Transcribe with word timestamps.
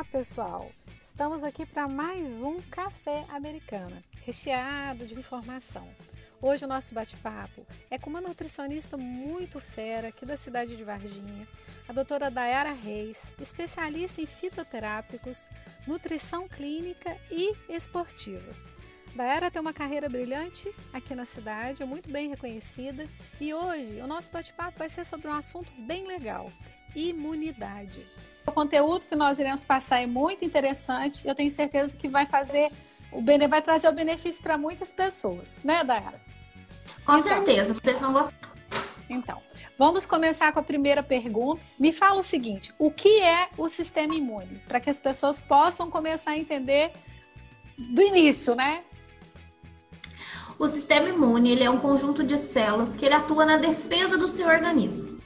Olá, 0.00 0.08
pessoal! 0.10 0.72
Estamos 1.02 1.44
aqui 1.44 1.66
para 1.66 1.86
mais 1.86 2.40
um 2.40 2.58
Café 2.62 3.26
Americana, 3.28 4.02
recheado 4.24 5.04
de 5.04 5.14
informação. 5.14 5.86
Hoje 6.40 6.64
o 6.64 6.68
nosso 6.68 6.94
bate-papo 6.94 7.66
é 7.90 7.98
com 7.98 8.08
uma 8.08 8.22
nutricionista 8.22 8.96
muito 8.96 9.60
fera 9.60 10.08
aqui 10.08 10.24
da 10.24 10.38
cidade 10.38 10.74
de 10.74 10.82
Varginha, 10.82 11.46
a 11.86 11.92
doutora 11.92 12.30
Dayara 12.30 12.72
Reis, 12.72 13.30
especialista 13.38 14.22
em 14.22 14.26
fitoterápicos, 14.26 15.50
nutrição 15.86 16.48
clínica 16.48 17.14
e 17.30 17.54
esportiva. 17.68 18.54
Dayara 19.14 19.50
tem 19.50 19.60
uma 19.60 19.74
carreira 19.74 20.08
brilhante 20.08 20.74
aqui 20.94 21.14
na 21.14 21.26
cidade, 21.26 21.84
muito 21.84 22.10
bem 22.10 22.30
reconhecida, 22.30 23.06
e 23.38 23.52
hoje 23.52 24.00
o 24.00 24.06
nosso 24.06 24.32
bate-papo 24.32 24.78
vai 24.78 24.88
ser 24.88 25.04
sobre 25.04 25.28
um 25.28 25.34
assunto 25.34 25.70
bem 25.82 26.06
legal: 26.06 26.50
imunidade. 26.96 28.06
O 28.46 28.52
conteúdo 28.52 29.06
que 29.06 29.14
nós 29.14 29.38
iremos 29.38 29.64
passar 29.64 30.02
é 30.02 30.06
muito 30.06 30.44
interessante, 30.44 31.26
eu 31.26 31.34
tenho 31.34 31.50
certeza 31.50 31.96
que 31.96 32.08
vai 32.08 32.26
fazer 32.26 32.72
o 33.12 33.20
bene... 33.20 33.48
vai 33.48 33.60
trazer 33.60 33.88
o 33.88 33.92
benefício 33.92 34.42
para 34.42 34.56
muitas 34.56 34.92
pessoas, 34.92 35.58
né, 35.64 35.82
Dayara? 35.84 36.20
Com 37.04 37.16
então, 37.16 37.22
certeza, 37.22 37.74
vocês 37.74 38.00
vão 38.00 38.12
gostar. 38.12 38.34
Então, 39.08 39.42
vamos 39.76 40.06
começar 40.06 40.52
com 40.52 40.60
a 40.60 40.62
primeira 40.62 41.02
pergunta. 41.02 41.60
Me 41.78 41.92
fala 41.92 42.20
o 42.20 42.22
seguinte: 42.22 42.72
o 42.78 42.90
que 42.90 43.20
é 43.20 43.48
o 43.56 43.68
sistema 43.68 44.14
imune? 44.14 44.60
Para 44.68 44.78
que 44.78 44.90
as 44.90 45.00
pessoas 45.00 45.40
possam 45.40 45.90
começar 45.90 46.32
a 46.32 46.36
entender 46.36 46.92
do 47.76 48.02
início, 48.02 48.54
né? 48.54 48.82
O 50.58 50.68
sistema 50.68 51.08
imune 51.08 51.50
ele 51.50 51.64
é 51.64 51.70
um 51.70 51.80
conjunto 51.80 52.22
de 52.22 52.36
células 52.36 52.96
que 52.96 53.06
ele 53.06 53.14
atua 53.14 53.46
na 53.46 53.56
defesa 53.56 54.18
do 54.18 54.28
seu 54.28 54.46
organismo. 54.46 55.18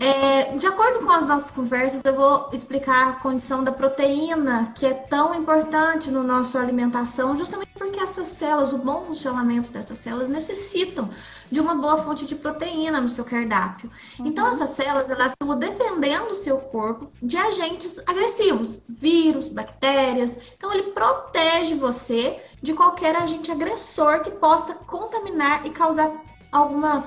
É, 0.00 0.56
de 0.56 0.66
acordo 0.66 1.00
com 1.00 1.12
as 1.12 1.26
nossas 1.26 1.50
conversas, 1.50 2.02
eu 2.04 2.14
vou 2.14 2.50
explicar 2.52 3.08
a 3.08 3.12
condição 3.14 3.62
da 3.62 3.70
proteína, 3.70 4.72
que 4.74 4.84
é 4.84 4.92
tão 4.92 5.34
importante 5.34 6.10
na 6.10 6.22
nossa 6.22 6.58
alimentação, 6.58 7.36
justamente 7.36 7.70
porque 7.74 8.00
essas 8.00 8.26
células, 8.28 8.72
o 8.72 8.78
bom 8.78 9.04
funcionamento 9.04 9.70
dessas 9.70 9.98
células, 9.98 10.28
necessitam 10.28 11.10
de 11.50 11.60
uma 11.60 11.76
boa 11.76 12.02
fonte 12.02 12.26
de 12.26 12.34
proteína 12.34 13.00
no 13.00 13.08
seu 13.08 13.24
cardápio. 13.24 13.90
Uhum. 14.18 14.26
Então, 14.26 14.46
essas 14.48 14.70
células, 14.70 15.10
elas 15.10 15.32
estão 15.32 15.56
defendendo 15.56 16.32
o 16.32 16.34
seu 16.34 16.58
corpo 16.58 17.10
de 17.22 17.36
agentes 17.36 18.02
agressivos, 18.06 18.82
vírus, 18.88 19.48
bactérias. 19.48 20.38
Então, 20.56 20.72
ele 20.72 20.90
protege 20.92 21.74
você 21.74 22.42
de 22.60 22.72
qualquer 22.74 23.14
agente 23.16 23.50
agressor 23.50 24.22
que 24.22 24.30
possa 24.30 24.74
contaminar 24.74 25.64
e 25.66 25.70
causar 25.70 26.10
alguma 26.50 27.04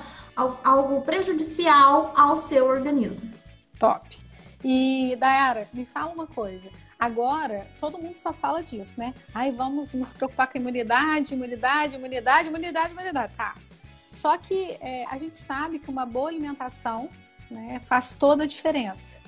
algo 0.62 1.02
prejudicial 1.02 2.12
ao 2.16 2.36
seu 2.36 2.66
organismo. 2.66 3.32
Top. 3.78 4.16
E 4.62 5.16
Dayara, 5.18 5.68
me 5.72 5.84
fala 5.84 6.12
uma 6.12 6.26
coisa. 6.26 6.70
Agora, 6.98 7.66
todo 7.78 7.98
mundo 7.98 8.16
só 8.16 8.32
fala 8.32 8.62
disso, 8.62 8.98
né? 8.98 9.14
Aí 9.34 9.50
vamos 9.52 9.94
nos 9.94 10.12
preocupar 10.12 10.48
com 10.48 10.58
a 10.58 10.60
imunidade, 10.60 11.34
imunidade, 11.34 11.96
imunidade, 11.96 12.48
imunidade, 12.48 12.92
imunidade. 12.92 13.34
Tá. 13.34 13.54
Só 14.10 14.36
que 14.36 14.76
é, 14.80 15.04
a 15.08 15.18
gente 15.18 15.36
sabe 15.36 15.78
que 15.78 15.90
uma 15.90 16.04
boa 16.04 16.28
alimentação 16.28 17.08
né, 17.50 17.80
faz 17.84 18.12
toda 18.12 18.44
a 18.44 18.46
diferença. 18.46 19.18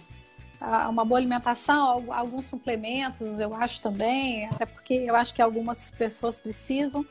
Ah, 0.61 0.89
uma 0.89 1.05
boa 1.05 1.19
alimentação, 1.19 2.13
alguns 2.13 2.47
suplementos, 2.47 3.39
eu 3.39 3.55
acho 3.55 3.81
também, 3.81 4.47
até 4.47 4.67
porque 4.67 4.95
eu 4.95 5.17
acho 5.17 5.35
que 5.35 5.41
algumas 5.41 5.91
pessoas 5.91 6.39
precisam. 6.39 7.07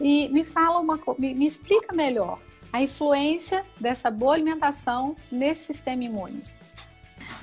E 0.00 0.28
me 0.28 0.44
fala 0.44 0.78
uma 0.78 0.98
me, 1.18 1.34
me 1.34 1.46
explica 1.46 1.94
melhor 1.94 2.38
a 2.72 2.80
influência 2.80 3.64
dessa 3.78 4.10
boa 4.10 4.34
alimentação 4.34 5.14
nesse 5.30 5.66
sistema 5.66 6.04
imune? 6.04 6.42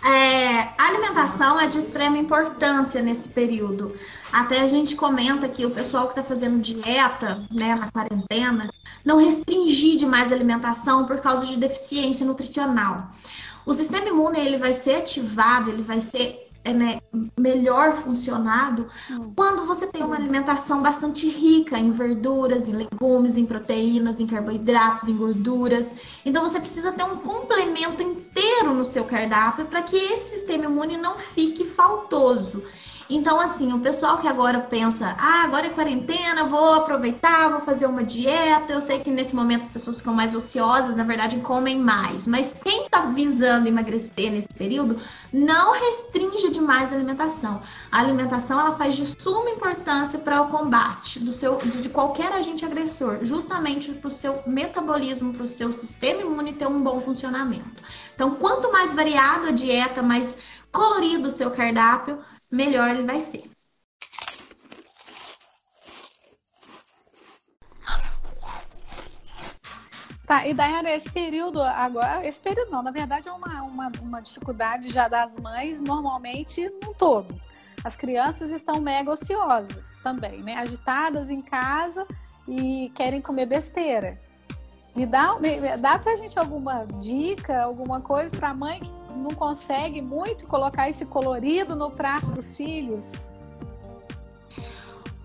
É, 0.03 0.59
a 0.77 0.87
alimentação 0.87 1.59
é 1.59 1.67
de 1.67 1.77
extrema 1.77 2.17
importância 2.17 3.01
nesse 3.01 3.29
período. 3.29 3.93
Até 4.31 4.61
a 4.61 4.67
gente 4.67 4.95
comenta 4.95 5.47
que 5.49 5.65
o 5.65 5.71
pessoal 5.71 6.05
que 6.05 6.11
está 6.11 6.23
fazendo 6.23 6.59
dieta, 6.59 7.35
né, 7.51 7.75
na 7.75 7.91
quarentena, 7.91 8.69
não 9.03 9.17
restringir 9.17 9.97
demais 9.97 10.31
a 10.31 10.35
alimentação 10.35 11.05
por 11.05 11.19
causa 11.19 11.45
de 11.45 11.57
deficiência 11.57 12.25
nutricional. 12.25 13.09
O 13.65 13.73
sistema 13.73 14.07
imune 14.07 14.39
ele 14.39 14.57
vai 14.57 14.73
ser 14.73 14.95
ativado, 14.95 15.69
ele 15.69 15.83
vai 15.83 15.99
ser 15.99 16.48
é, 16.63 17.01
melhor 17.39 17.95
funcionado 17.95 18.87
hum. 19.11 19.31
quando 19.35 19.65
você 19.65 19.87
tem 19.87 20.03
uma 20.03 20.15
alimentação 20.15 20.81
bastante 20.81 21.27
rica 21.29 21.77
em 21.77 21.91
verduras, 21.91 22.67
em 22.67 22.73
legumes, 22.73 23.37
em 23.37 23.45
proteínas, 23.45 24.19
em 24.19 24.27
carboidratos, 24.27 25.07
em 25.07 25.15
gorduras. 25.15 25.91
Então 26.25 26.43
você 26.43 26.59
precisa 26.59 26.91
ter 26.91 27.03
um 27.03 27.17
complemento 27.17 28.03
inteiro 28.03 28.73
no 28.73 28.85
seu 28.85 29.05
cardápio 29.05 29.65
para 29.65 29.81
que 29.81 29.95
esse 29.95 30.37
sistema 30.37 30.65
imune 30.65 30.97
não 30.97 31.17
fique 31.17 31.65
faltoso. 31.65 32.63
Então, 33.09 33.39
assim, 33.39 33.73
o 33.73 33.79
pessoal 33.79 34.19
que 34.19 34.27
agora 34.27 34.59
pensa, 34.59 35.15
ah, 35.17 35.43
agora 35.43 35.65
é 35.65 35.71
quarentena, 35.71 36.45
vou 36.45 36.73
aproveitar, 36.75 37.49
vou 37.49 37.61
fazer 37.61 37.87
uma 37.87 38.03
dieta. 38.03 38.71
Eu 38.71 38.81
sei 38.81 38.99
que 38.99 39.09
nesse 39.09 39.35
momento 39.35 39.61
as 39.61 39.69
pessoas 39.69 39.97
ficam 39.97 40.13
mais 40.13 40.35
ociosas, 40.35 40.95
na 40.95 41.03
verdade, 41.03 41.39
comem 41.39 41.79
mais. 41.79 42.27
Mas 42.27 42.55
quem 42.63 42.85
está 42.85 43.07
visando 43.07 43.67
emagrecer 43.67 44.31
nesse 44.31 44.49
período, 44.49 44.95
não 45.33 45.73
restringe 45.73 46.51
demais 46.51 46.93
a 46.93 46.97
alimentação. 46.97 47.63
A 47.91 47.99
alimentação 47.99 48.59
ela 48.59 48.75
faz 48.75 48.95
de 48.95 49.07
suma 49.19 49.49
importância 49.49 50.19
para 50.19 50.43
o 50.43 50.47
combate 50.47 51.19
do 51.19 51.33
seu, 51.33 51.57
de 51.57 51.89
qualquer 51.89 52.31
agente 52.31 52.63
agressor, 52.63 53.19
justamente 53.23 53.91
para 53.91 54.07
o 54.07 54.11
seu 54.11 54.39
metabolismo, 54.45 55.33
para 55.33 55.45
o 55.45 55.47
seu 55.47 55.73
sistema 55.73 56.21
imune 56.21 56.53
ter 56.53 56.67
um 56.67 56.79
bom 56.79 56.99
funcionamento. 56.99 57.81
Então, 58.13 58.35
quanto 58.35 58.71
mais 58.71 58.93
variado 58.93 59.47
a 59.47 59.51
dieta, 59.51 60.03
mais 60.03 60.37
colorido 60.71 61.29
o 61.29 61.31
seu 61.31 61.49
cardápio, 61.49 62.19
melhor 62.51 62.89
ele 62.89 63.03
vai 63.03 63.19
ser. 63.19 63.43
Tá, 70.29 70.45
e 70.45 70.53
daí 70.53 70.85
esse 70.95 71.11
período 71.11 71.59
agora, 71.59 72.27
esse 72.27 72.39
período 72.39 72.69
não, 72.69 72.83
na 72.83 72.91
verdade 72.91 73.27
é 73.27 73.31
uma, 73.31 73.63
uma, 73.63 73.91
uma 73.99 74.21
dificuldade 74.21 74.91
já 74.91 75.07
das 75.07 75.35
mães, 75.35 75.81
normalmente 75.81 76.69
no 76.83 76.93
todo. 76.93 77.41
As 77.83 77.95
crianças 77.95 78.51
estão 78.51 78.79
mega 78.79 79.09
ociosas 79.09 79.97
também, 80.03 80.43
né? 80.43 80.55
Agitadas 80.55 81.31
em 81.31 81.41
casa 81.41 82.05
e 82.47 82.91
querem 82.93 83.21
comer 83.21 83.47
besteira. 83.47 84.21
Me 84.95 85.05
dá, 85.05 85.37
me, 85.39 85.77
dá 85.77 85.97
pra 85.97 86.15
gente 86.15 86.37
alguma 86.37 86.85
dica, 86.99 87.61
alguma 87.61 88.01
coisa 88.01 88.35
pra 88.35 88.53
mãe 88.53 88.79
que 88.79 88.91
não 89.15 89.31
consegue 89.31 90.01
muito 90.01 90.47
colocar 90.47 90.89
esse 90.89 91.05
colorido 91.05 91.75
no 91.75 91.91
prato 91.91 92.27
dos 92.27 92.55
filhos? 92.57 93.11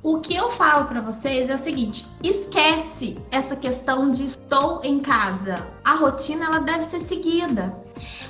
O 0.03 0.21
que 0.21 0.35
eu 0.35 0.53
falo 0.53 0.85
para 0.85 1.01
vocês 1.01 1.49
é 1.49 1.55
o 1.55 1.59
seguinte: 1.59 2.05
esquece 2.23 3.19
essa 3.31 3.57
questão 3.57 4.11
de 4.11 4.25
estou 4.25 4.83
em 4.85 5.01
casa. 5.01 5.67
A 5.83 5.95
rotina 5.95 6.45
ela 6.45 6.59
deve 6.59 6.83
ser 6.83 7.01
seguida. 7.01 7.84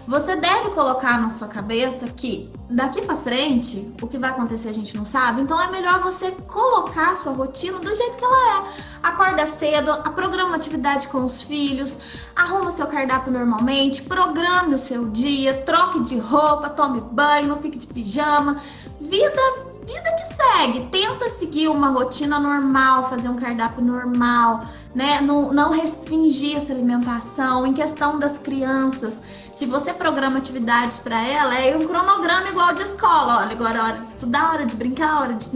Você 0.07 0.37
deve 0.37 0.71
colocar 0.71 1.21
na 1.21 1.31
sua 1.31 1.49
cabeça 1.49 2.07
que 2.09 2.51
daqui 2.69 3.01
para 3.03 3.17
frente 3.17 3.91
o 4.03 4.07
que 4.07 4.19
vai 4.19 4.31
acontecer 4.31 4.69
a 4.69 4.73
gente 4.73 4.97
não 4.97 5.05
sabe. 5.05 5.41
Então 5.41 5.61
é 5.61 5.71
melhor 5.71 6.01
você 6.01 6.31
colocar 6.31 7.13
a 7.13 7.15
sua 7.15 7.33
rotina 7.33 7.79
do 7.79 7.95
jeito 7.95 8.17
que 8.17 8.25
ela 8.25 8.59
é. 8.59 8.65
Acorda 9.03 9.47
cedo, 9.47 9.93
programa 10.15 10.57
atividade 10.57 11.09
com 11.09 11.25
os 11.25 11.43
filhos, 11.43 11.99
arruma 12.35 12.71
seu 12.71 12.87
cardápio 12.87 13.33
normalmente, 13.33 14.03
programe 14.03 14.75
o 14.75 14.79
seu 14.79 15.09
dia, 15.09 15.63
troque 15.63 16.03
de 16.03 16.19
roupa, 16.19 16.71
tome 16.71 17.01
banho, 17.01 17.49
não 17.49 17.57
fique 17.57 17.79
de 17.79 17.87
pijama. 17.87 18.61
Vida 19.01 19.74
vida 19.85 20.17
que 20.17 20.35
segue. 20.35 20.89
Tenta 20.91 21.29
seguir 21.29 21.69
uma 21.69 21.91
rotina 21.91 22.41
normal, 22.41 23.09
fazer 23.09 23.29
um 23.29 23.37
cardápio 23.37 23.85
normal, 23.85 24.65
né? 24.95 25.21
Não, 25.21 25.53
não 25.53 25.71
restringir 25.73 26.57
essa 26.57 26.73
alimentação. 26.73 27.67
Em 27.67 27.73
questão 27.73 28.19
das 28.19 28.39
crianças, 28.39 29.21
se 29.53 29.67
você 29.67 29.93
programa 29.93 30.39
atividades 30.39 30.97
para 30.99 31.23
ela, 31.23 31.59
é 31.59 31.77
um 31.77 31.87
cronograma 31.87 32.49
igual 32.49 32.73
de 32.75 32.83
escola. 32.83 33.39
Olha, 33.39 33.53
agora 33.53 33.79
é 33.79 33.83
hora 33.83 33.99
de 34.01 34.11
estudar, 34.11 34.53
hora 34.53 34.67
de 34.67 34.75
brincar, 34.75 35.21
hora 35.21 35.35
de. 35.35 35.51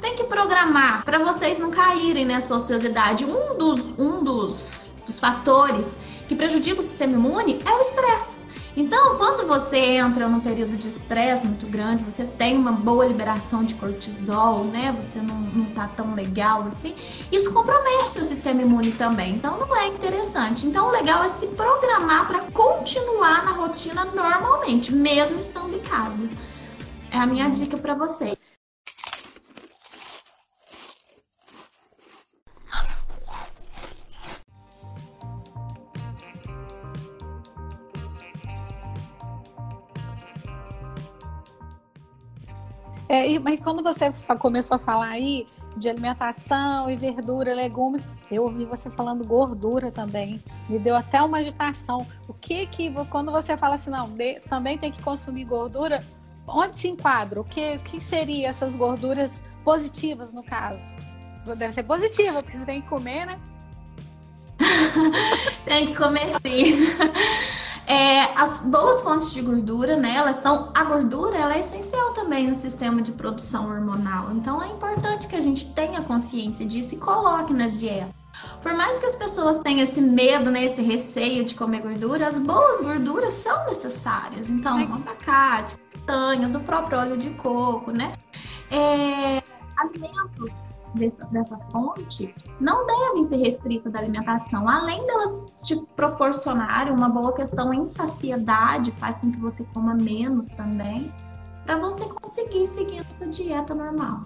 Tem 0.00 0.14
que 0.14 0.24
programar 0.24 1.04
para 1.04 1.18
vocês 1.18 1.58
não 1.58 1.70
caírem 1.70 2.24
nessa 2.24 2.54
ociosidade. 2.54 3.24
Um 3.24 3.56
dos, 3.56 3.98
um 3.98 4.22
dos, 4.22 4.92
dos 5.06 5.18
fatores 5.18 5.96
que 6.28 6.36
prejudica 6.36 6.80
o 6.80 6.82
sistema 6.82 7.14
imune 7.14 7.60
é 7.64 7.70
o 7.70 7.80
estresse. 7.80 8.35
Então, 8.76 9.16
quando 9.16 9.46
você 9.46 9.78
entra 9.78 10.28
num 10.28 10.40
período 10.40 10.76
de 10.76 10.88
estresse 10.88 11.46
muito 11.46 11.66
grande, 11.66 12.04
você 12.04 12.24
tem 12.24 12.58
uma 12.58 12.72
boa 12.72 13.06
liberação 13.06 13.64
de 13.64 13.74
cortisol, 13.74 14.64
né? 14.64 14.94
Você 15.00 15.18
não, 15.18 15.34
não 15.34 15.64
tá 15.66 15.88
tão 15.88 16.14
legal 16.14 16.64
assim, 16.64 16.94
isso 17.32 17.50
compromete 17.54 18.18
o 18.18 18.24
sistema 18.24 18.60
imune 18.60 18.92
também. 18.92 19.34
Então, 19.34 19.58
não 19.58 19.74
é 19.74 19.86
interessante. 19.88 20.66
Então, 20.66 20.88
o 20.88 20.90
legal 20.90 21.24
é 21.24 21.28
se 21.30 21.46
programar 21.48 22.26
para 22.26 22.42
continuar 22.52 23.46
na 23.46 23.52
rotina 23.52 24.04
normalmente, 24.04 24.92
mesmo 24.94 25.38
estando 25.38 25.74
em 25.74 25.80
casa. 25.80 26.28
É 27.10 27.16
a 27.16 27.26
minha 27.26 27.48
dica 27.48 27.78
para 27.78 27.94
vocês. 27.94 28.35
Mas 43.46 43.60
quando 43.60 43.80
você 43.80 44.12
começou 44.40 44.74
a 44.74 44.78
falar 44.80 45.06
aí 45.06 45.46
de 45.76 45.88
alimentação 45.88 46.90
e 46.90 46.96
verdura, 46.96 47.54
legumes, 47.54 48.02
eu 48.28 48.42
ouvi 48.42 48.64
você 48.64 48.90
falando 48.90 49.24
gordura 49.24 49.92
também. 49.92 50.42
Me 50.68 50.80
deu 50.80 50.96
até 50.96 51.22
uma 51.22 51.38
agitação. 51.38 52.04
O 52.26 52.34
que 52.34 52.66
que, 52.66 52.92
quando 53.08 53.30
você 53.30 53.56
fala 53.56 53.76
assim, 53.76 53.90
não, 53.90 54.08
de, 54.08 54.40
também 54.40 54.76
tem 54.76 54.90
que 54.90 55.00
consumir 55.00 55.44
gordura, 55.44 56.04
onde 56.44 56.76
se 56.76 56.88
enquadra? 56.88 57.40
O 57.40 57.44
que, 57.44 57.76
o 57.76 57.78
que 57.78 58.00
seria 58.00 58.48
essas 58.48 58.74
gorduras 58.74 59.44
positivas 59.62 60.32
no 60.32 60.42
caso? 60.42 60.92
Deve 61.56 61.72
ser 61.72 61.84
positiva, 61.84 62.42
porque 62.42 62.58
você 62.58 62.66
tem 62.66 62.82
que 62.82 62.88
comer, 62.88 63.26
né? 63.26 63.38
tem 65.64 65.86
que 65.86 65.94
comer 65.94 66.30
sim. 66.44 66.80
É, 67.86 68.22
as 68.36 68.58
boas 68.58 69.00
fontes 69.00 69.32
de 69.32 69.40
gordura, 69.40 69.96
né, 69.96 70.16
elas 70.16 70.36
são 70.36 70.72
a 70.74 70.84
gordura, 70.84 71.36
ela 71.36 71.54
é 71.54 71.60
essencial 71.60 72.12
também 72.14 72.48
no 72.48 72.56
sistema 72.56 73.00
de 73.00 73.12
produção 73.12 73.70
hormonal. 73.70 74.32
Então 74.32 74.60
é 74.62 74.68
importante 74.68 75.28
que 75.28 75.36
a 75.36 75.40
gente 75.40 75.72
tenha 75.72 76.02
consciência 76.02 76.66
disso 76.66 76.96
e 76.96 76.98
coloque 76.98 77.54
nas 77.54 77.78
dietas. 77.78 78.14
Por 78.60 78.74
mais 78.74 78.98
que 78.98 79.06
as 79.06 79.16
pessoas 79.16 79.58
tenham 79.58 79.80
esse 79.80 80.00
medo, 80.00 80.50
né, 80.50 80.64
esse 80.64 80.82
receio 80.82 81.44
de 81.44 81.54
comer 81.54 81.80
gordura, 81.80 82.26
as 82.26 82.38
boas 82.38 82.80
gorduras 82.80 83.32
são 83.32 83.64
necessárias. 83.66 84.50
Então, 84.50 84.78
o 84.78 84.94
abacate, 84.94 85.76
castanhas, 86.06 86.54
o 86.54 86.60
próprio 86.60 86.98
óleo 86.98 87.16
de 87.16 87.30
coco, 87.30 87.90
né? 87.90 88.12
É, 88.70 89.42
alimentos 89.78 90.78
dessa, 90.94 91.24
dessa 91.26 91.58
fonte 91.70 92.34
não 92.60 92.86
devem 92.86 93.22
ser 93.24 93.36
restritos 93.36 93.92
da 93.92 93.98
alimentação. 93.98 94.68
Além 94.68 95.06
delas 95.06 95.54
te 95.62 95.76
proporcionarem 95.94 96.92
uma 96.92 97.08
boa 97.08 97.32
questão 97.34 97.72
em 97.72 97.86
saciedade, 97.86 98.92
faz 98.92 99.18
com 99.18 99.30
que 99.30 99.38
você 99.38 99.64
coma 99.74 99.94
menos 99.94 100.48
também, 100.48 101.12
para 101.64 101.78
você 101.78 102.04
conseguir 102.04 102.66
seguir 102.66 103.00
a 103.00 103.10
sua 103.10 103.26
dieta 103.26 103.74
normal. 103.74 104.22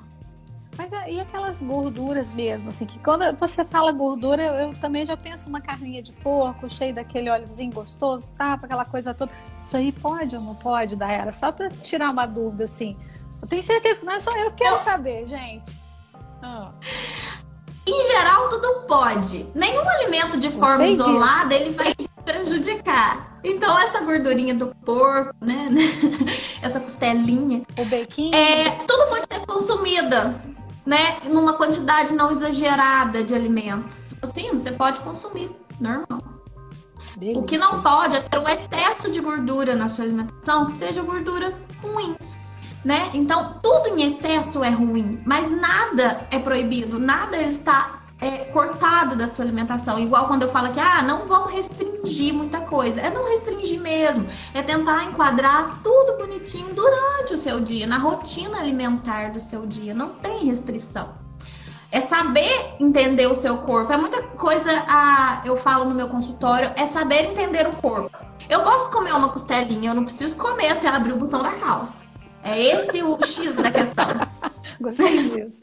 Mas 0.77 0.91
e 1.09 1.21
aquelas 1.21 1.61
gorduras 1.61 2.31
mesmo, 2.31 2.69
assim, 2.69 2.87
que 2.87 2.99
quando 3.01 3.37
você 3.37 3.65
fala 3.65 3.93
gordura, 3.93 4.43
eu, 4.43 4.75
também 4.75 5.05
já 5.05 5.17
penso 5.17 5.49
uma 5.49 5.61
carninha 5.61 6.03
de 6.03 6.13
porco, 6.13 6.69
cheio 6.71 6.95
daquele 6.95 7.29
óleozinho 7.29 7.73
gostoso, 7.73 8.31
tá? 8.39 8.55
Aquela 8.55 8.85
coisa 8.85 9.13
toda. 9.13 9.31
Isso 9.63 9.77
aí 9.77 9.93
pode 9.93 10.37
ou 10.37 10.43
não 10.43 10.55
pode, 10.55 10.97
Daera? 10.97 11.33
Só 11.33 11.53
para 11.53 11.69
tirar 11.69 12.11
uma 12.11 12.25
dúvida, 12.25 12.65
assim. 12.65 12.97
Eu 13.43 13.49
tenho 13.49 13.63
certeza 13.63 14.01
que 14.01 14.07
não 14.07 14.13
é 14.13 14.21
só 14.21 14.37
eu 14.37 14.51
que 14.51 14.63
quero 14.63 14.83
saber, 14.83 15.27
gente. 15.27 15.81
Ah. 16.43 16.71
Em 17.87 18.07
geral, 18.07 18.49
tudo 18.49 18.87
pode. 18.87 19.47
Nenhum 19.55 19.89
alimento 19.89 20.39
de 20.39 20.51
forma 20.51 20.87
isolada 20.87 21.55
ele 21.55 21.71
vai 21.71 21.95
te 21.95 22.09
prejudicar. 22.25 23.39
Então, 23.43 23.79
essa 23.81 24.01
gordurinha 24.01 24.55
do 24.55 24.69
porco, 24.85 25.35
né? 25.41 25.69
essa 26.61 26.79
costelinha. 26.79 27.63
O 27.79 27.85
bequinho. 27.87 28.35
É, 28.35 28.71
tudo 28.87 29.09
pode 29.09 29.25
ser 29.33 29.47
consumida, 29.47 30.41
né? 30.85 31.17
Numa 31.25 31.55
quantidade 31.55 32.13
não 32.13 32.31
exagerada 32.31 33.25
de 33.25 33.35
alimentos. 33.35 34.15
Assim, 34.23 34.51
você 34.51 34.73
pode 34.73 35.01
consumir, 35.01 35.51
normal. 35.81 36.21
Delícia. 37.17 37.41
O 37.41 37.45
que 37.45 37.59
não 37.59 37.83
pode 37.83 38.17
é 38.17 38.21
ter 38.21 38.39
um 38.39 38.49
excesso 38.49 39.11
de 39.11 39.21
gordura 39.21 39.75
na 39.75 39.89
sua 39.89 40.05
alimentação, 40.05 40.67
que 40.67 40.73
seja 40.73 41.03
gordura 41.03 41.53
ruim 41.83 42.15
né? 42.85 43.11
Então, 43.15 43.59
tudo 43.63 43.89
em 43.89 44.03
excesso 44.03 44.65
é 44.65 44.71
ruim, 44.71 45.21
mas 45.25 45.51
nada 45.51 46.27
é 46.31 46.39
proibido, 46.39 46.99
nada 46.99 47.37
está 47.43 48.01
é, 48.21 48.45
cortado 48.53 49.17
da 49.17 49.27
sua 49.27 49.45
alimentação. 49.45 49.99
Igual 49.99 50.27
quando 50.27 50.43
eu 50.43 50.51
falo 50.51 50.73
que, 50.73 50.81
ah, 50.81 51.03
não 51.03 51.27
vamos 51.27 51.53
restringir 51.53 52.35
muita 52.35 52.61
coisa. 52.61 53.01
É 53.01 53.11
não 53.11 53.29
restringir 53.29 53.81
mesmo, 53.81 54.27
é 54.55 54.63
tentar 54.63 55.05
enquadrar 55.05 55.81
tudo 55.83 56.19
bonitinho 56.19 56.75
durante 56.75 57.35
o 57.35 57.39
seu 57.39 57.61
dia, 57.61 57.87
na 57.87 57.99
rotina 57.99 58.59
alimentar 58.59 59.31
do 59.31 59.41
seu 59.41 59.67
dia. 59.67 59.95
Não 59.95 60.11
tem 60.11 60.45
restrição. 60.45 61.21
É 61.93 62.01
saber 62.01 62.77
entender 62.79 63.27
o 63.27 63.35
seu 63.35 63.59
corpo. 63.59 63.93
É 63.93 63.97
muita 63.97 64.23
coisa, 64.23 64.71
a, 64.89 65.43
eu 65.45 65.57
falo 65.57 65.87
no 65.87 65.95
meu 65.95 66.09
consultório, 66.09 66.71
é 66.77 66.87
saber 66.87 67.31
entender 67.31 67.67
o 67.67 67.73
corpo. 67.73 68.17
Eu 68.49 68.63
posso 68.63 68.91
comer 68.91 69.13
uma 69.13 69.29
costelinha, 69.29 69.91
eu 69.91 69.95
não 69.95 70.05
preciso 70.05 70.37
comer 70.37 70.69
até 70.69 70.89
abrir 70.89 71.13
o 71.13 71.17
botão 71.17 71.43
da 71.43 71.53
calça. 71.53 72.10
É 72.43 72.59
esse 72.59 73.03
o 73.03 73.19
X 73.25 73.55
da 73.55 73.71
questão. 73.71 74.07
Gostei 74.81 75.29
disso. 75.29 75.63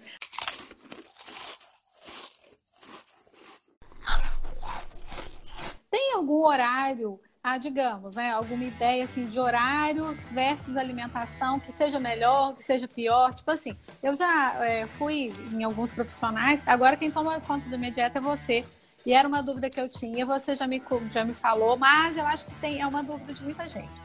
Tem 5.90 6.14
algum 6.14 6.44
horário, 6.46 7.20
ah, 7.44 7.58
digamos, 7.58 8.16
né, 8.16 8.32
alguma 8.32 8.64
ideia 8.64 9.06
assim 9.06 9.24
de 9.24 9.40
horários 9.40 10.26
versus 10.26 10.78
alimentação 10.78 11.60
que 11.60 11.72
seja 11.72 12.00
melhor, 12.00 12.56
que 12.56 12.64
seja 12.64 12.88
pior? 12.88 13.34
Tipo 13.34 13.52
assim, 13.52 13.76
eu 14.04 14.16
já 14.16 14.66
é, 14.66 14.86
fui 14.86 15.34
em 15.52 15.64
alguns 15.64 15.90
profissionais, 15.90 16.62
agora 16.66 16.98
quem 16.98 17.10
toma 17.10 17.40
conta 17.42 17.68
da 17.70 17.78
minha 17.78 17.92
dieta 17.92 18.20
é 18.20 18.22
você. 18.22 18.66
E 19.06 19.14
era 19.14 19.26
uma 19.28 19.42
dúvida 19.42 19.70
que 19.70 19.80
eu 19.80 19.88
tinha, 19.88 20.26
você 20.26 20.54
já 20.54 20.68
me, 20.68 20.84
já 21.14 21.24
me 21.24 21.34
falou, 21.34 21.78
mas 21.78 22.18
eu 22.18 22.26
acho 22.26 22.46
que 22.46 22.56
tem, 22.56 22.82
é 22.82 22.86
uma 22.86 23.02
dúvida 23.02 23.34
de 23.34 23.42
muita 23.42 23.68
gente. 23.70 24.02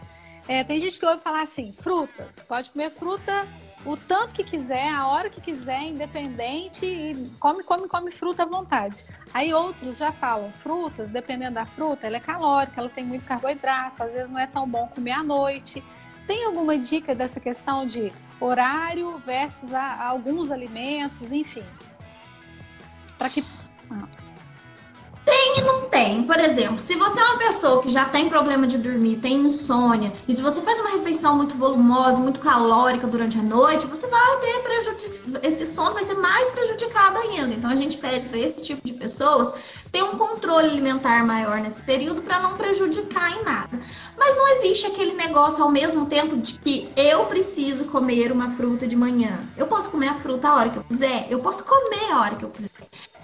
É, 0.48 0.64
tem 0.64 0.78
gente 0.80 0.98
que 0.98 1.06
ouve 1.06 1.22
falar 1.22 1.42
assim, 1.42 1.72
fruta, 1.72 2.28
pode 2.48 2.70
comer 2.70 2.90
fruta 2.90 3.46
o 3.84 3.96
tanto 3.96 4.34
que 4.34 4.44
quiser, 4.44 4.88
a 4.88 5.08
hora 5.08 5.28
que 5.28 5.40
quiser, 5.40 5.82
independente, 5.82 6.86
e 6.86 7.30
come, 7.40 7.64
come, 7.64 7.88
come 7.88 8.12
fruta 8.12 8.44
à 8.44 8.46
vontade. 8.46 9.04
Aí 9.34 9.52
outros 9.52 9.98
já 9.98 10.12
falam, 10.12 10.52
frutas, 10.52 11.10
dependendo 11.10 11.54
da 11.54 11.66
fruta, 11.66 12.06
ela 12.06 12.16
é 12.16 12.20
calórica, 12.20 12.80
ela 12.80 12.88
tem 12.88 13.04
muito 13.04 13.24
carboidrato, 13.24 14.02
às 14.02 14.12
vezes 14.12 14.30
não 14.30 14.38
é 14.38 14.46
tão 14.46 14.68
bom 14.68 14.86
comer 14.88 15.12
à 15.12 15.22
noite. 15.22 15.82
Tem 16.26 16.44
alguma 16.44 16.78
dica 16.78 17.14
dessa 17.14 17.40
questão 17.40 17.84
de 17.84 18.12
horário 18.40 19.18
versus 19.26 19.74
a, 19.74 19.80
a 19.80 20.06
alguns 20.08 20.52
alimentos, 20.52 21.32
enfim? 21.32 21.64
Para 23.18 23.28
que. 23.30 23.44
Ah. 23.90 24.21
Tem 25.24 25.58
e 25.58 25.60
não 25.62 25.82
tem. 25.82 26.24
Por 26.24 26.38
exemplo, 26.38 26.78
se 26.78 26.94
você 26.96 27.20
é 27.20 27.24
uma 27.24 27.38
pessoa 27.38 27.80
que 27.80 27.90
já 27.90 28.04
tem 28.04 28.28
problema 28.28 28.66
de 28.66 28.78
dormir, 28.78 29.16
tem 29.16 29.36
insônia, 29.46 30.12
e 30.26 30.34
se 30.34 30.42
você 30.42 30.60
faz 30.62 30.78
uma 30.80 30.90
refeição 30.90 31.36
muito 31.36 31.54
volumosa, 31.54 32.20
muito 32.20 32.40
calórica 32.40 33.06
durante 33.06 33.38
a 33.38 33.42
noite, 33.42 33.86
você 33.86 34.06
vai 34.08 34.36
ter 34.40 34.58
prejudic... 34.62 35.38
esse 35.42 35.66
sono 35.66 35.94
vai 35.94 36.04
ser 36.04 36.14
mais 36.14 36.50
prejudicado 36.50 37.18
ainda. 37.18 37.54
Então 37.54 37.70
a 37.70 37.76
gente 37.76 37.96
pede 37.98 38.26
para 38.26 38.38
esse 38.38 38.62
tipo 38.62 38.80
de 38.84 38.94
pessoas 38.94 39.52
ter 39.92 40.02
um 40.02 40.16
controle 40.16 40.70
alimentar 40.70 41.24
maior 41.24 41.60
nesse 41.60 41.82
período 41.82 42.22
para 42.22 42.40
não 42.40 42.56
prejudicar 42.56 43.30
em 43.38 43.44
nada. 43.44 43.78
Mas 44.16 44.34
não 44.34 44.48
existe 44.56 44.86
aquele 44.86 45.12
negócio 45.12 45.62
ao 45.62 45.70
mesmo 45.70 46.06
tempo 46.06 46.36
de 46.38 46.58
que 46.58 46.90
eu 46.96 47.26
preciso 47.26 47.84
comer 47.84 48.32
uma 48.32 48.50
fruta 48.52 48.86
de 48.86 48.96
manhã. 48.96 49.40
Eu 49.56 49.66
posso 49.66 49.90
comer 49.90 50.08
a 50.08 50.14
fruta 50.14 50.48
a 50.48 50.54
hora 50.56 50.70
que 50.70 50.78
eu 50.78 50.84
quiser, 50.84 51.26
eu 51.28 51.40
posso 51.40 51.62
comer 51.64 52.10
a 52.10 52.20
hora 52.20 52.36
que 52.36 52.44
eu 52.44 52.48
quiser. 52.48 52.70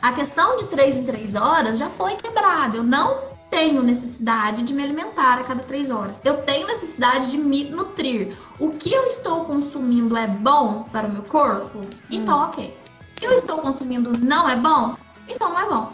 A 0.02 0.12
questão 0.12 0.56
de 0.56 0.66
três 0.66 0.96
em 0.96 1.04
três 1.04 1.34
horas 1.34 1.78
já 1.78 1.88
foi 1.88 2.14
quebrada. 2.16 2.76
Eu 2.76 2.84
não 2.84 3.38
tenho 3.50 3.82
necessidade 3.82 4.62
de 4.62 4.74
me 4.74 4.84
alimentar 4.84 5.38
a 5.38 5.44
cada 5.44 5.62
três 5.62 5.90
horas. 5.90 6.20
Eu 6.22 6.42
tenho 6.42 6.66
necessidade 6.66 7.30
de 7.30 7.38
me 7.38 7.64
nutrir. 7.64 8.36
O 8.60 8.70
que 8.72 8.92
eu 8.92 9.06
estou 9.06 9.44
consumindo 9.44 10.16
é 10.16 10.26
bom 10.26 10.84
para 10.92 11.08
o 11.08 11.10
meu 11.10 11.22
corpo? 11.22 11.80
Então, 12.10 12.38
hum. 12.38 12.42
ok. 12.42 12.78
O 13.16 13.20
que 13.20 13.26
eu 13.26 13.32
estou 13.32 13.56
consumindo 13.58 14.12
não 14.20 14.48
é 14.48 14.54
bom? 14.54 14.92
Então 15.28 15.50
não 15.50 15.58
é 15.58 15.66
bom. 15.66 15.92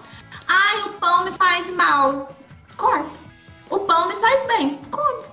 Ai, 0.57 0.83
o 0.83 0.91
pão 1.01 1.25
me 1.25 1.33
faz 1.33 1.69
mal. 1.75 2.29
Corta. 2.77 3.11
O 3.69 3.81
pão 3.81 4.09
me 4.09 4.15
faz 4.15 4.47
bem. 4.47 4.81
Come. 4.89 5.25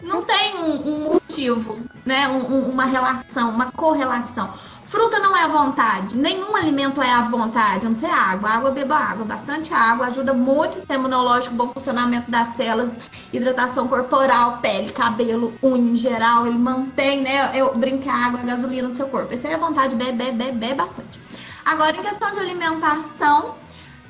Não 0.00 0.22
tem 0.22 0.56
um, 0.56 0.74
um 0.88 1.12
motivo, 1.12 1.78
né? 2.06 2.26
Um, 2.26 2.70
uma 2.70 2.86
relação, 2.86 3.50
uma 3.50 3.70
correlação. 3.70 4.50
Fruta 4.86 5.20
não 5.20 5.36
é 5.36 5.44
à 5.44 5.46
vontade, 5.46 6.16
nenhum 6.16 6.56
alimento 6.56 7.00
é 7.00 7.12
à 7.12 7.22
vontade, 7.22 7.86
a 7.86 7.88
não 7.88 7.94
ser 7.94 8.10
água. 8.10 8.50
Água, 8.50 8.70
beba 8.72 8.96
água, 8.96 9.24
bastante 9.24 9.72
água, 9.72 10.06
ajuda 10.06 10.32
muito 10.32 10.72
o 10.72 10.74
sistema 10.74 11.06
imunológico, 11.06 11.54
bom 11.54 11.68
funcionamento 11.68 12.28
das 12.28 12.48
células, 12.56 12.98
hidratação 13.32 13.86
corporal, 13.86 14.58
pele, 14.60 14.90
cabelo, 14.90 15.54
unha 15.62 15.92
em 15.92 15.94
geral, 15.94 16.44
ele 16.44 16.58
mantém, 16.58 17.20
né? 17.20 17.52
Eu 17.54 17.72
brinco 17.72 18.10
a 18.10 18.14
água, 18.14 18.40
a 18.40 18.42
gasolina 18.42 18.88
no 18.88 18.94
seu 18.94 19.06
corpo. 19.06 19.32
Esse 19.32 19.46
é 19.46 19.54
à 19.54 19.58
vontade, 19.58 19.94
bebe, 19.94 20.12
bebe, 20.12 20.52
bebe 20.58 20.74
bastante. 20.74 21.20
Agora, 21.64 21.96
em 21.96 22.02
questão 22.02 22.32
de 22.32 22.40
alimentação, 22.40 23.54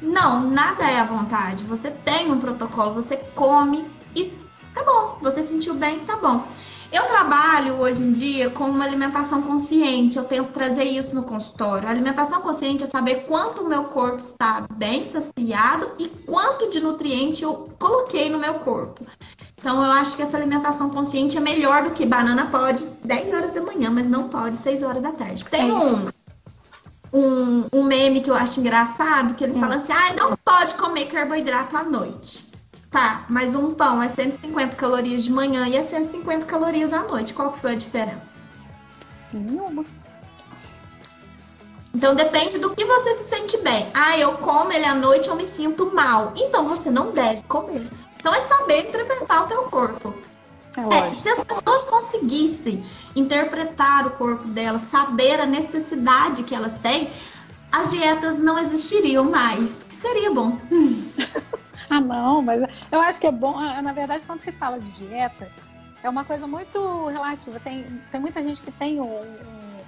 não, 0.01 0.49
nada 0.49 0.85
é 0.85 0.99
à 0.99 1.05
vontade. 1.05 1.65
Você 1.65 1.91
tem 1.91 2.31
um 2.31 2.39
protocolo, 2.39 2.95
você 2.95 3.17
come 3.35 3.85
e 4.15 4.33
tá 4.75 4.83
bom. 4.85 5.19
Você 5.21 5.43
sentiu 5.43 5.75
bem, 5.75 6.01
tá 6.01 6.17
bom. 6.17 6.45
Eu 6.93 7.05
trabalho 7.05 7.75
hoje 7.75 8.03
em 8.03 8.11
dia 8.11 8.51
com 8.51 8.65
uma 8.65 8.85
alimentação 8.85 9.43
consciente, 9.43 10.19
eu 10.19 10.25
tento 10.25 10.49
trazer 10.49 10.83
isso 10.83 11.15
no 11.15 11.23
consultório. 11.23 11.87
A 11.87 11.91
alimentação 11.91 12.41
consciente 12.41 12.83
é 12.83 12.87
saber 12.87 13.27
quanto 13.29 13.63
o 13.63 13.69
meu 13.69 13.85
corpo 13.85 14.19
está 14.19 14.65
bem 14.73 15.05
saciado 15.05 15.93
e 16.01 16.09
quanto 16.09 16.69
de 16.69 16.81
nutriente 16.81 17.45
eu 17.45 17.71
coloquei 17.79 18.29
no 18.29 18.39
meu 18.39 18.55
corpo. 18.55 19.07
Então 19.57 19.85
eu 19.85 19.93
acho 19.93 20.17
que 20.17 20.23
essa 20.23 20.37
alimentação 20.37 20.91
consciente 20.91 21.37
é 21.37 21.41
melhor 21.41 21.85
do 21.85 21.91
que 21.91 22.05
banana 22.05 22.47
pode 22.47 22.85
10 23.05 23.35
horas 23.35 23.51
da 23.53 23.61
manhã, 23.61 23.91
mas 23.91 24.09
não 24.09 24.29
pode 24.29 24.57
6 24.57 24.83
horas 24.83 25.03
da 25.03 25.13
tarde. 25.13 25.45
Tem 25.45 25.71
é 25.71 25.73
um, 25.73 26.07
um, 27.13 27.67
um, 27.73 27.83
meme 27.83 28.21
que 28.21 28.31
eu 28.31 28.35
acho 28.35 28.61
engraçado, 28.61 29.35
que 29.35 29.45
eles 29.45 29.57
hum. 29.57 29.61
falam 29.61 29.77
assim, 29.77 29.93
ah, 29.93 30.15
não 30.15 30.37
pode 30.37 30.75
comer 30.75 31.07
carboidrato 31.07 31.77
à 31.77 31.83
noite. 31.83 32.51
Tá, 32.91 33.25
mas 33.29 33.55
um 33.55 33.71
pão 33.71 34.03
é 34.03 34.09
150 34.09 34.75
calorias 34.75 35.23
de 35.23 35.31
manhã 35.31 35.69
e 35.69 35.77
é 35.77 35.83
150 35.83 36.45
calorias 36.47 36.93
à 36.93 37.05
noite. 37.05 37.33
Qual 37.33 37.53
que 37.53 37.61
foi 37.61 37.73
a 37.73 37.77
diferença? 37.77 38.41
Nenhuma. 39.33 39.85
Então 41.95 42.15
depende 42.15 42.59
do 42.59 42.75
que 42.75 42.85
você 42.85 43.15
se 43.15 43.25
sente 43.25 43.59
bem. 43.59 43.89
Ah, 43.95 44.19
eu 44.19 44.33
como 44.39 44.73
ele 44.73 44.85
à 44.85 44.95
noite, 44.95 45.29
eu 45.29 45.37
me 45.37 45.47
sinto 45.47 45.93
mal. 45.95 46.33
Então 46.37 46.69
você 46.69 46.91
não 46.91 47.13
deve 47.13 47.43
comer. 47.45 47.87
Então 48.17 48.35
é 48.35 48.41
saber 48.41 48.89
interpretar 48.89 49.45
o 49.45 49.47
teu 49.47 49.63
corpo. 49.65 50.15
É, 50.77 51.09
é 51.09 51.15
se 51.15 51.29
as 51.29 51.43
pessoas 51.43 51.85
conseguissem 51.87 52.85
interpretar 53.17 54.07
o 54.07 54.11
corpo 54.13 54.47
delas, 54.49 54.83
saber 54.83 55.41
a 55.41 55.47
necessidade 55.47 56.45
que 56.45 56.55
elas 56.55 56.77
têm, 56.77 57.11
as 57.73 57.91
dietas 57.91 58.39
não 58.39 58.59
existiriam 58.59 59.25
mais. 59.25 59.85
Que 59.85 59.95
seria 59.95 60.33
bom. 60.33 60.59
ah, 61.91 62.01
não, 62.01 62.43
mas 62.43 62.63
eu 62.91 63.01
acho 63.01 63.21
que 63.21 63.27
é 63.27 63.33
bom. 63.33 63.59
Ah, 63.59 63.83
na 63.83 63.93
verdade, 63.93 64.25
quando 64.27 64.43
se 64.43 64.53
fala 64.53 64.79
de 64.79 64.91
dieta, 64.91 65.51
é 66.03 66.09
uma 66.09 66.25
coisa 66.25 66.47
muito 66.47 67.07
relativa. 67.09 67.59
Tem, 67.61 67.85
tem 68.11 68.21
muita 68.21 68.43
gente 68.43 68.63
que 68.63 68.71
tem 68.71 69.01
um, 69.01 69.05
um, 69.05 69.81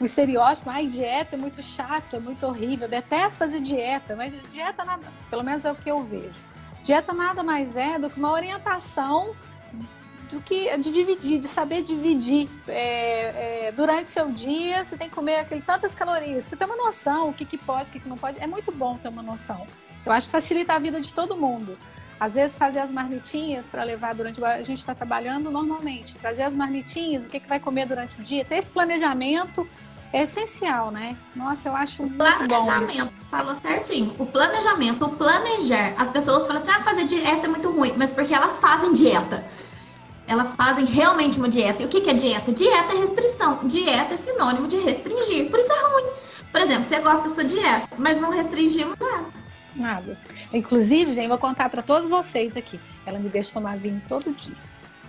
um 0.00 0.04
estereótipo, 0.04 0.70
ai, 0.70 0.86
dieta 0.86 1.36
é 1.36 1.38
muito 1.38 1.62
chato, 1.62 2.16
é 2.16 2.20
muito 2.20 2.46
horrível, 2.46 2.86
eu 2.86 2.90
detesto 2.90 3.38
fazer 3.38 3.60
dieta, 3.60 4.14
mas 4.14 4.32
dieta 4.52 4.84
nada, 4.84 5.06
pelo 5.30 5.42
menos 5.42 5.64
é 5.64 5.72
o 5.72 5.74
que 5.74 5.90
eu 5.90 6.02
vejo. 6.04 6.44
Dieta 6.82 7.12
nada 7.12 7.42
mais 7.42 7.76
é 7.76 7.98
do 7.98 8.08
que 8.08 8.18
uma 8.18 8.32
orientação 8.32 9.34
do 10.28 10.40
que 10.40 10.76
de 10.76 10.92
dividir, 10.92 11.38
de 11.38 11.48
saber 11.48 11.82
dividir. 11.82 12.48
É, 12.68 13.66
é, 13.68 13.72
durante 13.72 14.04
o 14.04 14.08
seu 14.08 14.30
dia, 14.30 14.84
você 14.84 14.96
tem 14.96 15.08
que 15.08 15.14
comer 15.14 15.40
aquele, 15.40 15.62
tantas 15.62 15.94
calorias. 15.94 16.44
Você 16.46 16.56
tem 16.56 16.66
uma 16.66 16.76
noção, 16.76 17.30
o 17.30 17.32
que, 17.32 17.44
que 17.44 17.58
pode, 17.58 17.88
o 17.88 17.92
que, 17.92 18.00
que 18.00 18.08
não 18.08 18.18
pode. 18.18 18.38
É 18.40 18.46
muito 18.46 18.72
bom 18.72 18.96
ter 18.96 19.08
uma 19.08 19.22
noção. 19.22 19.66
Eu 20.04 20.12
acho 20.12 20.26
que 20.26 20.32
facilita 20.32 20.74
a 20.74 20.78
vida 20.78 21.00
de 21.00 21.12
todo 21.12 21.36
mundo. 21.36 21.76
Às 22.18 22.34
vezes 22.34 22.56
fazer 22.56 22.78
as 22.78 22.90
marmitinhas 22.90 23.66
para 23.66 23.82
levar 23.84 24.14
durante 24.14 24.42
a 24.42 24.62
gente 24.62 24.78
está 24.78 24.94
trabalhando 24.94 25.50
normalmente, 25.50 26.16
trazer 26.16 26.44
as 26.44 26.54
marmitinhas, 26.54 27.26
o 27.26 27.28
que, 27.28 27.38
que 27.38 27.48
vai 27.48 27.60
comer 27.60 27.86
durante 27.86 28.18
o 28.18 28.22
dia, 28.22 28.42
ter 28.42 28.56
esse 28.56 28.70
planejamento 28.70 29.68
é 30.12 30.22
essencial, 30.22 30.90
né? 30.90 31.14
Nossa, 31.34 31.68
eu 31.68 31.76
acho 31.76 32.04
o 32.04 32.10
planejamento, 32.10 33.12
falou 33.30 33.54
certinho. 33.54 34.14
O 34.18 34.24
planejamento, 34.24 35.04
o 35.04 35.10
planejar. 35.10 35.92
As 35.98 36.10
pessoas 36.10 36.46
falam 36.46 36.62
assim: 36.62 36.70
"Ah, 36.70 36.80
fazer 36.82 37.04
dieta 37.04 37.46
é 37.46 37.48
muito 37.48 37.70
ruim", 37.70 37.92
mas 37.98 38.12
porque 38.12 38.32
elas 38.32 38.58
fazem 38.58 38.94
dieta 38.94 39.44
elas 40.26 40.54
fazem 40.54 40.84
realmente 40.84 41.38
uma 41.38 41.48
dieta. 41.48 41.82
E 41.82 41.86
o 41.86 41.88
que, 41.88 42.00
que 42.00 42.10
é 42.10 42.14
dieta? 42.14 42.52
Dieta 42.52 42.92
é 42.92 42.98
restrição. 42.98 43.60
Dieta 43.64 44.14
é 44.14 44.16
sinônimo 44.16 44.66
de 44.66 44.76
restringir. 44.78 45.50
Por 45.50 45.60
isso 45.60 45.72
é 45.72 45.78
ruim. 45.78 46.12
Por 46.50 46.60
exemplo, 46.60 46.84
você 46.84 47.00
gosta 47.00 47.28
da 47.28 47.34
sua 47.34 47.44
dieta, 47.44 47.88
mas 47.98 48.20
não 48.20 48.30
restringimos 48.30 48.96
nada. 48.98 49.26
Nada. 49.74 50.18
Inclusive, 50.52 51.12
gente, 51.12 51.28
vou 51.28 51.38
contar 51.38 51.68
para 51.68 51.82
todos 51.82 52.08
vocês 52.08 52.56
aqui. 52.56 52.80
Ela 53.04 53.18
me 53.18 53.28
deixa 53.28 53.52
tomar 53.52 53.76
vinho 53.76 54.02
todo 54.08 54.32
dia. 54.32 54.54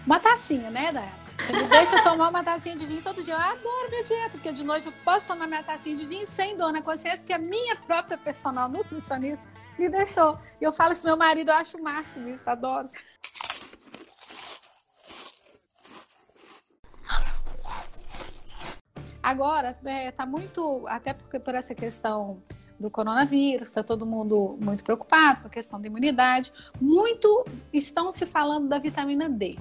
Uma 0.06 0.20
tacinha, 0.20 0.70
né, 0.70 0.92
Daya? 0.92 1.12
Você 1.38 1.54
me 1.54 1.64
deixa 1.64 2.02
tomar 2.04 2.30
uma 2.30 2.44
tacinha 2.44 2.76
de 2.76 2.86
vinho 2.86 3.02
todo 3.02 3.24
dia. 3.24 3.34
Eu 3.34 3.40
adoro 3.40 3.90
minha 3.90 4.04
dieta, 4.04 4.30
porque 4.32 4.52
de 4.52 4.64
noite 4.64 4.88
eu 4.88 4.94
posso 5.06 5.26
tomar 5.28 5.48
minha 5.48 5.64
tacinha 5.64 5.96
de 5.96 6.06
vinho 6.06 6.28
sem 6.28 6.58
dor 6.58 6.72
na 6.72 6.82
consciência, 6.82 7.20
porque 7.20 7.34
a 7.34 7.38
minha 7.38 7.76
própria 7.76 8.18
personal 8.18 8.68
nutricionista 8.68 9.44
me 9.78 9.90
deixou. 9.90 10.38
E 10.60 10.64
eu 10.64 10.74
falo 10.74 10.94
isso 10.94 11.02
pro 11.02 11.12
meu 11.12 11.18
marido, 11.18 11.50
eu 11.50 11.56
acho 11.56 11.78
o 11.78 11.84
máximo 11.84 12.30
isso, 12.30 12.50
adoro. 12.50 12.90
Agora, 19.27 19.77
é, 19.84 20.10
tá 20.10 20.25
muito, 20.25 20.88
até 20.88 21.12
porque 21.12 21.38
por 21.38 21.53
essa 21.53 21.75
questão 21.75 22.41
do 22.79 22.89
coronavírus, 22.89 23.67
está 23.67 23.84
todo 23.84 24.05
mundo 24.05 24.57
muito 24.57 24.86
preocupado 24.86 25.41
com 25.41 25.48
a 25.48 25.50
questão 25.50 25.81
da 25.81 25.86
imunidade, 25.86 26.53
muito 26.79 27.46
estão 27.74 28.10
se 28.10 28.25
falando 28.25 28.69
da 28.69 28.79
vitamina 28.79 29.27
D. 29.27 29.60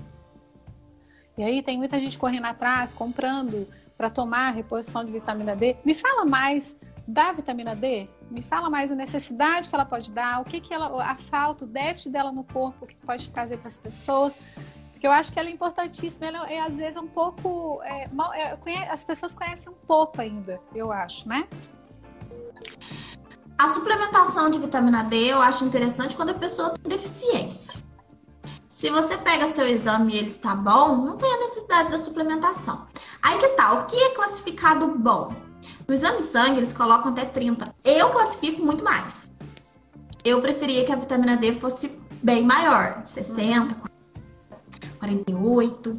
E 1.36 1.42
aí 1.42 1.64
tem 1.64 1.78
muita 1.78 1.98
gente 1.98 2.16
correndo 2.16 2.44
atrás, 2.44 2.92
comprando 2.92 3.66
para 3.96 4.08
tomar 4.08 4.54
reposição 4.54 5.04
de 5.04 5.10
vitamina 5.10 5.56
D. 5.56 5.76
Me 5.84 5.96
fala 5.96 6.24
mais 6.24 6.76
da 7.04 7.32
vitamina 7.32 7.74
D? 7.74 8.08
Me 8.30 8.42
fala 8.42 8.70
mais 8.70 8.92
a 8.92 8.94
necessidade 8.94 9.68
que 9.68 9.74
ela 9.74 9.84
pode 9.84 10.12
dar, 10.12 10.40
o 10.42 10.44
que, 10.44 10.60
que 10.60 10.72
ela, 10.72 11.02
a 11.02 11.16
falta, 11.16 11.64
o 11.64 11.66
déficit 11.66 12.12
dela 12.12 12.30
no 12.30 12.44
corpo, 12.44 12.84
o 12.84 12.86
que 12.86 12.94
pode 13.04 13.28
trazer 13.32 13.58
para 13.58 13.66
as 13.66 13.78
pessoas. 13.78 14.38
Eu 15.06 15.12
acho 15.12 15.32
que 15.32 15.38
ela 15.38 15.48
é 15.48 15.52
importantíssima. 15.52 16.26
Ela 16.26 16.50
é, 16.50 16.60
às 16.60 16.76
vezes, 16.76 16.96
um 16.96 17.06
pouco. 17.06 17.80
É, 17.84 18.08
mal, 18.08 18.34
é, 18.34 18.58
as 18.90 19.04
pessoas 19.04 19.36
conhecem 19.36 19.72
um 19.72 19.86
pouco 19.86 20.20
ainda, 20.20 20.60
eu 20.74 20.90
acho, 20.90 21.28
né? 21.28 21.46
A 23.56 23.68
suplementação 23.68 24.50
de 24.50 24.58
vitamina 24.58 25.04
D 25.04 25.16
eu 25.26 25.40
acho 25.40 25.64
interessante 25.64 26.16
quando 26.16 26.30
a 26.30 26.34
pessoa 26.34 26.70
tem 26.70 26.90
deficiência. 26.90 27.84
Se 28.68 28.90
você 28.90 29.16
pega 29.16 29.46
seu 29.46 29.66
exame 29.68 30.14
e 30.14 30.18
ele 30.18 30.26
está 30.26 30.56
bom, 30.56 30.96
não 30.96 31.16
tem 31.16 31.32
a 31.32 31.38
necessidade 31.38 31.90
da 31.90 31.98
suplementação. 31.98 32.86
Aí 33.22 33.38
que 33.38 33.48
tal? 33.50 33.76
Tá, 33.76 33.82
o 33.82 33.86
que 33.86 33.96
é 33.96 34.10
classificado 34.10 34.88
bom? 34.88 35.34
No 35.86 35.94
exame 35.94 36.18
de 36.18 36.24
sangue, 36.24 36.58
eles 36.58 36.72
colocam 36.72 37.12
até 37.12 37.24
30. 37.24 37.72
Eu 37.84 38.10
classifico 38.10 38.60
muito 38.60 38.82
mais. 38.82 39.30
Eu 40.24 40.42
preferia 40.42 40.84
que 40.84 40.92
a 40.92 40.96
vitamina 40.96 41.36
D 41.36 41.54
fosse 41.54 41.98
bem 42.22 42.44
maior, 42.44 43.02
60, 43.04 43.85
48. 44.96 45.98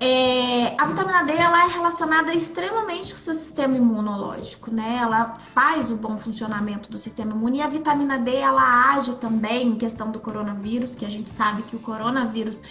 É, 0.00 0.80
a 0.80 0.86
vitamina 0.86 1.22
D 1.22 1.32
ela 1.32 1.64
é 1.64 1.68
relacionada 1.68 2.34
extremamente 2.34 3.10
com 3.10 3.16
o 3.16 3.20
seu 3.20 3.34
sistema 3.34 3.76
imunológico, 3.76 4.70
né? 4.70 4.98
Ela 5.00 5.34
faz 5.34 5.90
o 5.90 5.96
bom 5.96 6.18
funcionamento 6.18 6.90
do 6.90 6.98
sistema 6.98 7.32
imune 7.32 7.58
e 7.58 7.62
a 7.62 7.68
vitamina 7.68 8.18
D 8.18 8.34
ela 8.36 8.94
age 8.94 9.14
também 9.16 9.68
em 9.68 9.76
questão 9.76 10.10
do 10.10 10.20
coronavírus, 10.20 10.94
que 10.94 11.04
a 11.04 11.10
gente 11.10 11.28
sabe 11.28 11.62
que 11.62 11.76
o 11.76 11.78
coronavírus 11.78 12.62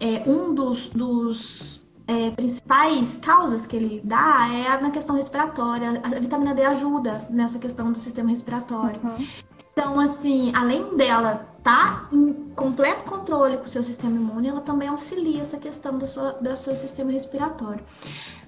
é 0.00 0.22
um 0.26 0.54
dos, 0.54 0.90
dos 0.90 1.80
é, 2.06 2.30
principais 2.30 3.18
causas 3.18 3.66
que 3.66 3.76
ele 3.76 4.00
dá 4.02 4.48
é 4.52 4.80
na 4.80 4.90
questão 4.90 5.14
respiratória. 5.14 6.00
A 6.02 6.08
vitamina 6.18 6.54
D 6.54 6.64
ajuda 6.64 7.26
nessa 7.30 7.58
questão 7.58 7.92
do 7.92 7.98
sistema 7.98 8.30
respiratório. 8.30 9.00
Uhum. 9.04 9.26
Então, 9.72 10.00
assim, 10.00 10.52
além 10.54 10.96
dela 10.96 11.49
tá 11.62 12.08
em 12.12 12.32
completo 12.54 13.04
controle 13.04 13.56
com 13.56 13.64
o 13.64 13.68
seu 13.68 13.82
sistema 13.82 14.16
imune, 14.16 14.48
ela 14.48 14.60
também 14.60 14.88
auxilia 14.88 15.42
essa 15.42 15.56
questão 15.56 15.96
do 15.98 16.06
seu, 16.06 16.32
do 16.40 16.56
seu 16.56 16.74
sistema 16.76 17.12
respiratório. 17.12 17.82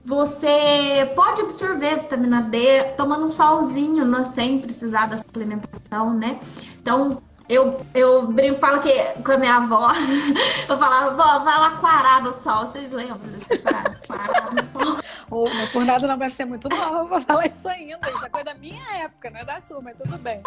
Você 0.05 1.11
pode 1.15 1.41
absorver 1.43 2.01
vitamina 2.01 2.43
D 2.43 2.85
tomando 2.97 3.25
um 3.25 3.31
solzinho, 3.31 4.05
né, 4.05 4.25
sem 4.25 4.61
precisar 4.61 5.07
da 5.07 5.17
suplementação, 5.17 6.13
né? 6.13 6.41
Então, 6.81 7.23
eu, 7.49 7.85
eu 7.95 8.27
brinco, 8.27 8.59
falo 8.61 8.81
que 8.81 8.93
com 9.23 9.33
a 9.33 9.37
minha 9.37 9.57
avó, 9.57 9.91
eu 10.69 10.79
falava, 10.79 11.15
vó, 11.15 11.39
vai 11.41 11.59
lá 11.59 11.71
quarar 11.73 12.23
no 12.23 12.33
sol. 12.33 12.67
Vocês 12.67 12.91
lembram 12.91 13.19
quarar, 14.07 14.49
no 14.53 14.81
sol? 14.81 15.03
Oh, 15.31 15.49
mas 15.49 15.71
por 15.71 15.85
nada 15.85 16.07
não 16.07 16.19
vai 16.19 16.31
ser 16.31 16.45
muito 16.45 16.69
nova 16.69 17.07
pra 17.07 17.21
falar 17.23 17.47
isso 17.47 17.67
ainda. 17.69 17.99
Isso 18.11 18.25
é 18.25 18.29
coisa 18.29 18.45
da 18.45 18.55
minha 18.55 18.83
época, 19.03 19.31
não 19.31 19.41
é 19.41 19.45
da 19.45 19.61
sua, 19.61 19.81
mas 19.81 19.97
tudo 19.97 20.19
bem. 20.19 20.43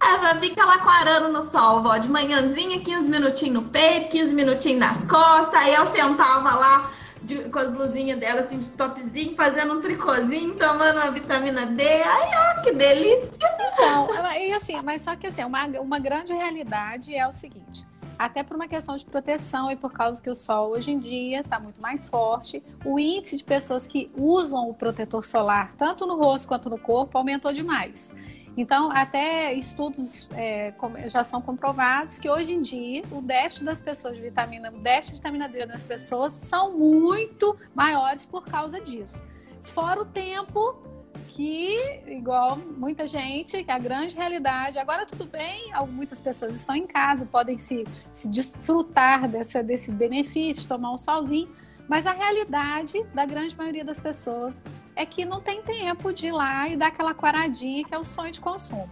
Ela 0.00 0.34
fica 0.36 0.64
lá 0.64 0.78
quarando 0.78 1.28
no 1.32 1.40
sol, 1.40 1.82
vó, 1.82 1.96
de 1.96 2.08
manhãzinha, 2.08 2.80
15 2.80 3.08
minutinhos 3.08 3.54
no 3.54 3.62
peito, 3.62 4.10
15 4.10 4.34
minutinhos 4.34 4.80
nas 4.80 5.04
costas. 5.04 5.54
Aí 5.54 5.74
eu 5.74 5.86
sentava 5.86 6.54
lá 6.54 6.90
de, 7.22 7.44
com 7.44 7.58
as 7.58 7.70
blusinhas 7.70 8.18
dela, 8.18 8.40
assim, 8.40 8.58
de 8.58 8.70
topzinho, 8.72 9.34
fazendo 9.34 9.74
um 9.74 9.80
tricôzinho, 9.80 10.54
tomando 10.54 10.96
uma 10.96 11.10
vitamina 11.10 11.66
D. 11.66 11.82
Ai, 12.02 12.30
ó, 12.34 12.62
que 12.62 12.72
delícia! 12.72 13.30
Então, 13.72 14.08
e 14.38 14.52
assim, 14.52 14.80
mas 14.82 15.02
só 15.02 15.14
que 15.16 15.26
assim, 15.26 15.44
uma, 15.44 15.64
uma 15.80 15.98
grande 15.98 16.32
realidade 16.32 17.14
é 17.14 17.26
o 17.26 17.32
seguinte. 17.32 17.86
Até 18.18 18.42
por 18.42 18.54
uma 18.54 18.68
questão 18.68 18.96
de 18.96 19.04
proteção 19.06 19.70
e 19.70 19.76
por 19.76 19.92
causa 19.92 20.20
que 20.20 20.28
o 20.28 20.34
sol 20.34 20.72
hoje 20.72 20.90
em 20.90 20.98
dia 20.98 21.40
está 21.40 21.58
muito 21.58 21.80
mais 21.80 22.06
forte, 22.08 22.62
o 22.84 22.98
índice 22.98 23.36
de 23.38 23.44
pessoas 23.44 23.86
que 23.86 24.10
usam 24.14 24.68
o 24.68 24.74
protetor 24.74 25.24
solar, 25.24 25.72
tanto 25.76 26.06
no 26.06 26.16
rosto 26.16 26.46
quanto 26.46 26.68
no 26.68 26.78
corpo, 26.78 27.16
aumentou 27.16 27.50
demais. 27.50 28.12
Então, 28.56 28.90
até 28.90 29.52
estudos 29.54 30.28
é, 30.34 30.74
já 31.06 31.24
são 31.24 31.40
comprovados 31.40 32.18
que 32.18 32.28
hoje 32.28 32.52
em 32.52 32.60
dia 32.60 33.02
o 33.10 33.22
déficit 33.22 33.64
das 33.64 33.80
pessoas 33.80 34.16
de 34.16 34.22
vitamina, 34.22 34.70
o 34.70 34.78
déficit 34.78 35.12
de 35.12 35.16
vitamina 35.16 35.48
D 35.48 35.66
das 35.66 35.84
pessoas 35.84 36.32
são 36.32 36.76
muito 36.76 37.56
maiores 37.74 38.26
por 38.26 38.44
causa 38.44 38.80
disso. 38.80 39.24
Fora 39.62 40.00
o 40.00 40.04
tempo 40.04 40.82
que, 41.28 41.76
igual 42.06 42.56
muita 42.56 43.06
gente, 43.06 43.62
que 43.62 43.70
a 43.70 43.78
grande 43.78 44.16
realidade, 44.16 44.78
agora 44.78 45.06
tudo 45.06 45.26
bem, 45.26 45.72
muitas 45.88 46.20
pessoas 46.20 46.54
estão 46.54 46.74
em 46.74 46.86
casa, 46.86 47.24
podem 47.24 47.56
se, 47.56 47.86
se 48.10 48.28
desfrutar 48.28 49.28
dessa, 49.28 49.62
desse 49.62 49.92
benefício, 49.92 50.68
tomar 50.68 50.92
um 50.92 50.98
solzinho, 50.98 51.48
mas 51.90 52.06
a 52.06 52.12
realidade 52.12 53.02
da 53.12 53.26
grande 53.26 53.56
maioria 53.56 53.84
das 53.84 53.98
pessoas 53.98 54.62
é 54.94 55.04
que 55.04 55.24
não 55.24 55.40
tem 55.40 55.60
tempo 55.60 56.12
de 56.12 56.28
ir 56.28 56.30
lá 56.30 56.68
e 56.68 56.76
dar 56.76 56.86
aquela 56.86 57.12
quaradinha 57.12 57.84
que 57.84 57.92
é 57.92 57.98
o 57.98 58.04
sonho 58.04 58.30
de 58.30 58.40
consumo. 58.40 58.88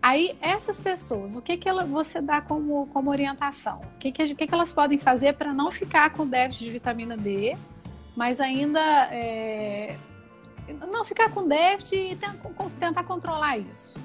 Aí, 0.00 0.38
essas 0.40 0.78
pessoas, 0.78 1.34
o 1.34 1.42
que, 1.42 1.56
que 1.56 1.68
ela, 1.68 1.84
você 1.84 2.20
dá 2.20 2.40
como, 2.40 2.86
como 2.92 3.10
orientação? 3.10 3.80
O 3.96 3.98
que, 3.98 4.12
que, 4.12 4.32
que, 4.36 4.46
que 4.46 4.54
elas 4.54 4.72
podem 4.72 4.96
fazer 4.96 5.32
para 5.32 5.52
não 5.52 5.72
ficar 5.72 6.10
com 6.10 6.24
déficit 6.24 6.66
de 6.66 6.70
vitamina 6.70 7.16
D, 7.16 7.58
mas 8.14 8.38
ainda 8.38 8.80
é, 9.10 9.96
não 10.88 11.04
ficar 11.04 11.32
com 11.32 11.48
déficit 11.48 12.12
e 12.12 12.18
tentar 12.78 13.02
controlar 13.02 13.58
isso? 13.58 13.98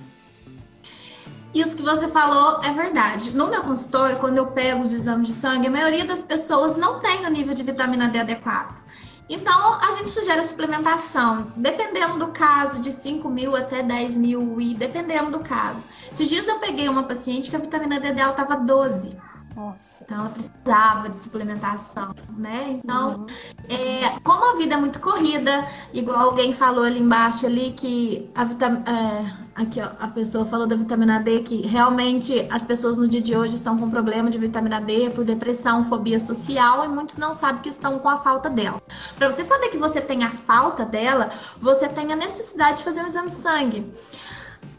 Isso 1.56 1.78
que 1.78 1.84
você 1.84 2.10
falou 2.10 2.62
é 2.62 2.74
verdade. 2.74 3.32
No 3.32 3.48
meu 3.48 3.64
consultório, 3.64 4.20
quando 4.20 4.38
eu 4.38 4.48
pego 4.48 4.84
os 4.84 4.92
exames 4.92 5.26
de 5.26 5.34
sangue, 5.34 5.68
a 5.68 5.72
maioria 5.72 6.04
das 6.04 6.22
pessoas 6.22 6.76
não 6.76 7.00
tem 7.00 7.26
o 7.26 7.30
nível 7.30 7.54
de 7.54 7.64
vitamina 7.64 8.10
D 8.10 8.20
adequado. 8.20 8.84
Então, 9.30 9.76
a 9.76 9.94
gente 9.94 10.10
sugere 10.10 10.42
a 10.42 10.44
suplementação, 10.44 11.54
dependendo 11.56 12.20
do 12.20 12.28
caso, 12.28 12.82
de 12.82 12.92
5 12.92 13.30
mil 13.30 13.56
até 13.56 13.82
10 13.82 14.18
mil 14.18 14.60
e 14.60 14.74
dependendo 14.74 15.32
do 15.32 15.40
caso. 15.40 15.88
Esses 16.12 16.28
dias 16.28 16.46
eu 16.46 16.60
peguei 16.60 16.90
uma 16.90 17.04
paciente 17.04 17.50
que 17.50 17.56
a 17.56 17.60
vitamina 17.60 18.02
D 18.02 18.12
dela 18.12 18.32
estava 18.32 18.58
12. 18.58 19.18
Nossa. 19.56 20.04
Então 20.04 20.20
ela 20.20 20.30
precisava 20.30 21.10
de 21.10 21.18
suplementação, 21.18 22.14
né? 22.38 22.80
Então, 22.84 23.20
uhum. 23.20 23.26
é, 23.70 24.20
como 24.22 24.54
a 24.54 24.58
vida 24.58 24.74
é 24.76 24.78
muito 24.78 25.00
corrida, 25.00 25.66
igual 25.94 26.20
alguém 26.20 26.52
falou 26.52 26.84
ali 26.84 27.00
embaixo 27.00 27.46
ali 27.46 27.72
que 27.72 28.30
a 28.36 28.44
vitamina. 28.44 28.84
É, 28.86 29.46
aqui, 29.56 29.80
ó, 29.80 29.90
a 30.00 30.10
pessoa 30.10 30.46
falou 30.46 30.68
da 30.68 30.76
vitamina 30.76 31.20
D, 31.20 31.40
que 31.40 31.62
realmente 31.66 32.46
as 32.52 32.66
pessoas 32.66 33.00
no 33.00 33.08
dia 33.08 33.22
de 33.22 33.36
hoje 33.36 33.56
estão 33.56 33.78
com 33.78 33.90
problema 33.90 34.30
de 34.30 34.38
vitamina 34.38 34.82
D 34.82 35.10
por 35.12 35.24
depressão, 35.24 35.86
fobia 35.86 36.20
social, 36.20 36.84
e 36.84 36.90
muitos 36.90 37.16
não 37.16 37.34
sabem 37.34 37.62
que 37.62 37.70
estão 37.70 37.98
com 37.98 38.10
a 38.10 38.18
falta 38.18 38.50
dela. 38.50 38.82
Para 39.18 39.32
você 39.32 39.46
saber 39.46 39.70
que 39.70 39.78
você 39.78 40.02
tem 40.02 40.26
a 40.26 40.30
falta 40.30 40.84
dela, 40.86 41.32
você 41.58 41.88
tem 41.88 42.12
a 42.12 42.16
necessidade 42.18 42.80
de 42.80 42.84
fazer 42.84 43.02
um 43.02 43.08
exame 43.08 43.30
de 43.30 43.36
sangue. 43.36 43.94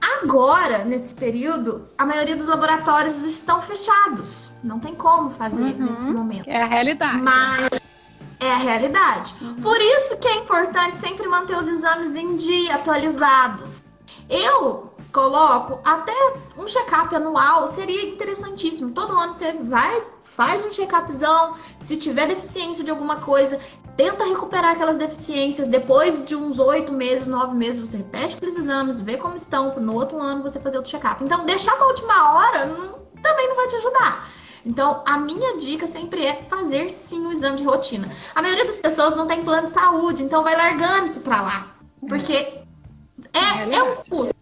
Agora, 0.00 0.84
nesse 0.84 1.14
período, 1.14 1.88
a 1.96 2.04
maioria 2.04 2.36
dos 2.36 2.46
laboratórios 2.46 3.22
estão 3.22 3.60
fechados. 3.60 4.52
Não 4.62 4.78
tem 4.78 4.94
como 4.94 5.30
fazer 5.30 5.74
uhum. 5.74 5.86
nesse 5.86 6.12
momento. 6.12 6.48
É 6.48 6.62
a 6.62 6.66
realidade. 6.66 7.18
Mas 7.18 7.68
é 8.40 8.52
a 8.52 8.56
realidade. 8.56 9.34
Uhum. 9.40 9.54
Por 9.56 9.80
isso 9.80 10.16
que 10.18 10.28
é 10.28 10.36
importante 10.38 10.96
sempre 10.96 11.26
manter 11.26 11.56
os 11.56 11.68
exames 11.68 12.14
em 12.14 12.36
dia, 12.36 12.74
atualizados. 12.74 13.82
Eu 14.28 14.92
coloco 15.12 15.80
até 15.84 16.12
um 16.58 16.66
check-up 16.66 17.14
anual, 17.14 17.66
seria 17.66 18.10
interessantíssimo. 18.10 18.92
Todo 18.92 19.16
ano 19.16 19.32
você 19.32 19.52
vai, 19.52 20.02
faz 20.22 20.62
um 20.62 20.68
check-upzão. 20.68 21.54
Se 21.80 21.96
tiver 21.96 22.26
deficiência 22.26 22.84
de 22.84 22.90
alguma 22.90 23.16
coisa, 23.16 23.58
tenta 23.96 24.24
recuperar 24.24 24.72
aquelas 24.72 24.96
deficiências. 24.96 25.68
Depois 25.68 26.24
de 26.24 26.36
uns 26.36 26.58
oito 26.58 26.92
meses, 26.92 27.26
nove 27.26 27.54
meses, 27.54 27.80
você 27.80 27.96
repete 27.96 28.36
aqueles 28.36 28.56
exames, 28.56 29.00
vê 29.00 29.16
como 29.16 29.36
estão, 29.36 29.72
no 29.72 29.94
outro 29.94 30.20
ano 30.20 30.42
você 30.42 30.60
fazer 30.60 30.76
outro 30.76 30.90
check-up. 30.90 31.24
Então, 31.24 31.44
deixar 31.44 31.74
pra 31.76 31.86
última 31.86 32.34
hora 32.34 32.66
não, 32.66 32.98
também 33.22 33.48
não 33.48 33.56
vai 33.56 33.66
te 33.68 33.76
ajudar. 33.76 34.28
Então, 34.64 35.02
a 35.06 35.16
minha 35.16 35.56
dica 35.56 35.86
sempre 35.86 36.26
é 36.26 36.42
fazer 36.50 36.90
sim 36.90 37.24
o 37.24 37.32
exame 37.32 37.56
de 37.56 37.62
rotina. 37.62 38.10
A 38.34 38.42
maioria 38.42 38.66
das 38.66 38.78
pessoas 38.78 39.14
não 39.14 39.26
tem 39.26 39.44
plano 39.44 39.68
de 39.68 39.72
saúde, 39.72 40.24
então 40.24 40.42
vai 40.42 40.56
largando 40.56 41.06
isso 41.06 41.20
pra 41.20 41.40
lá. 41.40 41.68
Porque 42.08 42.32
é, 43.32 43.74
é 43.74 43.82
um 43.82 43.94
custo. 43.94 44.34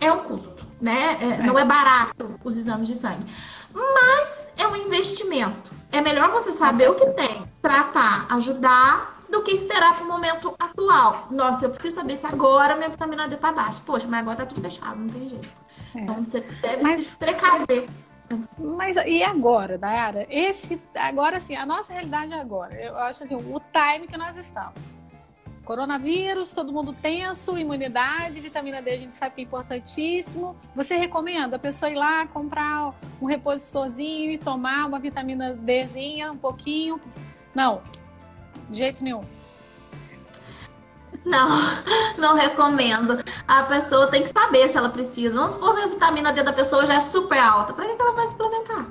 É 0.00 0.10
um 0.10 0.18
custo, 0.20 0.66
né? 0.80 1.18
É, 1.20 1.46
não 1.46 1.58
é 1.58 1.64
barato 1.64 2.34
os 2.42 2.56
exames 2.56 2.88
de 2.88 2.96
sangue. 2.96 3.24
Mas 3.72 4.48
é 4.56 4.66
um 4.66 4.74
investimento. 4.74 5.79
É 5.92 6.00
melhor 6.00 6.30
você 6.30 6.52
saber 6.52 6.90
o 6.90 6.94
que 6.94 7.06
tem, 7.10 7.44
tratar, 7.60 8.26
ajudar, 8.34 9.20
do 9.30 9.42
que 9.42 9.52
esperar 9.52 9.94
para 9.94 10.04
o 10.04 10.08
momento 10.08 10.54
atual. 10.58 11.28
Nossa, 11.30 11.66
eu 11.66 11.70
preciso 11.70 11.96
saber 11.96 12.16
se 12.16 12.26
agora 12.26 12.76
minha 12.76 12.88
vitamina 12.88 13.28
D 13.28 13.36
tá 13.36 13.52
baixa. 13.52 13.80
Poxa, 13.86 14.06
mas 14.08 14.20
agora 14.20 14.38
tá 14.38 14.46
tudo 14.46 14.60
fechado, 14.60 14.96
não 14.96 15.08
tem 15.08 15.28
jeito. 15.28 15.48
É. 15.94 16.00
Então 16.00 16.22
você 16.22 16.40
deve 16.40 16.82
mas, 16.82 17.06
se 17.06 17.16
precaver. 17.16 17.88
Mas 18.58 18.96
e 19.06 19.22
agora, 19.22 19.78
Dayara? 19.78 20.26
Esse, 20.28 20.80
agora 20.96 21.40
sim, 21.40 21.56
a 21.56 21.66
nossa 21.66 21.92
realidade 21.92 22.32
é 22.32 22.40
agora. 22.40 22.74
Eu 22.74 22.96
acho 22.98 23.24
assim, 23.24 23.34
o 23.34 23.60
time 23.60 24.06
que 24.06 24.18
nós 24.18 24.36
estamos. 24.36 24.96
Coronavírus, 25.70 26.50
todo 26.50 26.72
mundo 26.72 26.92
tenso, 26.92 27.56
imunidade, 27.56 28.40
vitamina 28.40 28.82
D 28.82 28.90
a 28.90 28.96
gente 28.96 29.14
sabe 29.14 29.36
que 29.36 29.40
é 29.42 29.44
importantíssimo. 29.44 30.56
Você 30.74 30.96
recomenda 30.96 31.54
a 31.54 31.58
pessoa 31.60 31.88
ir 31.88 31.94
lá 31.94 32.26
comprar 32.26 32.92
um 33.22 33.26
repositorzinho 33.26 34.32
e 34.32 34.36
tomar 34.36 34.88
uma 34.88 34.98
vitamina 34.98 35.54
Dzinha, 35.54 36.32
um 36.32 36.36
pouquinho? 36.36 37.00
Não, 37.54 37.82
de 38.68 38.78
jeito 38.78 39.04
nenhum. 39.04 39.22
Não, 41.24 41.48
não 42.18 42.34
recomendo. 42.34 43.22
A 43.46 43.62
pessoa 43.62 44.08
tem 44.08 44.24
que 44.24 44.30
saber 44.30 44.68
se 44.68 44.76
ela 44.76 44.88
precisa. 44.88 45.36
Vamos 45.36 45.52
supor 45.52 45.72
que 45.76 45.82
a 45.82 45.86
vitamina 45.86 46.32
D 46.32 46.42
da 46.42 46.52
pessoa 46.52 46.84
já 46.84 46.94
é 46.94 47.00
super 47.00 47.38
alta. 47.38 47.72
Para 47.72 47.84
que 47.84 48.02
ela 48.02 48.16
vai 48.16 48.26
suplementar? 48.26 48.88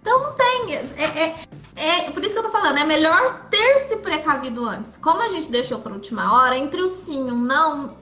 Então 0.00 0.18
não 0.18 0.32
tem. 0.32 0.76
É, 0.76 1.04
é, 1.04 1.34
é, 1.74 2.10
por 2.10 2.22
isso 2.24 2.34
que 2.34 2.38
eu 2.38 2.44
tô 2.44 2.50
falando, 2.50 2.78
é 2.78 2.84
melhor 2.84 3.48
ter 3.48 3.88
se 3.88 3.96
precavido 3.96 4.64
antes. 4.68 4.96
Como 4.98 5.22
a 5.22 5.28
gente 5.30 5.50
deixou 5.50 5.78
para 5.78 5.92
última 5.92 6.34
hora, 6.34 6.56
entre 6.56 6.80
o 6.82 6.88
sim 6.88 7.28
e 7.28 7.30
o 7.30 7.34
não, 7.34 7.96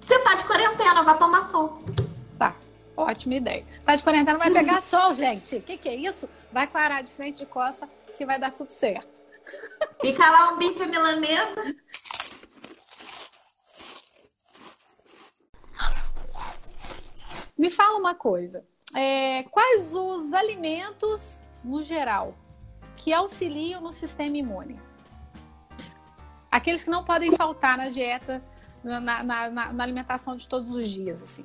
você 0.00 0.18
tá 0.20 0.34
de 0.34 0.44
quarentena, 0.44 1.02
vai 1.02 1.18
tomar 1.18 1.42
sol. 1.42 1.82
Tá, 2.38 2.54
ótima 2.96 3.34
ideia. 3.34 3.64
Tá 3.84 3.94
de 3.94 4.02
quarentena, 4.02 4.38
vai 4.38 4.50
pegar 4.50 4.80
sol, 4.82 5.12
gente. 5.12 5.56
O 5.56 5.62
que, 5.62 5.76
que 5.76 5.88
é 5.88 5.94
isso? 5.94 6.28
Vai 6.52 6.66
clarar 6.66 7.02
de 7.02 7.10
frente 7.10 7.38
de 7.38 7.46
costa 7.46 7.88
que 8.16 8.24
vai 8.24 8.38
dar 8.38 8.50
tudo 8.50 8.70
certo. 8.70 9.22
Fica 10.00 10.28
lá 10.30 10.52
um 10.52 10.58
bife 10.58 10.86
milanesa. 10.86 11.74
Me 17.56 17.70
fala 17.70 17.98
uma 17.98 18.14
coisa. 18.14 18.64
É, 18.94 19.42
quais 19.44 19.94
os 19.94 20.32
alimentos, 20.32 21.42
no 21.62 21.82
geral, 21.82 22.34
que 23.04 23.12
auxiliam 23.12 23.82
no 23.82 23.92
sistema 23.92 24.34
imune? 24.34 24.80
Aqueles 26.50 26.82
que 26.82 26.88
não 26.88 27.04
podem 27.04 27.36
faltar 27.36 27.76
na 27.76 27.90
dieta, 27.90 28.42
na, 28.82 28.98
na, 28.98 29.50
na, 29.50 29.84
alimentação 29.84 30.34
de 30.34 30.48
todos 30.48 30.70
os 30.70 30.88
dias, 30.88 31.22
assim. 31.22 31.44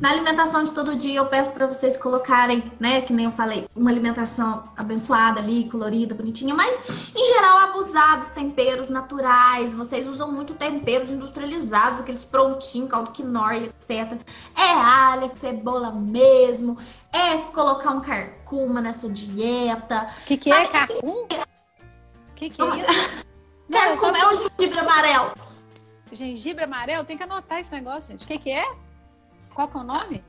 Na 0.00 0.10
alimentação 0.10 0.64
de 0.64 0.72
todo 0.72 0.96
dia, 0.96 1.18
eu 1.18 1.26
peço 1.26 1.52
para 1.52 1.66
vocês 1.66 1.94
colocarem, 1.94 2.72
né, 2.80 3.02
que 3.02 3.12
nem 3.12 3.26
eu 3.26 3.32
falei, 3.32 3.68
uma 3.76 3.90
alimentação 3.90 4.64
abençoada 4.74 5.40
ali, 5.40 5.68
colorida, 5.68 6.14
bonitinha, 6.14 6.54
mas 6.54 6.80
em 7.14 7.34
geral 7.34 7.58
abusar 7.58 8.16
dos 8.16 8.28
temperos 8.28 8.88
naturais. 8.88 9.74
Vocês 9.74 10.06
usam 10.06 10.32
muito 10.32 10.54
temperos 10.54 11.10
industrializados, 11.10 12.00
aqueles 12.00 12.24
prontinhos, 12.24 12.88
caldo 12.88 13.10
quinoa, 13.10 13.58
etc. 13.58 14.18
É 14.56 14.70
alho, 14.70 15.26
é 15.26 15.28
cebola 15.28 15.90
mesmo, 15.90 16.78
é 17.12 17.36
colocar 17.52 17.90
um 17.90 18.00
carcuma 18.00 18.80
nessa 18.80 19.06
dieta. 19.06 20.08
O 20.22 20.24
que, 20.24 20.38
que 20.38 20.50
é 20.50 20.66
carcuma? 20.66 21.12
O 21.12 22.34
que, 22.36 22.48
que 22.48 22.62
é 22.62 22.64
isso? 22.64 23.20
Carcuma 23.70 24.18
é 24.18 24.26
o 24.26 24.34
gengibre 24.34 24.80
amarelo. 24.80 25.32
Gengibre 26.10 26.64
amarelo? 26.64 27.04
Tem 27.04 27.16
que 27.16 27.22
anotar 27.22 27.60
esse 27.60 27.70
negócio, 27.70 28.10
gente. 28.10 28.24
O 28.24 28.26
que, 28.26 28.38
que 28.38 28.50
é? 28.50 28.66
Qual 29.54 29.68
que 29.68 29.76
é 29.76 29.80
o 29.80 29.84
nome? 29.84 30.24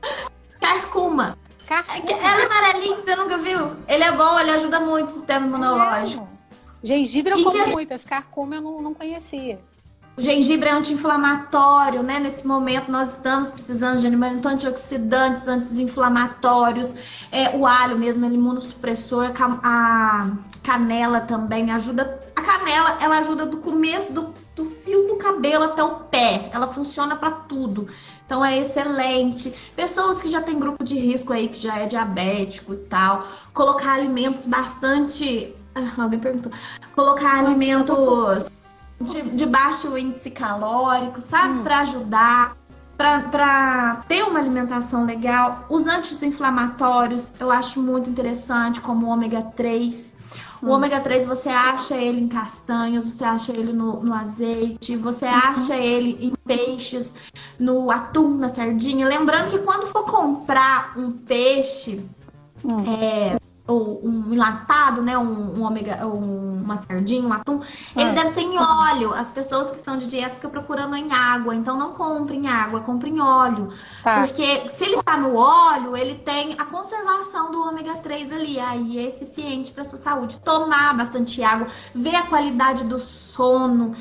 Carcuma. 0.60 1.38
Carcuma. 1.66 2.10
Ela 2.10 2.42
é 2.42 2.46
amarelinha, 2.46 2.96
você 2.96 3.16
nunca 3.16 3.38
viu? 3.38 3.76
Ele 3.88 4.04
é 4.04 4.12
bom, 4.12 4.38
ele 4.38 4.50
ajuda 4.50 4.80
muito 4.80 5.08
o 5.08 5.12
sistema 5.12 5.46
imunológico. 5.46 6.28
É 6.82 6.86
gengibre 6.86 7.32
eu 7.32 7.44
como 7.44 7.66
muito, 7.68 7.92
esse 7.92 8.06
carcuma 8.06 8.56
eu 8.56 8.60
não, 8.60 8.82
não 8.82 8.94
conhecia. 8.94 9.60
O 10.14 10.20
gengibre 10.20 10.68
é 10.68 10.72
anti-inflamatório, 10.72 12.02
né? 12.02 12.20
Nesse 12.20 12.46
momento 12.46 12.92
nós 12.92 13.12
estamos 13.12 13.50
precisando 13.50 13.98
de 13.98 14.06
alimentos 14.06 14.44
antioxidantes, 14.44 15.48
anti-inflamatórios. 15.48 17.26
É, 17.32 17.56
o 17.56 17.66
alho 17.66 17.96
mesmo, 17.96 18.26
é 18.26 18.28
imunossupressor. 18.28 19.32
A 19.62 20.30
canela 20.62 21.20
também 21.20 21.70
ajuda. 21.70 22.20
A 22.36 22.42
canela, 22.42 22.98
ela 23.00 23.18
ajuda 23.20 23.46
do 23.46 23.56
começo 23.56 24.12
do, 24.12 24.34
do 24.54 24.64
fio 24.66 25.08
do 25.08 25.16
cabelo 25.16 25.64
até 25.64 25.82
o 25.82 26.00
pé. 26.00 26.50
Ela 26.52 26.66
funciona 26.66 27.16
para 27.16 27.30
tudo. 27.30 27.88
Então 28.26 28.44
é 28.44 28.58
excelente. 28.58 29.54
Pessoas 29.74 30.20
que 30.20 30.28
já 30.28 30.42
têm 30.42 30.58
grupo 30.58 30.84
de 30.84 30.94
risco 30.94 31.32
aí, 31.32 31.48
que 31.48 31.58
já 31.58 31.78
é 31.78 31.86
diabético 31.86 32.74
e 32.74 32.76
tal, 32.76 33.26
colocar 33.54 33.94
alimentos 33.94 34.44
bastante. 34.44 35.56
Ah, 35.74 36.02
alguém 36.02 36.20
perguntou. 36.20 36.52
Colocar 36.94 37.38
Nossa, 37.38 37.48
alimentos 37.48 38.50
de, 39.02 39.22
de, 39.22 39.46
baixo 39.46 39.96
índice 39.96 40.30
calórico, 40.30 41.20
sabe? 41.20 41.58
Hum. 41.58 41.62
Para 41.62 41.80
ajudar. 41.80 42.56
Para 42.96 44.04
ter 44.06 44.22
uma 44.22 44.38
alimentação 44.38 45.04
legal, 45.04 45.66
os 45.68 45.88
anti-inflamatórios 45.88 47.32
eu 47.40 47.50
acho 47.50 47.82
muito 47.82 48.08
interessante, 48.08 48.80
como 48.80 49.06
o 49.06 49.08
ômega 49.08 49.42
3. 49.42 50.14
O 50.62 50.66
hum. 50.66 50.70
ômega 50.70 51.00
3 51.00 51.24
você 51.24 51.48
acha 51.48 51.96
ele 51.96 52.20
em 52.20 52.28
castanhas, 52.28 53.04
você 53.04 53.24
acha 53.24 53.50
ele 53.50 53.72
no, 53.72 54.00
no 54.04 54.14
azeite, 54.14 54.94
você 54.94 55.24
uhum. 55.24 55.32
acha 55.32 55.74
ele 55.74 56.16
em 56.20 56.32
peixes, 56.46 57.14
no 57.58 57.90
atum, 57.90 58.36
na 58.36 58.48
sardinha. 58.48 59.08
Lembrando 59.08 59.50
que 59.50 59.58
quando 59.58 59.88
for 59.88 60.04
comprar 60.04 60.92
um 60.96 61.10
peixe, 61.10 62.04
hum. 62.64 62.84
é, 62.86 63.36
ou 63.66 64.00
um 64.04 64.32
enlatado, 64.32 65.02
né? 65.02 65.16
Um, 65.16 65.58
um 65.58 65.62
ômega, 65.62 66.06
um, 66.06 66.62
uma 66.62 66.76
sardinha, 66.76 67.26
um 67.26 67.32
atum, 67.32 67.60
ele 67.96 68.10
é. 68.10 68.12
deve 68.12 68.28
ser 68.28 68.40
em 68.40 68.58
óleo. 68.58 69.14
As 69.14 69.30
pessoas 69.30 69.70
que 69.70 69.76
estão 69.76 69.96
de 69.96 70.06
dieta 70.06 70.34
ficam 70.34 70.50
procurando 70.50 70.96
em 70.96 71.12
água, 71.12 71.54
então 71.54 71.76
não 71.76 71.92
comprem 71.92 72.48
água, 72.48 72.80
comprem 72.80 73.20
óleo. 73.20 73.68
Tá. 74.02 74.20
Porque 74.20 74.68
se 74.68 74.84
ele 74.84 74.96
está 74.96 75.16
no 75.16 75.36
óleo, 75.36 75.96
ele 75.96 76.16
tem 76.16 76.54
a 76.58 76.64
conservação 76.64 77.52
do 77.52 77.60
ômega 77.62 77.94
3 77.94 78.32
ali, 78.32 78.58
aí 78.58 78.98
é 78.98 79.08
eficiente 79.08 79.70
para 79.70 79.84
sua 79.84 79.98
saúde. 79.98 80.38
Tomar 80.40 80.96
bastante 80.96 81.42
água, 81.42 81.68
ver 81.94 82.16
a 82.16 82.22
qualidade 82.26 82.84
do 82.84 82.98
sono. 82.98 83.94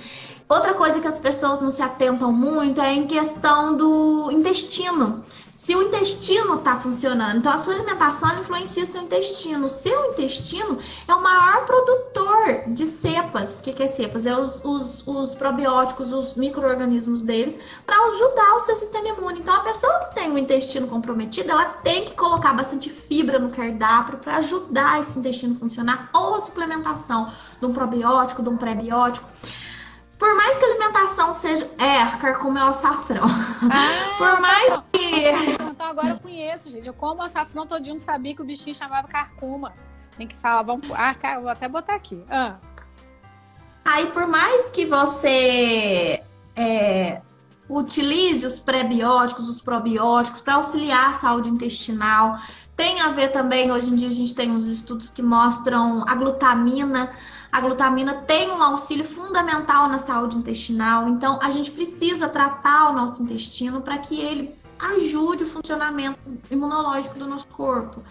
Outra 0.50 0.74
coisa 0.74 1.00
que 1.00 1.08
as 1.08 1.18
pessoas 1.18 1.62
não 1.62 1.72
se 1.72 1.82
atentam 1.82 2.30
muito 2.34 2.82
é 2.82 2.94
em 2.94 3.08
questão 3.08 3.78
do 3.78 4.30
intestino 4.32 5.24
se 5.62 5.76
o 5.76 5.84
intestino 5.84 6.56
está 6.56 6.80
funcionando. 6.80 7.38
Então, 7.38 7.52
a 7.52 7.58
sua 7.58 7.76
alimentação 7.76 8.40
influencia 8.40 8.84
seu 8.84 9.00
intestino. 9.00 9.68
O 9.68 9.70
seu 9.70 10.10
intestino 10.10 10.80
é 11.08 11.14
o 11.14 11.22
maior 11.22 11.66
produtor 11.68 12.64
de 12.66 12.88
cepas. 12.88 13.60
O 13.60 13.62
que, 13.62 13.72
que 13.72 13.84
é 13.84 13.88
cepas? 13.88 14.26
É 14.26 14.36
os, 14.36 14.66
os, 14.66 15.06
os 15.06 15.36
probióticos, 15.36 16.14
os 16.14 16.34
micro-organismos 16.34 17.22
deles, 17.22 17.60
para 17.86 17.96
ajudar 18.08 18.56
o 18.56 18.60
seu 18.60 18.76
sistema 18.76 19.10
imune. 19.10 19.42
Então, 19.42 19.54
a 19.54 19.60
pessoa 19.60 20.00
que 20.06 20.16
tem 20.16 20.32
o 20.32 20.38
intestino 20.40 20.88
comprometido, 20.88 21.52
ela 21.52 21.66
tem 21.66 22.06
que 22.06 22.16
colocar 22.16 22.54
bastante 22.54 22.90
fibra 22.90 23.38
no 23.38 23.52
cardápio 23.52 24.18
para 24.18 24.38
ajudar 24.38 25.00
esse 25.00 25.20
intestino 25.20 25.54
a 25.54 25.60
funcionar, 25.60 26.10
ou 26.12 26.34
a 26.34 26.40
suplementação 26.40 27.32
de 27.60 27.66
um 27.68 27.72
probiótico, 27.72 28.42
de 28.42 28.50
um 28.50 28.58
prebiótico. 28.58 29.30
Por 30.18 30.36
mais 30.36 30.56
que 30.58 30.66
a 30.66 30.68
alimentação 30.70 31.32
seja. 31.34 31.70
É, 31.78 32.04
carcoma 32.18 32.60
é 32.60 32.64
o 32.64 32.68
açafrão. 32.68 33.26
Ah, 33.26 34.18
Por 34.18 34.42
mais 34.42 34.91
Então 35.12 35.88
agora 35.88 36.10
eu 36.10 36.20
conheço, 36.20 36.70
gente. 36.70 36.88
Eu 36.88 36.94
como 36.94 37.22
açafrão 37.22 37.66
todinho, 37.66 37.96
não 37.96 38.02
sabia 38.02 38.36
que 38.36 38.42
o 38.42 38.46
bichinho 38.46 38.76
chamava 38.76 39.08
carcoma. 39.08 39.74
Tem 40.18 40.28
que 40.28 40.36
falar, 40.36 40.64
vamos. 40.64 40.90
Ah, 40.92 41.14
cara, 41.16 41.40
vou 41.40 41.50
até 41.50 41.68
botar 41.68 41.96
aqui. 41.96 42.24
Ah. 42.30 42.56
Aí, 43.84 44.08
por 44.08 44.28
mais 44.28 44.70
que 44.70 44.86
você 44.86 46.22
é, 46.56 47.22
utilize 47.68 48.46
os 48.46 48.60
prebióticos, 48.60 49.50
os 49.50 49.62
probióticos 49.62 50.42
para 50.42 50.56
auxiliar 50.56 51.10
a 51.10 51.14
saúde 51.14 51.50
intestinal, 51.50 52.38
tem 52.76 53.02
a 53.02 53.10
ver 53.10 53.30
também, 53.30 53.72
hoje 53.72 53.90
em 53.90 53.96
dia 53.96 54.10
a 54.10 54.14
gente 54.14 54.36
tem 54.36 54.52
uns 54.52 54.68
estudos 54.68 55.10
que 55.10 55.22
mostram 55.22 56.04
a 56.08 56.16
glutamina 56.16 57.12
a 57.52 57.60
glutamina 57.60 58.16
tem 58.16 58.50
um 58.50 58.64
auxílio 58.64 59.06
fundamental 59.06 59.90
na 59.90 59.98
saúde 59.98 60.38
intestinal, 60.38 61.10
então 61.10 61.38
a 61.42 61.52
gente 61.52 61.70
precisa 61.70 62.30
tratar 62.30 62.90
o 62.90 62.94
nosso 62.94 63.22
intestino 63.22 63.82
para 63.82 63.98
que 63.98 64.20
ele 64.20 64.56
ajude 64.82 65.44
o 65.44 65.48
funcionamento 65.48 66.20
imunológico 66.50 67.18
do 67.18 67.28
nosso 67.28 67.48
corpo. 67.48 68.04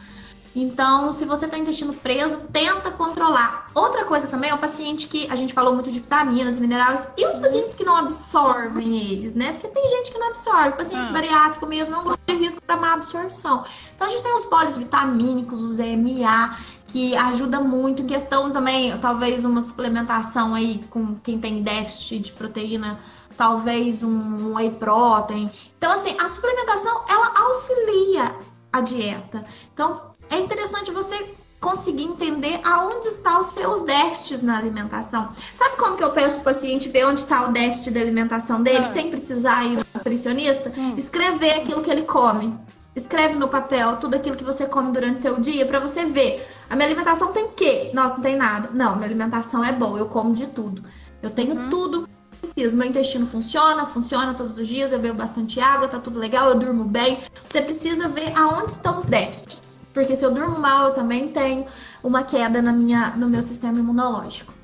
Então, 0.54 1.12
se 1.12 1.24
você 1.24 1.46
tem 1.46 1.60
o 1.60 1.62
intestino 1.62 1.94
preso, 1.94 2.48
tenta 2.52 2.90
controlar. 2.90 3.70
Outra 3.72 4.04
coisa 4.04 4.26
também 4.26 4.50
é 4.50 4.54
o 4.54 4.58
paciente 4.58 5.06
que 5.06 5.30
a 5.30 5.36
gente 5.36 5.54
falou 5.54 5.74
muito 5.74 5.90
de 5.92 6.00
vitaminas, 6.00 6.58
minerais, 6.58 7.08
e 7.16 7.24
os 7.24 7.36
pacientes 7.38 7.76
que 7.76 7.84
não 7.84 7.96
absorvem 7.96 8.98
eles, 8.98 9.32
né? 9.34 9.52
Porque 9.52 9.68
tem 9.68 9.88
gente 9.88 10.10
que 10.10 10.18
não 10.18 10.28
absorve. 10.28 10.70
O 10.70 10.76
paciente 10.76 11.08
ah. 11.08 11.12
bariátrico 11.12 11.66
mesmo 11.66 11.94
é 11.94 11.98
um 11.98 12.02
grupo 12.02 12.20
de 12.26 12.34
risco 12.34 12.60
para 12.62 12.76
má 12.76 12.94
absorção. 12.94 13.64
Então, 13.94 14.08
a 14.08 14.10
gente 14.10 14.24
tem 14.24 14.34
os 14.34 14.44
polivitamínicos, 14.46 15.62
os 15.62 15.78
EMA, 15.78 16.56
que 16.88 17.16
ajuda 17.16 17.60
muito 17.60 18.02
em 18.02 18.06
questão 18.06 18.50
também, 18.50 18.98
talvez 18.98 19.44
uma 19.44 19.62
suplementação 19.62 20.52
aí 20.54 20.82
com 20.90 21.14
quem 21.20 21.38
tem 21.38 21.62
déficit 21.62 22.18
de 22.18 22.32
proteína, 22.32 22.98
talvez 23.40 24.02
um 24.02 24.54
whey 24.54 24.70
protein. 24.72 25.50
Então, 25.78 25.90
assim, 25.90 26.14
a 26.20 26.28
suplementação, 26.28 27.06
ela 27.08 27.32
auxilia 27.46 28.34
a 28.70 28.82
dieta. 28.82 29.42
Então, 29.72 29.98
é 30.28 30.38
interessante 30.38 30.90
você 30.90 31.34
conseguir 31.58 32.02
entender 32.02 32.60
aonde 32.62 33.08
estão 33.08 33.40
os 33.40 33.46
seus 33.46 33.80
déficits 33.80 34.42
na 34.42 34.58
alimentação. 34.58 35.30
Sabe 35.54 35.76
como 35.78 35.96
que 35.96 36.04
eu 36.04 36.10
peço 36.10 36.40
o 36.40 36.42
paciente 36.42 36.90
ver 36.90 37.06
onde 37.06 37.20
está 37.20 37.48
o 37.48 37.52
déficit 37.52 37.92
da 37.92 38.00
alimentação 38.00 38.62
dele, 38.62 38.84
ah. 38.84 38.92
sem 38.92 39.08
precisar 39.08 39.64
ir 39.64 39.78
no 39.78 39.84
nutricionista? 39.94 40.70
Hum. 40.76 40.94
Escrever 40.98 41.62
aquilo 41.62 41.80
que 41.80 41.90
ele 41.90 42.02
come. 42.02 42.54
Escreve 42.94 43.36
no 43.36 43.48
papel 43.48 43.96
tudo 43.96 44.16
aquilo 44.16 44.36
que 44.36 44.44
você 44.44 44.66
come 44.66 44.92
durante 44.92 45.22
seu 45.22 45.40
dia 45.40 45.64
para 45.64 45.80
você 45.80 46.04
ver. 46.04 46.46
A 46.68 46.76
minha 46.76 46.88
alimentação 46.88 47.32
tem 47.32 47.44
o 47.44 47.52
quê? 47.52 47.90
Nossa, 47.94 48.16
não 48.16 48.22
tem 48.22 48.36
nada. 48.36 48.68
Não, 48.74 48.96
minha 48.96 49.06
alimentação 49.06 49.64
é 49.64 49.72
boa, 49.72 49.98
eu 49.98 50.06
como 50.06 50.34
de 50.34 50.46
tudo. 50.48 50.84
Eu 51.22 51.30
tenho 51.30 51.54
uhum. 51.54 51.70
tudo 51.70 52.08
preciso. 52.40 52.76
Meu 52.76 52.88
intestino 52.88 53.26
funciona, 53.26 53.86
funciona 53.86 54.34
todos 54.34 54.58
os 54.58 54.66
dias, 54.66 54.92
eu 54.92 54.98
bebo 54.98 55.18
bastante 55.18 55.60
água, 55.60 55.88
tá 55.88 55.98
tudo 55.98 56.18
legal, 56.18 56.48
eu 56.48 56.58
durmo 56.58 56.84
bem. 56.84 57.20
Você 57.44 57.62
precisa 57.62 58.08
ver 58.08 58.36
aonde 58.36 58.72
estão 58.72 58.98
os 58.98 59.04
déficits. 59.04 59.78
Porque 59.92 60.14
se 60.14 60.24
eu 60.24 60.32
durmo 60.32 60.58
mal, 60.58 60.88
eu 60.88 60.94
também 60.94 61.28
tenho 61.28 61.66
uma 62.02 62.22
queda 62.22 62.62
na 62.62 62.72
minha, 62.72 63.10
no 63.16 63.28
meu 63.28 63.42
sistema 63.42 63.78
imunológico. 63.78 64.54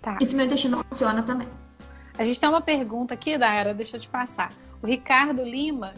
Tá. 0.00 0.18
E 0.20 0.24
se 0.24 0.34
meu 0.34 0.46
intestino 0.46 0.82
funciona 0.88 1.22
também. 1.22 1.48
A 2.16 2.24
gente 2.24 2.38
tem 2.38 2.48
uma 2.48 2.60
pergunta 2.60 3.14
aqui, 3.14 3.36
Dara, 3.38 3.72
deixa 3.72 3.96
eu 3.96 4.00
te 4.00 4.08
passar. 4.08 4.52
O 4.82 4.86
Ricardo 4.86 5.42
Lima, 5.42 5.94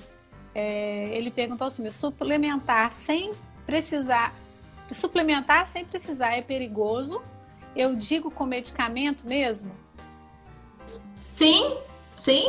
é, 0.54 1.08
ele 1.16 1.30
perguntou 1.30 1.66
assim: 1.66 1.88
suplementar 1.90 2.92
sem 2.92 3.32
precisar, 3.66 4.32
suplementar 4.90 5.66
sem 5.66 5.84
precisar 5.84 6.34
é 6.34 6.42
perigoso? 6.42 7.20
Eu 7.74 7.96
digo 7.96 8.30
com 8.30 8.44
medicamento 8.44 9.26
mesmo? 9.26 9.72
Sim, 11.32 11.76
sim. 12.20 12.46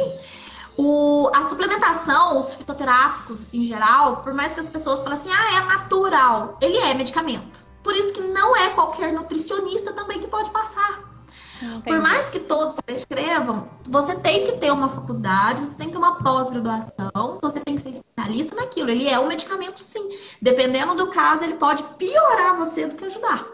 O, 0.77 1.29
a 1.33 1.49
suplementação, 1.49 2.39
os 2.39 2.53
fitoterápicos 2.53 3.47
em 3.53 3.63
geral, 3.63 4.17
por 4.17 4.33
mais 4.33 4.53
que 4.53 4.59
as 4.59 4.69
pessoas 4.69 5.01
falem 5.01 5.17
assim, 5.17 5.31
ah, 5.31 5.57
é 5.57 5.59
natural, 5.77 6.57
ele 6.61 6.77
é 6.77 6.93
medicamento. 6.93 7.63
Por 7.81 7.95
isso 7.95 8.13
que 8.13 8.21
não 8.21 8.55
é 8.55 8.69
qualquer 8.69 9.11
nutricionista 9.13 9.93
também 9.93 10.19
que 10.19 10.27
pode 10.27 10.49
passar. 10.51 11.13
Entendi. 11.61 11.83
Por 11.83 12.01
mais 12.01 12.29
que 12.29 12.39
todos 12.39 12.77
prescrevam, 12.81 13.69
você 13.87 14.15
tem 14.15 14.45
que 14.45 14.53
ter 14.53 14.71
uma 14.71 14.89
faculdade, 14.89 15.61
você 15.61 15.77
tem 15.77 15.87
que 15.87 15.93
ter 15.93 15.97
uma 15.97 16.21
pós-graduação, 16.21 17.39
você 17.41 17.59
tem 17.59 17.75
que 17.75 17.81
ser 17.81 17.91
especialista 17.91 18.55
naquilo. 18.55 18.89
Ele 18.89 19.07
é 19.07 19.19
um 19.19 19.27
medicamento, 19.27 19.79
sim. 19.79 20.17
Dependendo 20.41 20.95
do 20.95 21.07
caso, 21.11 21.43
ele 21.43 21.53
pode 21.53 21.83
piorar 21.97 22.57
você 22.57 22.87
do 22.87 22.95
que 22.95 23.05
ajudar. 23.05 23.47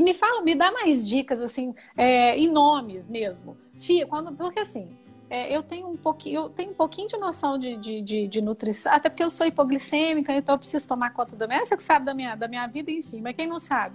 E 0.00 0.02
me 0.02 0.14
fala, 0.14 0.40
me 0.40 0.54
dá 0.54 0.72
mais 0.72 1.06
dicas, 1.06 1.42
assim, 1.42 1.74
é, 1.94 2.34
em 2.34 2.50
nomes 2.50 3.06
mesmo. 3.06 3.54
Fia, 3.74 4.06
quando, 4.06 4.32
porque 4.32 4.60
assim, 4.60 4.96
é, 5.28 5.54
eu 5.54 5.62
tenho 5.62 5.88
um 5.88 5.96
pouquinho, 5.96 6.44
eu 6.44 6.48
tenho 6.48 6.70
um 6.70 6.74
pouquinho 6.74 7.06
de 7.06 7.18
noção 7.18 7.58
de, 7.58 7.76
de, 7.76 8.00
de, 8.00 8.26
de, 8.26 8.40
nutrição, 8.40 8.90
até 8.90 9.10
porque 9.10 9.22
eu 9.22 9.28
sou 9.28 9.46
hipoglicêmica, 9.46 10.32
então 10.32 10.54
eu 10.54 10.58
preciso 10.58 10.88
tomar 10.88 11.10
conta 11.10 11.36
da 11.36 11.46
minha. 11.46 11.66
Você 11.66 11.76
que 11.76 11.82
sabe 11.82 12.06
da 12.06 12.14
minha, 12.14 12.34
da 12.34 12.48
minha 12.48 12.66
vida, 12.66 12.90
enfim, 12.90 13.20
mas 13.20 13.36
quem 13.36 13.46
não 13.46 13.58
sabe. 13.58 13.94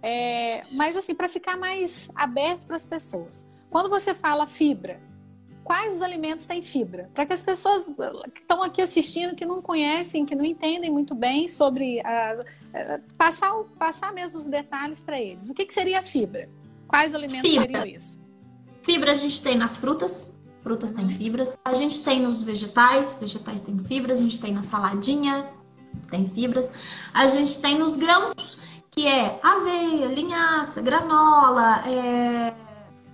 É, 0.00 0.62
mas 0.74 0.96
assim, 0.96 1.16
para 1.16 1.28
ficar 1.28 1.56
mais 1.56 2.08
aberto 2.14 2.64
para 2.64 2.76
as 2.76 2.86
pessoas. 2.86 3.44
Quando 3.68 3.88
você 3.90 4.14
fala 4.14 4.46
fibra, 4.46 5.00
quais 5.64 5.96
os 5.96 6.02
alimentos 6.02 6.46
têm 6.46 6.62
fibra? 6.62 7.10
Para 7.12 7.26
que 7.26 7.32
as 7.32 7.42
pessoas 7.42 7.86
que 8.32 8.38
estão 8.38 8.62
aqui 8.62 8.80
assistindo, 8.80 9.34
que 9.34 9.44
não 9.44 9.60
conhecem, 9.60 10.24
que 10.24 10.36
não 10.36 10.44
entendem 10.44 10.92
muito 10.92 11.12
bem 11.12 11.48
sobre 11.48 11.98
a, 12.06 12.38
passar, 13.16 13.52
passar 13.78 14.12
mesmo 14.12 14.38
os 14.38 14.46
detalhes 14.46 15.00
para 15.00 15.20
eles. 15.20 15.48
O 15.48 15.54
que, 15.54 15.64
que 15.64 15.74
seria 15.74 16.02
fibra? 16.02 16.48
Quais 16.86 17.14
alimentos 17.14 17.50
fibra. 17.50 17.62
seriam 17.62 17.86
isso? 17.86 18.22
Fibra 18.82 19.12
a 19.12 19.14
gente 19.14 19.42
tem 19.42 19.56
nas 19.56 19.76
frutas, 19.76 20.34
frutas 20.62 20.92
têm 20.92 21.08
fibras. 21.08 21.58
A 21.64 21.72
gente 21.72 22.04
tem 22.04 22.20
nos 22.20 22.42
vegetais, 22.42 23.16
vegetais 23.20 23.60
têm 23.62 23.78
fibras. 23.84 24.20
A 24.20 24.22
gente 24.22 24.40
tem 24.40 24.52
na 24.52 24.62
saladinha, 24.62 25.50
tem 26.10 26.28
fibras. 26.28 26.72
A 27.12 27.28
gente 27.28 27.60
tem 27.60 27.78
nos 27.78 27.96
grãos, 27.96 28.58
que 28.90 29.06
é 29.06 29.38
aveia, 29.42 30.06
linhaça, 30.06 30.82
granola, 30.82 31.82
é... 31.88 32.54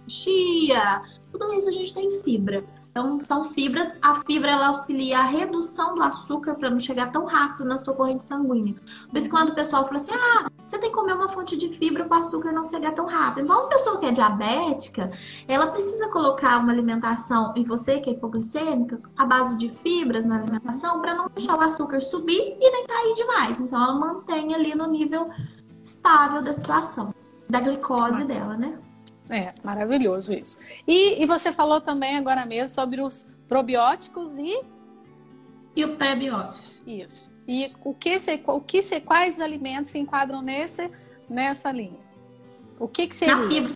chia. 0.09 1.03
Tudo 1.31 1.53
isso 1.55 1.69
a 1.69 1.73
gente 1.73 1.95
tem 1.95 2.21
fibra. 2.23 2.65
Então, 2.91 3.21
são 3.21 3.51
fibras. 3.51 3.99
A 4.03 4.17
fibra 4.27 4.51
ela 4.51 4.69
auxilia 4.69 5.21
a 5.21 5.23
redução 5.23 5.95
do 5.95 6.03
açúcar 6.03 6.55
para 6.55 6.69
não 6.69 6.79
chegar 6.79 7.13
tão 7.13 7.25
rápido 7.25 7.65
na 7.65 7.79
sua 7.79 7.95
corrente 7.95 8.27
sanguínea. 8.27 8.75
Por 9.09 9.17
isso, 9.17 9.31
quando 9.31 9.51
o 9.51 9.55
pessoal 9.55 9.85
fala 9.85 9.97
assim: 9.97 10.13
ah, 10.13 10.51
você 10.67 10.79
tem 10.79 10.91
que 10.91 10.97
comer 10.97 11.15
uma 11.15 11.29
fonte 11.29 11.57
de 11.57 11.69
fibra 11.69 12.05
para 12.05 12.17
o 12.17 12.21
açúcar 12.21 12.53
não 12.53 12.65
chegar 12.65 12.93
tão 12.93 13.07
rápido. 13.07 13.45
Então, 13.45 13.61
uma 13.61 13.69
pessoa 13.69 13.99
que 13.99 14.07
é 14.07 14.11
diabética, 14.11 15.11
ela 15.47 15.69
precisa 15.69 16.09
colocar 16.09 16.59
uma 16.59 16.73
alimentação, 16.73 17.53
e 17.57 17.65
você 17.65 18.01
que 18.01 18.11
é 18.11 18.13
hipoglicêmica, 18.13 19.01
a 19.17 19.25
base 19.25 19.57
de 19.57 19.69
fibras 19.69 20.27
na 20.27 20.37
alimentação, 20.37 21.01
para 21.01 21.15
não 21.15 21.29
deixar 21.29 21.57
o 21.57 21.61
açúcar 21.61 22.01
subir 22.01 22.57
e 22.61 22.71
nem 22.71 22.87
cair 22.87 23.13
demais. 23.15 23.61
Então, 23.61 23.81
ela 23.81 23.95
mantém 23.95 24.53
ali 24.53 24.75
no 24.75 24.87
nível 24.89 25.31
estável 25.83 26.43
da 26.43 26.53
situação, 26.53 27.15
da 27.49 27.61
glicose 27.61 28.25
dela, 28.25 28.57
né? 28.57 28.79
É, 29.31 29.55
maravilhoso 29.63 30.35
isso. 30.35 30.59
E, 30.87 31.23
e 31.23 31.27
você 31.27 31.53
falou 31.53 31.81
também 31.81 32.17
agora 32.17 32.45
mesmo 32.45 32.69
sobre 32.69 33.01
os 33.01 33.25
probióticos 33.49 34.37
e. 34.37 34.61
E 35.77 35.85
o 35.85 35.97
pré-biótico. 35.97 36.67
Isso. 36.85 37.33
E 37.47 37.71
o 37.85 37.95
que 37.95 38.19
se, 38.19 38.43
o 38.47 38.61
que 38.61 38.83
se, 38.83 39.01
quais 39.01 39.41
alimentos 39.41 39.93
se 39.93 39.99
enquadram 39.99 40.43
nesse, 40.43 40.91
nessa 41.29 41.71
linha? 41.71 42.01
O 42.79 42.89
que, 42.89 43.07
que 43.07 43.15
seria? 43.15 43.37
Na 43.37 43.49
fibra. 43.49 43.73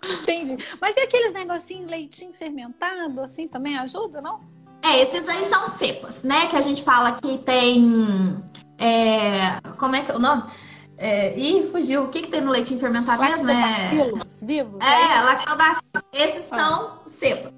Entendi. 0.03 0.57
Mas 0.81 0.97
e 0.97 1.01
aqueles 1.01 1.31
negocinhos 1.31 1.89
leitinho 1.89 2.33
fermentado, 2.33 3.21
assim, 3.21 3.47
também 3.47 3.77
ajuda, 3.77 4.21
não? 4.21 4.41
É, 4.81 5.01
esses 5.03 5.27
aí 5.27 5.43
são 5.43 5.67
cepas, 5.67 6.23
né? 6.23 6.47
Que 6.47 6.55
a 6.55 6.61
gente 6.61 6.83
fala 6.83 7.11
que 7.11 7.37
tem. 7.39 8.41
É, 8.77 9.59
como 9.77 9.95
é 9.95 10.01
que 10.01 10.11
é 10.11 10.15
o 10.15 10.19
nome? 10.19 10.43
É, 11.01 11.33
ih, 11.39 11.69
fugiu. 11.71 12.03
O 12.03 12.07
que, 12.09 12.23
que 12.23 12.29
tem 12.29 12.41
no 12.41 12.51
leitinho 12.51 12.77
fermentado 12.77 13.23
mesmo? 13.23 13.45
Lactobacilos 13.45 14.43
é... 14.43 14.45
vivos? 14.45 14.81
É, 14.81 15.17
é 15.17 15.21
lactobacilos. 15.21 16.03
Esses 16.11 16.51
ah. 16.51 16.55
são 16.57 16.99
cepas. 17.07 17.53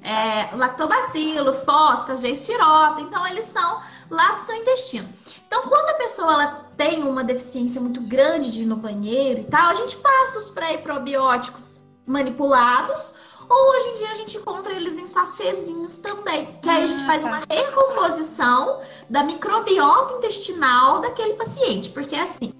É, 0.00 0.54
lactobacilo, 0.54 1.52
foscas, 1.52 2.20
geistirota. 2.20 3.00
Então, 3.00 3.26
eles 3.26 3.46
são 3.46 3.80
lá 4.08 4.32
do 4.32 4.40
seu 4.40 4.54
intestino. 4.54 5.08
Então, 5.48 5.62
quando 5.62 5.90
a 5.90 5.94
pessoa 5.94 6.32
ela 6.32 6.46
tem 6.76 7.02
uma 7.02 7.24
deficiência 7.24 7.80
muito 7.80 8.00
grande 8.02 8.52
de 8.52 8.62
ir 8.62 8.66
no 8.66 8.76
banheiro 8.76 9.40
e 9.40 9.44
tal, 9.44 9.70
a 9.70 9.74
gente 9.74 9.96
passa 9.96 10.38
os 10.38 10.50
pré-probióticos 10.50 11.80
manipulados, 12.06 13.16
ou 13.48 13.70
hoje 13.70 13.88
em 13.88 13.94
dia 13.94 14.10
a 14.10 14.14
gente 14.14 14.36
encontra 14.36 14.72
eles 14.72 14.98
em 14.98 15.06
sachêzinhos 15.06 15.94
também. 15.94 16.58
Que 16.62 16.68
aí 16.68 16.82
a 16.82 16.86
gente 16.86 17.02
ah, 17.04 17.06
faz 17.06 17.22
tá. 17.22 17.28
uma 17.28 17.42
recomposição 17.48 18.80
da 19.08 19.22
microbiota 19.22 20.14
intestinal 20.14 21.00
daquele 21.00 21.34
paciente. 21.34 21.90
Porque 21.90 22.16
assim, 22.16 22.52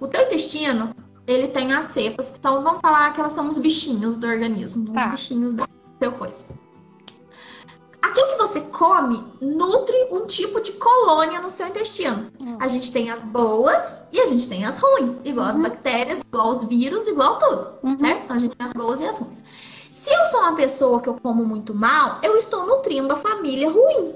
o 0.00 0.06
teu 0.06 0.22
intestino, 0.22 0.94
ele 1.26 1.48
tem 1.48 1.72
as 1.72 1.92
cepas, 1.92 2.30
que 2.30 2.40
são, 2.40 2.62
vamos 2.62 2.80
falar 2.80 3.12
que 3.12 3.20
elas 3.20 3.32
são 3.32 3.48
os 3.48 3.58
bichinhos 3.58 4.18
do 4.18 4.26
organismo, 4.26 4.92
tá. 4.92 5.06
os 5.06 5.10
bichinhos 5.12 5.52
da 5.52 5.66
teu 5.98 6.12
coisa. 6.12 6.44
Aquilo 8.00 8.28
que 8.28 8.38
você 8.38 8.60
come 8.60 9.22
nutre 9.40 10.08
um 10.10 10.26
tipo 10.26 10.60
de 10.60 10.72
colônia 10.72 11.40
no 11.40 11.50
seu 11.50 11.66
intestino. 11.66 12.30
Hum. 12.40 12.56
A 12.60 12.68
gente 12.68 12.92
tem 12.92 13.10
as 13.10 13.24
boas 13.24 14.02
e 14.12 14.20
a 14.20 14.26
gente 14.26 14.48
tem 14.48 14.64
as 14.64 14.78
ruins, 14.78 15.20
igual 15.24 15.46
uhum. 15.46 15.52
as 15.52 15.58
bactérias, 15.58 16.20
igual 16.20 16.48
os 16.48 16.64
vírus, 16.64 17.06
igual 17.06 17.38
tudo, 17.38 17.70
uhum. 17.82 17.98
certo? 17.98 18.24
Então 18.24 18.36
a 18.36 18.38
gente 18.38 18.56
tem 18.56 18.66
as 18.66 18.72
boas 18.72 19.00
e 19.00 19.04
as 19.04 19.18
ruins. 19.18 19.44
Se 19.90 20.12
eu 20.12 20.24
sou 20.26 20.40
uma 20.40 20.54
pessoa 20.54 21.00
que 21.00 21.08
eu 21.08 21.14
como 21.14 21.44
muito 21.44 21.74
mal, 21.74 22.18
eu 22.22 22.36
estou 22.36 22.66
nutrindo 22.66 23.12
a 23.12 23.16
família 23.16 23.70
ruim. 23.70 24.14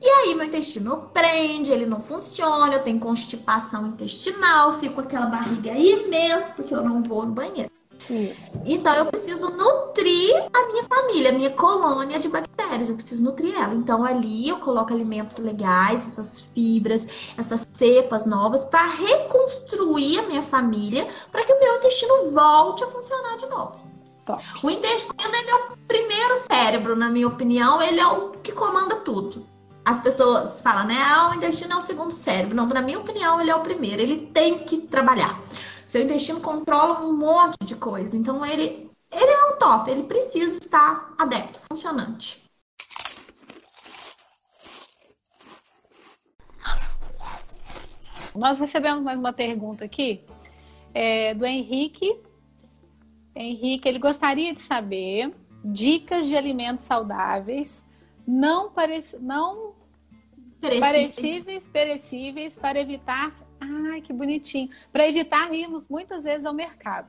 E 0.00 0.08
aí 0.08 0.34
meu 0.34 0.46
intestino 0.46 1.08
prende, 1.14 1.70
ele 1.70 1.86
não 1.86 2.00
funciona, 2.00 2.74
eu 2.74 2.82
tenho 2.82 2.98
constipação 2.98 3.86
intestinal, 3.86 4.74
fico 4.80 4.96
com 4.96 5.00
aquela 5.02 5.26
barriga 5.26 5.70
imensa 5.70 6.54
porque 6.56 6.74
eu 6.74 6.82
não 6.82 7.04
vou 7.04 7.24
no 7.24 7.32
banheiro. 7.32 7.70
Isso. 8.10 8.60
Então 8.64 8.94
eu 8.94 9.06
preciso 9.06 9.48
nutrir 9.50 10.34
a 10.52 10.66
minha 10.68 10.84
família, 10.84 11.30
a 11.30 11.32
minha 11.32 11.50
colônia 11.50 12.18
de 12.18 12.28
bactérias. 12.28 12.88
Eu 12.88 12.96
preciso 12.96 13.22
nutrir 13.22 13.54
ela. 13.54 13.74
Então 13.74 14.04
ali 14.04 14.48
eu 14.48 14.58
coloco 14.58 14.92
alimentos 14.92 15.38
legais, 15.38 16.06
essas 16.06 16.40
fibras, 16.40 17.06
essas 17.36 17.66
cepas 17.72 18.26
novas 18.26 18.64
para 18.64 18.86
reconstruir 18.86 20.18
a 20.18 20.26
minha 20.26 20.42
família, 20.42 21.06
para 21.30 21.44
que 21.44 21.52
o 21.52 21.60
meu 21.60 21.76
intestino 21.76 22.30
volte 22.32 22.82
a 22.82 22.88
funcionar 22.88 23.36
de 23.36 23.46
novo. 23.46 23.81
Top. 24.24 24.42
O 24.62 24.70
intestino 24.70 25.34
ele 25.34 25.50
é 25.50 25.54
o 25.54 25.76
primeiro 25.88 26.36
cérebro, 26.36 26.94
na 26.94 27.08
minha 27.08 27.26
opinião, 27.26 27.82
ele 27.82 28.00
é 28.00 28.06
o 28.06 28.30
que 28.30 28.52
comanda 28.52 28.96
tudo 28.96 29.46
as 29.84 30.00
pessoas 30.00 30.60
falam, 30.60 30.86
né? 30.86 30.96
Ah, 30.96 31.30
o 31.30 31.34
intestino 31.34 31.72
é 31.72 31.76
o 31.76 31.80
segundo 31.80 32.12
cérebro. 32.12 32.54
Não, 32.54 32.66
na 32.66 32.82
minha 32.82 32.98
opinião, 32.98 33.40
ele 33.40 33.50
é 33.50 33.54
o 33.54 33.60
primeiro. 33.60 34.00
Ele 34.00 34.26
tem 34.26 34.60
que 34.60 34.78
trabalhar. 34.78 35.40
Seu 35.84 36.02
intestino 36.02 36.40
controla 36.40 37.00
um 37.00 37.12
monte 37.12 37.56
de 37.64 37.74
coisa. 37.74 38.16
Então, 38.16 38.46
ele, 38.46 38.90
ele 39.10 39.30
é 39.30 39.44
o 39.46 39.56
top. 39.56 39.90
Ele 39.90 40.04
precisa 40.04 40.58
estar 40.58 41.14
adepto, 41.18 41.60
funcionante. 41.68 42.42
Nós 48.34 48.58
recebemos 48.58 49.02
mais 49.02 49.18
uma 49.18 49.32
pergunta 49.32 49.84
aqui 49.84 50.24
é, 50.94 51.34
do 51.34 51.44
Henrique. 51.44 52.18
Henrique, 53.34 53.88
ele 53.88 53.98
gostaria 53.98 54.54
de 54.54 54.62
saber 54.62 55.32
dicas 55.64 56.26
de 56.26 56.36
alimentos 56.36 56.84
saudáveis 56.84 57.84
não, 58.26 58.70
parec... 58.70 59.16
não 59.20 59.74
perecíveis. 60.60 61.68
perecíveis 61.68 62.56
para 62.56 62.80
evitar. 62.80 63.32
Ai, 63.60 64.00
que 64.00 64.12
bonitinho! 64.12 64.70
Para 64.92 65.08
evitar 65.08 65.52
irmos 65.54 65.88
muitas 65.88 66.24
vezes 66.24 66.46
ao 66.46 66.54
mercado. 66.54 67.08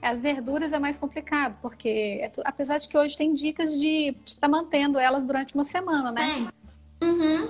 As 0.00 0.22
verduras 0.22 0.72
é 0.72 0.78
mais 0.78 0.98
complicado, 0.98 1.58
porque 1.60 2.18
é 2.20 2.28
tu... 2.28 2.42
apesar 2.44 2.78
de 2.78 2.88
que 2.88 2.96
hoje 2.96 3.16
tem 3.16 3.34
dicas 3.34 3.78
de 3.78 4.14
estar 4.24 4.42
tá 4.42 4.48
mantendo 4.48 4.98
elas 4.98 5.24
durante 5.24 5.54
uma 5.54 5.64
semana, 5.64 6.12
né? 6.12 6.48
É. 7.00 7.04
Uhum. 7.04 7.48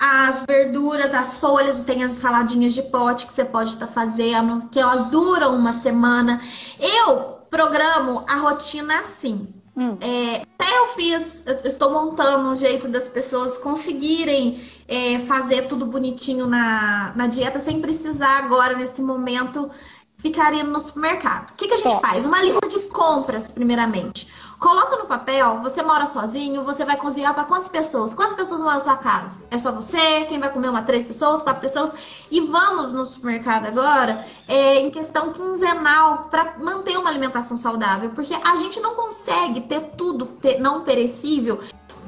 As 0.00 0.44
verduras, 0.46 1.12
as 1.12 1.36
folhas, 1.36 1.82
tem 1.82 2.04
as 2.04 2.14
saladinhas 2.14 2.72
de 2.72 2.82
pote 2.82 3.26
que 3.26 3.32
você 3.32 3.44
pode 3.44 3.70
estar 3.70 3.86
tá 3.86 3.92
fazendo, 3.92 4.68
que 4.70 4.78
elas 4.78 5.06
duram 5.06 5.56
uma 5.56 5.72
semana. 5.72 6.40
Eu 6.78 7.38
programo 7.50 8.24
a 8.28 8.36
rotina 8.36 9.00
assim. 9.00 9.48
Hum. 9.76 9.96
É, 10.00 10.42
até 10.58 10.78
eu 10.78 10.86
fiz, 10.88 11.42
eu 11.46 11.54
estou 11.64 11.90
montando 11.90 12.48
um 12.48 12.56
jeito 12.56 12.88
das 12.88 13.08
pessoas 13.08 13.56
conseguirem 13.58 14.60
é, 14.88 15.20
fazer 15.20 15.68
tudo 15.68 15.86
bonitinho 15.86 16.48
na, 16.48 17.12
na 17.14 17.28
dieta 17.28 17.60
sem 17.60 17.80
precisar 17.80 18.38
agora, 18.38 18.76
nesse 18.76 19.00
momento, 19.00 19.70
ficar 20.16 20.52
indo 20.52 20.70
no 20.70 20.80
supermercado. 20.80 21.50
O 21.50 21.54
que, 21.54 21.68
que 21.68 21.74
a 21.74 21.76
gente 21.76 21.92
Top. 21.92 22.06
faz? 22.06 22.26
Uma 22.26 22.42
lista 22.42 22.68
de 22.68 22.80
compras, 22.88 23.46
primeiramente. 23.46 24.28
Coloca 24.58 24.96
no 24.96 25.06
papel, 25.06 25.60
você 25.62 25.82
mora 25.82 26.04
sozinho, 26.04 26.64
você 26.64 26.84
vai 26.84 26.96
cozinhar 26.96 27.32
para 27.32 27.44
quantas 27.44 27.68
pessoas? 27.68 28.12
Quantas 28.12 28.34
pessoas 28.34 28.60
moram 28.60 28.74
na 28.74 28.80
sua 28.80 28.96
casa? 28.96 29.40
É 29.52 29.58
só 29.58 29.70
você? 29.70 30.24
Quem 30.24 30.40
vai 30.40 30.52
comer 30.52 30.68
uma 30.68 30.82
três 30.82 31.04
pessoas, 31.04 31.40
quatro 31.40 31.60
pessoas? 31.60 31.94
E 32.28 32.40
vamos 32.40 32.90
no 32.90 33.04
supermercado 33.04 33.66
agora 33.66 34.26
é, 34.48 34.80
em 34.80 34.90
questão 34.90 35.32
quinzenal 35.32 36.26
para 36.28 36.58
manter 36.58 36.98
uma 36.98 37.08
alimentação 37.08 37.56
saudável, 37.56 38.10
porque 38.10 38.34
a 38.34 38.56
gente 38.56 38.80
não 38.80 38.96
consegue 38.96 39.60
ter 39.60 39.80
tudo 39.96 40.28
não 40.58 40.82
perecível 40.82 41.60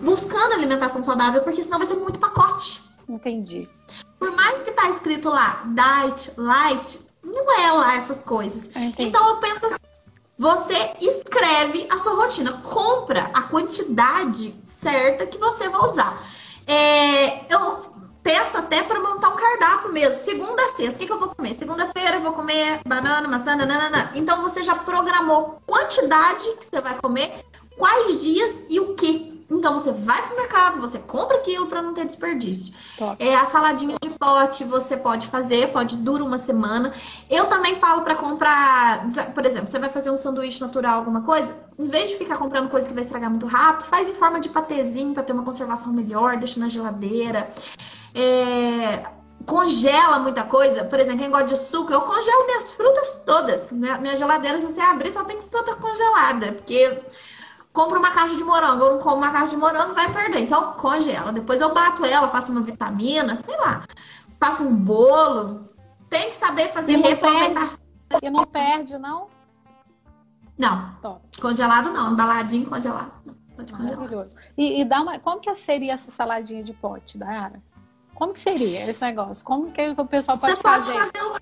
buscando 0.02 0.54
alimentação 0.54 1.02
saudável, 1.02 1.42
porque 1.42 1.62
senão 1.62 1.78
vai 1.78 1.86
ser 1.86 1.94
muito 1.94 2.18
pacote. 2.18 2.82
Entendi. 3.08 3.68
Por 4.18 4.32
mais 4.32 4.60
que 4.62 4.72
tá 4.72 4.88
escrito 4.90 5.28
lá 5.28 5.62
diet, 5.66 6.32
light, 6.36 7.10
não 7.22 7.52
é 7.60 7.72
lá 7.72 7.96
essas 7.96 8.24
coisas. 8.24 8.70
Então 8.98 9.28
eu 9.28 9.36
penso 9.36 9.66
assim, 9.66 9.76
você 10.40 10.92
escreve 11.02 11.86
a 11.92 11.98
sua 11.98 12.14
rotina, 12.14 12.54
compra 12.62 13.30
a 13.34 13.42
quantidade 13.42 14.54
certa 14.64 15.26
que 15.26 15.36
você 15.36 15.68
vai 15.68 15.82
usar. 15.82 16.26
É, 16.66 17.44
eu 17.52 17.82
peço 18.22 18.56
até 18.56 18.82
para 18.82 18.98
montar 19.00 19.28
um 19.28 19.36
cardápio 19.36 19.92
mesmo. 19.92 20.18
Segunda 20.18 20.64
a 20.64 20.68
sexta, 20.68 20.94
o 20.94 20.98
que, 20.98 21.04
que 21.04 21.12
eu 21.12 21.20
vou 21.20 21.28
comer? 21.28 21.52
Segunda-feira 21.52 22.16
eu 22.16 22.22
vou 22.22 22.32
comer 22.32 22.80
banana, 22.86 23.28
maçã, 23.28 23.54
nananana. 23.54 24.12
Então 24.14 24.40
você 24.40 24.62
já 24.62 24.74
programou 24.76 25.60
quantidade 25.66 26.50
que 26.56 26.64
você 26.64 26.80
vai 26.80 26.98
comer, 26.98 27.44
quais 27.76 28.22
dias 28.22 28.62
e 28.70 28.80
o 28.80 28.94
que. 28.94 29.29
Então 29.50 29.72
você 29.72 29.90
vai 29.90 30.20
no 30.28 30.36
mercado, 30.36 30.80
você 30.80 30.98
compra 30.98 31.38
aquilo 31.38 31.66
para 31.66 31.82
não 31.82 31.92
ter 31.92 32.04
desperdício. 32.06 32.72
Top. 32.96 33.16
É 33.18 33.34
a 33.34 33.44
saladinha 33.44 33.96
de 34.00 34.10
pote 34.10 34.64
você 34.64 34.96
pode 34.96 35.26
fazer, 35.26 35.72
pode 35.72 35.96
durar 35.96 36.26
uma 36.26 36.38
semana. 36.38 36.92
Eu 37.28 37.46
também 37.46 37.74
falo 37.74 38.02
para 38.02 38.14
comprar, 38.14 39.04
por 39.34 39.44
exemplo, 39.44 39.68
você 39.68 39.78
vai 39.78 39.90
fazer 39.90 40.10
um 40.10 40.18
sanduíche 40.18 40.60
natural, 40.60 40.98
alguma 40.98 41.22
coisa, 41.22 41.56
em 41.78 41.88
vez 41.88 42.10
de 42.10 42.16
ficar 42.16 42.36
comprando 42.36 42.68
coisa 42.68 42.86
que 42.86 42.94
vai 42.94 43.02
estragar 43.02 43.30
muito 43.30 43.46
rápido, 43.46 43.86
faz 43.86 44.08
em 44.08 44.14
forma 44.14 44.38
de 44.38 44.48
patezinho 44.48 45.12
para 45.12 45.22
ter 45.22 45.32
uma 45.32 45.42
conservação 45.42 45.92
melhor, 45.92 46.36
deixa 46.36 46.60
na 46.60 46.68
geladeira. 46.68 47.50
É, 48.14 49.02
congela 49.46 50.18
muita 50.18 50.44
coisa. 50.44 50.84
Por 50.84 51.00
exemplo, 51.00 51.20
quem 51.20 51.30
gosta 51.30 51.46
de 51.46 51.56
suco, 51.56 51.92
eu 51.92 52.02
congelo 52.02 52.46
minhas 52.46 52.72
frutas 52.72 53.22
todas. 53.24 53.72
Minha, 53.72 53.98
minha 53.98 54.16
geladeira, 54.16 54.60
se 54.60 54.72
você 54.72 54.80
abrir, 54.80 55.10
só 55.10 55.24
tem 55.24 55.40
fruta 55.42 55.74
congelada. 55.74 56.52
Porque 56.52 57.00
compro 57.72 57.98
uma 57.98 58.10
caixa 58.10 58.36
de 58.36 58.44
morango, 58.44 58.84
eu 58.84 58.92
não 58.94 58.98
como 59.00 59.16
uma 59.16 59.30
caixa 59.30 59.50
de 59.50 59.56
morango, 59.56 59.94
vai 59.94 60.12
perder. 60.12 60.40
Então, 60.40 60.72
congela. 60.74 61.32
Depois 61.32 61.60
eu 61.60 61.72
bato 61.72 62.04
ela, 62.04 62.28
faço 62.28 62.52
uma 62.52 62.60
vitamina, 62.60 63.36
sei 63.36 63.56
lá. 63.56 63.84
Faço 64.38 64.62
um 64.64 64.74
bolo. 64.74 65.68
Tem 66.08 66.28
que 66.28 66.34
saber 66.34 66.72
fazer 66.72 66.96
reaproveitar. 66.96 67.74
E 68.22 68.30
não 68.30 68.44
perde, 68.44 68.98
não? 68.98 69.28
Não. 70.58 70.94
Top. 71.00 71.40
Congelado 71.40 71.90
não, 71.90 72.12
embaladinho 72.12 72.68
congelado. 72.68 73.12
Maravilhoso. 73.78 74.36
E, 74.56 74.80
e, 74.80 74.84
dá 74.84 75.02
uma. 75.02 75.18
Como 75.18 75.40
que 75.40 75.54
seria 75.54 75.92
essa 75.92 76.10
saladinha 76.10 76.62
de 76.62 76.72
pote, 76.72 77.18
Dayara? 77.18 77.62
Como 78.14 78.32
que 78.32 78.40
seria 78.40 78.88
esse 78.88 79.02
negócio? 79.02 79.44
Como 79.44 79.70
que 79.70 79.94
o 79.96 80.06
pessoal 80.06 80.38
pode 80.38 80.56
fazer? 80.56 80.92
Você 80.92 80.98
pode 80.98 81.12
fazer 81.12 81.40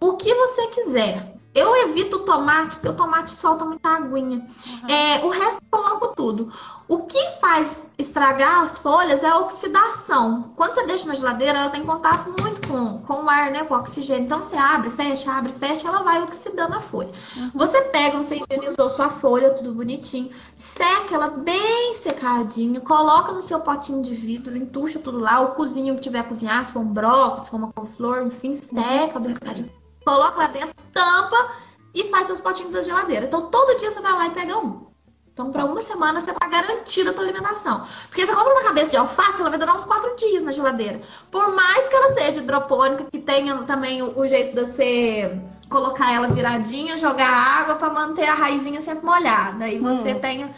o 0.00 0.16
que 0.16 0.34
você 0.34 0.66
quiser. 0.68 1.36
Eu 1.56 1.74
evito 1.88 2.16
o 2.16 2.20
tomate, 2.20 2.76
porque 2.76 2.90
o 2.90 2.92
tomate 2.92 3.30
solta 3.30 3.64
muita 3.64 3.88
aguinha. 3.88 4.46
Uhum. 4.66 4.88
É, 4.90 5.24
o 5.24 5.30
resto 5.30 5.58
eu 5.62 5.78
coloco 5.78 6.08
tudo. 6.08 6.52
O 6.86 7.04
que 7.06 7.18
faz 7.40 7.86
estragar 7.96 8.60
as 8.60 8.76
folhas 8.76 9.24
é 9.24 9.28
a 9.28 9.38
oxidação. 9.38 10.52
Quando 10.54 10.74
você 10.74 10.86
deixa 10.86 11.06
na 11.08 11.14
geladeira, 11.14 11.58
ela 11.58 11.70
tem 11.70 11.82
contato 11.82 12.34
muito 12.38 12.68
com, 12.68 12.98
com 12.98 13.24
o 13.24 13.30
ar, 13.30 13.50
né? 13.50 13.64
Com 13.64 13.72
o 13.72 13.78
oxigênio. 13.78 14.24
Então 14.24 14.42
você 14.42 14.54
abre, 14.54 14.90
fecha, 14.90 15.32
abre, 15.32 15.50
fecha, 15.54 15.88
ela 15.88 16.02
vai 16.02 16.22
oxidando 16.22 16.76
a 16.76 16.80
folha. 16.82 17.10
Uhum. 17.34 17.50
Você 17.54 17.80
pega, 17.84 18.22
você 18.22 18.38
higienizou 18.38 18.90
sua 18.90 19.08
folha, 19.08 19.54
tudo 19.54 19.72
bonitinho, 19.72 20.30
seca 20.54 21.14
ela 21.14 21.28
bem 21.28 21.94
secadinha, 21.94 22.82
coloca 22.82 23.32
no 23.32 23.40
seu 23.40 23.60
potinho 23.60 24.02
de 24.02 24.14
vidro, 24.14 24.58
entuxa 24.58 24.98
tudo 24.98 25.18
lá, 25.18 25.40
o 25.40 25.52
cozinho 25.54 25.94
que 25.94 26.02
tiver 26.02 26.22
cozinhar, 26.24 26.62
se 26.66 26.72
for 26.72 26.80
um 26.80 26.92
brócolis, 26.92 27.46
se 27.46 27.50
for 27.50 27.56
uma 27.56 27.72
couve-flor, 27.72 28.26
enfim, 28.26 28.54
seca 28.54 29.16
uhum. 29.16 29.24
bem 29.24 29.34
secadinho 29.34 29.85
coloca 30.06 30.38
lá 30.38 30.46
dentro, 30.46 30.72
tampa 30.94 31.50
e 31.92 32.04
faz 32.04 32.28
seus 32.28 32.40
potinhos 32.40 32.72
da 32.72 32.80
geladeira. 32.80 33.26
Então, 33.26 33.50
todo 33.50 33.76
dia 33.76 33.90
você 33.90 34.00
vai 34.00 34.12
lá 34.12 34.26
e 34.28 34.30
pega 34.30 34.56
um. 34.56 34.86
Então, 35.32 35.50
para 35.50 35.64
uma 35.64 35.82
semana, 35.82 36.20
você 36.20 36.32
tá 36.32 36.46
garantida 36.46 37.10
a 37.10 37.12
tua 37.12 37.24
alimentação. 37.24 37.84
Porque 38.08 38.24
você 38.24 38.34
compra 38.34 38.54
uma 38.54 38.62
cabeça 38.62 38.92
de 38.92 38.96
alface, 38.96 39.40
ela 39.40 39.50
vai 39.50 39.58
durar 39.58 39.74
uns 39.74 39.84
quatro 39.84 40.14
dias 40.16 40.42
na 40.42 40.52
geladeira. 40.52 41.02
Por 41.30 41.52
mais 41.54 41.88
que 41.88 41.94
ela 41.94 42.14
seja 42.14 42.40
hidropônica, 42.40 43.06
que 43.12 43.18
tenha 43.18 43.54
também 43.64 44.00
o, 44.00 44.18
o 44.18 44.26
jeito 44.26 44.54
de 44.54 44.64
você 44.64 45.38
colocar 45.68 46.14
ela 46.14 46.28
viradinha, 46.28 46.96
jogar 46.96 47.28
água 47.28 47.74
para 47.74 47.90
manter 47.90 48.26
a 48.26 48.34
raizinha 48.34 48.80
sempre 48.80 49.04
molhada. 49.04 49.68
E 49.68 49.78
você 49.78 50.14
hum. 50.14 50.20
tenha 50.20 50.54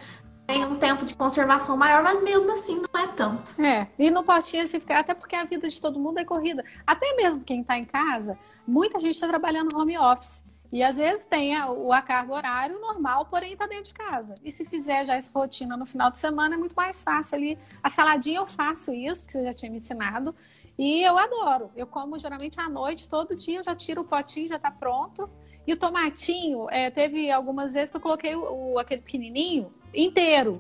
tem 0.49 0.65
um 0.65 0.77
tempo 0.77 1.05
de 1.05 1.15
conservação 1.15 1.77
maior, 1.77 2.03
mas 2.03 2.23
mesmo 2.23 2.51
assim 2.51 2.77
não 2.81 3.03
é 3.03 3.07
tanto. 3.09 3.61
É, 3.61 3.87
e 3.99 4.11
no 4.11 4.25
potinho 4.25 4.67
se 4.67 4.81
ficar, 4.81 5.01
até 5.01 5.13
porque 5.13 5.37
a 5.37 5.45
vida 5.45 5.69
de 5.69 5.79
todo 5.79 6.01
mundo 6.01 6.19
é 6.19 6.25
corrida. 6.25 6.65
Até 6.87 7.15
mesmo 7.17 7.45
quem 7.45 7.61
está 7.61 7.77
em 7.77 7.85
casa, 7.85 8.39
muita 8.67 8.99
gente 8.99 9.15
está 9.15 9.29
trabalhando 9.29 9.77
home 9.77 9.99
office. 9.99 10.43
E 10.73 10.83
às 10.83 10.97
vezes 10.97 11.27
tem 11.27 11.55
a, 11.55 11.67
a 11.93 12.01
carga 12.01 12.33
horário 12.33 12.81
normal, 12.81 13.27
porém 13.27 13.53
está 13.53 13.67
dentro 13.67 13.85
de 13.85 13.95
casa. 13.95 14.37
E 14.43 14.51
se 14.51 14.65
fizer 14.65 15.05
já 15.05 15.17
essa 15.17 15.31
rotina 15.35 15.77
no 15.77 15.85
final 15.85 16.11
de 16.11 16.19
semana, 16.19 16.55
é 16.55 16.59
muito 16.59 16.75
mais 16.75 17.05
fácil 17.05 17.37
ali. 17.37 17.59
A 17.83 17.91
saladinha 17.91 18.39
eu 18.39 18.47
faço 18.47 18.91
isso, 18.91 19.23
porque 19.23 19.39
você 19.39 19.45
já 19.45 19.53
tinha 19.53 19.71
me 19.71 19.77
ensinado. 19.77 20.35
E 20.79 21.03
eu 21.03 21.19
adoro. 21.19 21.71
Eu 21.77 21.87
como 21.87 22.19
geralmente 22.19 22.59
à 22.59 22.71
noite, 22.71 23.07
todo 23.07 23.37
dia, 23.37 23.59
eu 23.59 23.63
já 23.63 23.75
tiro 23.75 24.01
o 24.01 24.05
potinho, 24.05 24.49
já 24.49 24.57
está 24.57 24.71
pronto. 24.71 25.29
E 25.67 25.75
o 25.75 25.77
tomatinho, 25.77 26.71
é, 26.71 26.89
teve 26.89 27.31
algumas 27.31 27.75
vezes 27.75 27.91
que 27.91 27.99
eu 27.99 28.01
coloquei 28.01 28.35
o, 28.35 28.73
o 28.73 28.79
aquele 28.79 29.03
pequenininho 29.03 29.71
inteiro. 29.93 30.53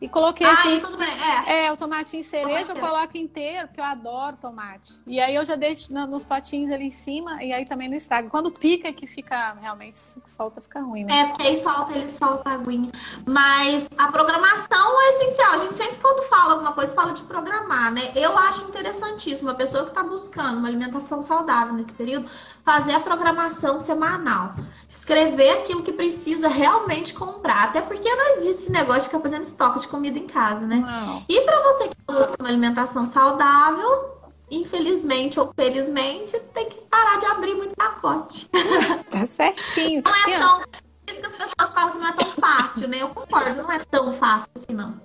E 0.00 0.08
coloquei 0.08 0.46
Ah, 0.46 0.52
assim. 0.52 0.80
tudo 0.80 0.98
bem. 0.98 1.08
É. 1.46 1.64
É, 1.66 1.72
o 1.72 1.76
tomatinho 1.76 2.22
cereja 2.24 2.72
eu 2.72 2.74
Tomate. 2.74 2.80
coloco 2.92 3.16
inteiro, 3.16 3.68
porque 3.68 3.80
eu 3.80 3.84
adoro 3.84 4.36
tomate. 4.36 5.00
E 5.06 5.18
aí 5.20 5.34
eu 5.34 5.44
já 5.46 5.54
deixo 5.56 5.94
nos 5.94 6.24
potinhos 6.24 6.70
ali 6.72 6.86
em 6.88 6.90
cima, 6.90 7.42
e 7.42 7.52
aí 7.52 7.64
também 7.64 7.88
não 7.88 7.96
estraga. 7.96 8.28
Quando 8.28 8.50
pica 8.50 8.92
que 8.92 9.06
fica, 9.06 9.54
realmente, 9.60 9.98
solta, 10.26 10.60
fica 10.60 10.80
ruim, 10.80 11.04
né? 11.04 11.20
É, 11.20 11.24
porque 11.26 11.42
aí 11.46 11.56
solta, 11.56 11.92
ele 11.92 12.08
solta 12.08 12.50
a 12.50 12.52
aguinha. 12.54 12.90
Mas 13.26 13.86
a 13.96 14.10
programação 14.12 15.00
é 15.02 15.08
essencial. 15.10 15.52
A 15.52 15.58
gente 15.58 15.74
sempre, 15.74 15.96
quando 15.96 16.22
fala 16.28 16.52
alguma 16.54 16.72
coisa, 16.72 16.94
fala 16.94 17.12
de 17.12 17.22
programar, 17.22 17.90
né? 17.92 18.12
Eu 18.14 18.36
acho 18.36 18.64
interessantíssimo 18.64 19.50
a 19.50 19.54
pessoa 19.54 19.84
que 19.84 19.90
está 19.90 20.02
buscando 20.02 20.58
uma 20.58 20.68
alimentação 20.68 21.22
saudável 21.22 21.72
nesse 21.72 21.94
período, 21.94 22.28
fazer 22.62 22.94
a 22.94 23.00
programação 23.00 23.78
semanal. 23.78 24.54
Escrever 24.88 25.50
aquilo 25.60 25.82
que 25.82 25.92
precisa 25.92 26.48
realmente 26.48 27.14
comprar. 27.14 27.64
Até 27.64 27.80
porque 27.80 28.12
não 28.14 28.36
existe 28.36 28.62
esse 28.64 28.72
negócio 28.72 29.02
de 29.02 29.06
ficar 29.08 29.20
fazendo 29.20 29.44
estoque 29.44 29.83
de 29.84 29.88
comida 29.88 30.18
em 30.18 30.26
casa, 30.26 30.60
né? 30.60 30.82
E 31.28 31.40
para 31.42 31.62
você 31.62 31.88
que 31.88 31.96
busca 32.06 32.34
uma 32.40 32.48
alimentação 32.48 33.04
saudável, 33.04 34.18
infelizmente 34.50 35.38
ou 35.38 35.52
felizmente, 35.54 36.38
tem 36.52 36.68
que 36.68 36.80
parar 36.82 37.18
de 37.18 37.26
abrir 37.26 37.54
muito 37.54 37.74
pacote. 37.74 38.48
Tá 39.10 39.26
certinho. 39.26 40.02
Não 40.04 40.28
E, 40.28 40.32
é 40.32 40.38
tão. 40.38 40.60
Por 40.60 41.12
isso 41.12 41.20
que 41.20 41.26
as 41.26 41.36
pessoas 41.36 41.74
falam 41.74 41.92
que 41.92 41.98
não 41.98 42.08
é 42.08 42.12
tão 42.12 42.26
fácil, 42.32 42.88
né? 42.88 42.98
Eu 43.00 43.08
concordo, 43.10 43.62
não 43.62 43.70
é 43.70 43.78
tão 43.78 44.12
fácil 44.12 44.50
assim, 44.56 44.72
não. 44.74 45.00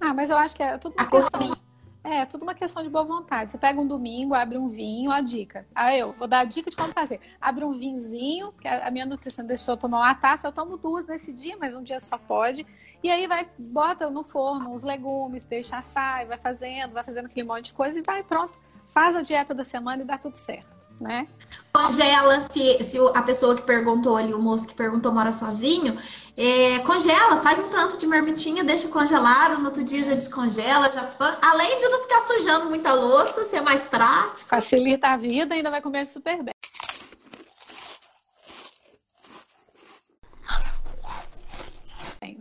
Ah, 0.00 0.12
mas 0.12 0.28
eu 0.28 0.36
acho 0.36 0.54
que 0.54 0.62
é 0.62 0.76
tudo 0.76 0.94
uma 0.98 1.06
questão. 1.06 1.56
É, 2.02 2.26
tudo 2.26 2.42
uma 2.42 2.54
questão 2.54 2.82
de 2.82 2.90
boa 2.90 3.02
vontade. 3.04 3.50
Você 3.50 3.56
pega 3.56 3.80
um 3.80 3.86
domingo, 3.86 4.34
abre 4.34 4.58
um 4.58 4.68
vinho, 4.68 5.10
a 5.10 5.22
dica. 5.22 5.66
Aí 5.74 6.00
eu 6.00 6.12
vou 6.12 6.28
dar 6.28 6.40
a 6.40 6.44
dica 6.44 6.68
de 6.68 6.76
como 6.76 6.92
fazer. 6.92 7.18
Abre 7.40 7.64
um 7.64 7.78
vinhozinho, 7.78 8.52
que 8.60 8.68
a 8.68 8.88
a 8.88 8.90
minha 8.90 9.06
nutrição 9.06 9.46
deixou 9.46 9.72
eu 9.72 9.78
tomar 9.78 10.00
uma 10.00 10.14
taça, 10.14 10.46
eu 10.46 10.52
tomo 10.52 10.76
duas 10.76 11.06
nesse 11.06 11.32
dia, 11.32 11.56
mas 11.58 11.74
um 11.74 11.82
dia 11.82 11.98
só 12.00 12.18
pode. 12.18 12.66
E 13.04 13.10
aí 13.10 13.26
vai, 13.26 13.46
bota 13.58 14.08
no 14.08 14.24
forno 14.24 14.74
os 14.74 14.82
legumes, 14.82 15.44
deixa 15.44 15.76
assar, 15.76 16.26
vai 16.26 16.38
fazendo, 16.38 16.92
vai 16.92 17.04
fazendo 17.04 17.26
aquele 17.26 17.46
monte 17.46 17.66
de 17.66 17.74
coisa 17.74 17.98
e 17.98 18.02
vai, 18.02 18.22
pronto. 18.22 18.58
Faz 18.88 19.14
a 19.14 19.20
dieta 19.20 19.52
da 19.52 19.62
semana 19.62 20.02
e 20.02 20.06
dá 20.06 20.16
tudo 20.16 20.36
certo, 20.36 20.64
né? 20.98 21.28
Congela, 21.70 22.40
se, 22.40 22.82
se 22.82 22.96
a 23.14 23.20
pessoa 23.20 23.54
que 23.56 23.60
perguntou 23.60 24.16
ali, 24.16 24.32
o 24.32 24.38
moço 24.38 24.68
que 24.68 24.74
perguntou 24.74 25.12
mora 25.12 25.32
sozinho, 25.32 25.98
é, 26.34 26.78
congela, 26.78 27.42
faz 27.42 27.58
um 27.58 27.68
tanto 27.68 27.98
de 27.98 28.06
marmitinha, 28.06 28.64
deixa 28.64 28.88
congelado, 28.88 29.58
no 29.58 29.66
outro 29.66 29.84
dia 29.84 30.02
já 30.02 30.14
descongela, 30.14 30.90
já. 30.90 31.06
Além 31.42 31.76
de 31.76 31.86
não 31.86 32.04
ficar 32.04 32.22
sujando 32.22 32.70
muita 32.70 32.94
louça, 32.94 33.44
ser 33.44 33.60
mais 33.60 33.82
prático. 33.82 34.48
Facilita 34.48 35.08
a 35.08 35.16
vida 35.18 35.54
e 35.54 35.58
ainda 35.58 35.70
vai 35.70 35.82
comer 35.82 36.06
super 36.06 36.42
bem. 36.42 36.54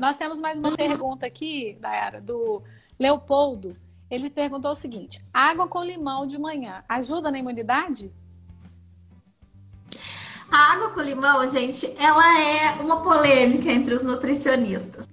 Nós 0.03 0.17
temos 0.17 0.41
mais 0.41 0.59
uma 0.59 0.75
pergunta 0.75 1.25
aqui, 1.25 1.77
Dayara, 1.79 2.19
do 2.19 2.61
Leopoldo. 2.99 3.77
Ele 4.11 4.29
perguntou 4.29 4.71
o 4.71 4.75
seguinte: 4.75 5.25
água 5.33 5.65
com 5.65 5.81
limão 5.81 6.27
de 6.27 6.37
manhã 6.37 6.83
ajuda 6.89 7.31
na 7.31 7.39
imunidade? 7.39 8.11
A 10.51 10.73
água 10.73 10.89
com 10.89 10.99
limão, 10.99 11.47
gente, 11.47 11.95
ela 11.97 12.37
é 12.37 12.81
uma 12.81 13.01
polêmica 13.01 13.71
entre 13.71 13.93
os 13.93 14.03
nutricionistas. 14.03 15.07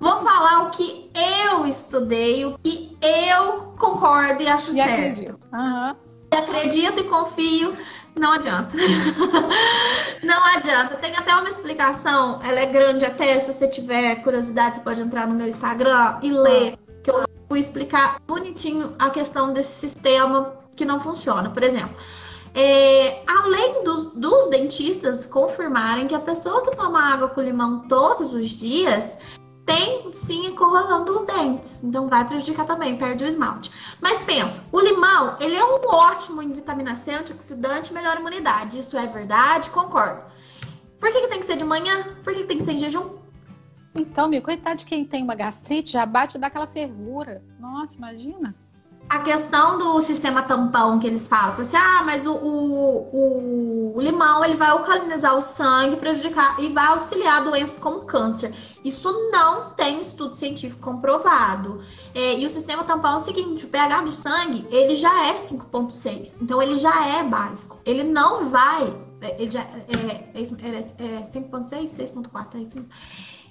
Vou 0.00 0.16
falar 0.24 0.62
o 0.62 0.70
que 0.70 1.10
eu 1.14 1.66
estudei, 1.66 2.46
o 2.46 2.56
que 2.56 2.96
eu 3.02 3.74
concordo 3.78 4.42
e 4.42 4.48
acho 4.48 4.70
E 4.70 4.74
certo. 4.76 4.92
acredito. 4.92 5.38
Aham. 5.52 5.96
Acredito 6.30 7.00
e 7.00 7.04
confio, 7.04 7.72
não 8.18 8.32
adianta. 8.32 8.76
não 10.22 10.44
adianta. 10.44 10.96
Tem 10.96 11.14
até 11.16 11.34
uma 11.34 11.48
explicação, 11.48 12.40
ela 12.42 12.60
é 12.60 12.66
grande 12.66 13.04
até, 13.04 13.38
se 13.38 13.52
você 13.52 13.68
tiver 13.68 14.16
curiosidade, 14.16 14.76
você 14.76 14.82
pode 14.82 15.00
entrar 15.00 15.26
no 15.26 15.34
meu 15.34 15.46
Instagram 15.46 16.18
e 16.22 16.30
ler, 16.30 16.78
que 17.02 17.10
eu 17.10 17.24
vou 17.48 17.58
explicar 17.58 18.16
bonitinho 18.26 18.94
a 18.98 19.10
questão 19.10 19.52
desse 19.52 19.78
sistema 19.78 20.54
que 20.74 20.84
não 20.84 20.98
funciona. 21.00 21.50
Por 21.50 21.62
exemplo, 21.62 21.96
é, 22.54 23.22
além 23.26 23.84
dos, 23.84 24.12
dos 24.14 24.48
dentistas 24.48 25.26
confirmarem 25.26 26.08
que 26.08 26.14
a 26.14 26.20
pessoa 26.20 26.62
que 26.62 26.74
toma 26.74 27.12
água 27.12 27.28
com 27.28 27.42
limão 27.42 27.80
todos 27.80 28.32
os 28.32 28.48
dias 28.48 29.10
tem 29.66 30.12
sim 30.12 30.54
corrosão 30.54 31.04
dos 31.04 31.26
dentes. 31.26 31.82
Então 31.82 32.08
vai 32.08 32.26
prejudicar 32.26 32.64
também, 32.64 32.96
perde 32.96 33.24
o 33.24 33.26
esmalte. 33.26 33.70
Mas 34.00 34.20
pensa, 34.20 34.64
o 34.70 34.80
limão, 34.80 35.36
ele 35.40 35.56
é 35.56 35.64
um 35.64 35.80
ótimo 35.84 36.40
em 36.40 36.52
vitamina 36.52 36.94
C, 36.94 37.12
antioxidante, 37.12 37.92
melhora 37.92 38.20
imunidade. 38.20 38.78
Isso 38.78 38.96
é 38.96 39.06
verdade? 39.06 39.68
Concordo. 39.70 40.22
Por 41.00 41.12
que, 41.12 41.22
que 41.22 41.28
tem 41.28 41.40
que 41.40 41.46
ser 41.46 41.56
de 41.56 41.64
manhã? 41.64 42.16
Por 42.22 42.32
que, 42.32 42.42
que 42.42 42.46
tem 42.46 42.58
que 42.58 42.64
ser 42.64 42.72
em 42.72 42.78
jejum? 42.78 43.16
Então, 43.94 44.28
meu, 44.28 44.40
coitado 44.40 44.76
de 44.76 44.86
quem 44.86 45.04
tem 45.04 45.22
uma 45.22 45.34
gastrite, 45.34 45.92
já 45.92 46.06
bate 46.06 46.36
e 46.36 46.40
dá 46.40 46.46
aquela 46.46 46.66
fervura. 46.66 47.42
Nossa, 47.58 47.96
imagina. 47.96 48.54
A 49.08 49.20
questão 49.20 49.78
do 49.78 50.02
sistema 50.02 50.42
tampão 50.42 50.98
que 50.98 51.06
eles 51.06 51.28
falam, 51.28 51.60
assim, 51.60 51.76
ah, 51.76 52.02
mas 52.04 52.26
o, 52.26 52.34
o, 52.34 53.92
o 53.96 54.00
limão 54.00 54.44
ele 54.44 54.56
vai 54.56 54.68
alcalinizar 54.70 55.36
o 55.36 55.40
sangue, 55.40 55.96
prejudicar 55.96 56.58
e 56.60 56.68
vai 56.72 56.86
auxiliar 56.86 57.44
doenças 57.44 57.78
como 57.78 58.00
câncer. 58.04 58.52
Isso 58.84 59.12
não 59.30 59.70
tem 59.70 60.00
estudo 60.00 60.34
científico 60.34 60.82
comprovado. 60.82 61.80
É, 62.14 62.36
e 62.38 62.44
o 62.46 62.50
sistema 62.50 62.82
tampão 62.82 63.12
é 63.14 63.16
o 63.16 63.20
seguinte: 63.20 63.64
o 63.64 63.68
pH 63.68 64.02
do 64.02 64.12
sangue 64.12 64.66
ele 64.70 64.94
já 64.96 65.26
é 65.28 65.34
5,6, 65.34 66.42
então 66.42 66.60
ele 66.60 66.74
já 66.74 67.06
é 67.06 67.22
básico. 67.22 67.80
Ele 67.84 68.02
não 68.02 68.48
vai. 68.50 68.92
é, 69.20 69.40
Ele 69.40 69.50
já 69.50 69.60
é, 69.60 69.86
é, 69.88 70.38
é, 70.38 70.40
é 70.40 71.22
5,6, 71.22 71.84
6,4, 71.96 72.54
é 72.56 72.58
isso. 72.58 72.86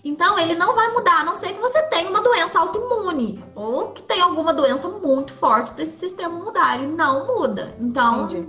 Então, 0.06 0.38
ele 0.38 0.54
não 0.54 0.76
vai 0.76 0.88
mudar, 0.90 1.22
a 1.22 1.24
não 1.24 1.34
ser 1.34 1.54
que 1.54 1.60
você 1.60 1.82
tenha 1.88 2.08
uma 2.08 2.22
doença 2.22 2.60
autoimune 2.60 3.44
ou 3.56 3.88
que 3.92 4.04
tenha 4.04 4.24
alguma 4.24 4.54
doença 4.54 4.88
muito 4.88 5.34
forte 5.34 5.72
para 5.72 5.82
esse 5.82 5.98
sistema 5.98 6.38
mudar. 6.38 6.78
Ele 6.78 6.94
não 6.94 7.26
muda. 7.26 7.76
Então, 7.80 8.26
Entendi. 8.26 8.48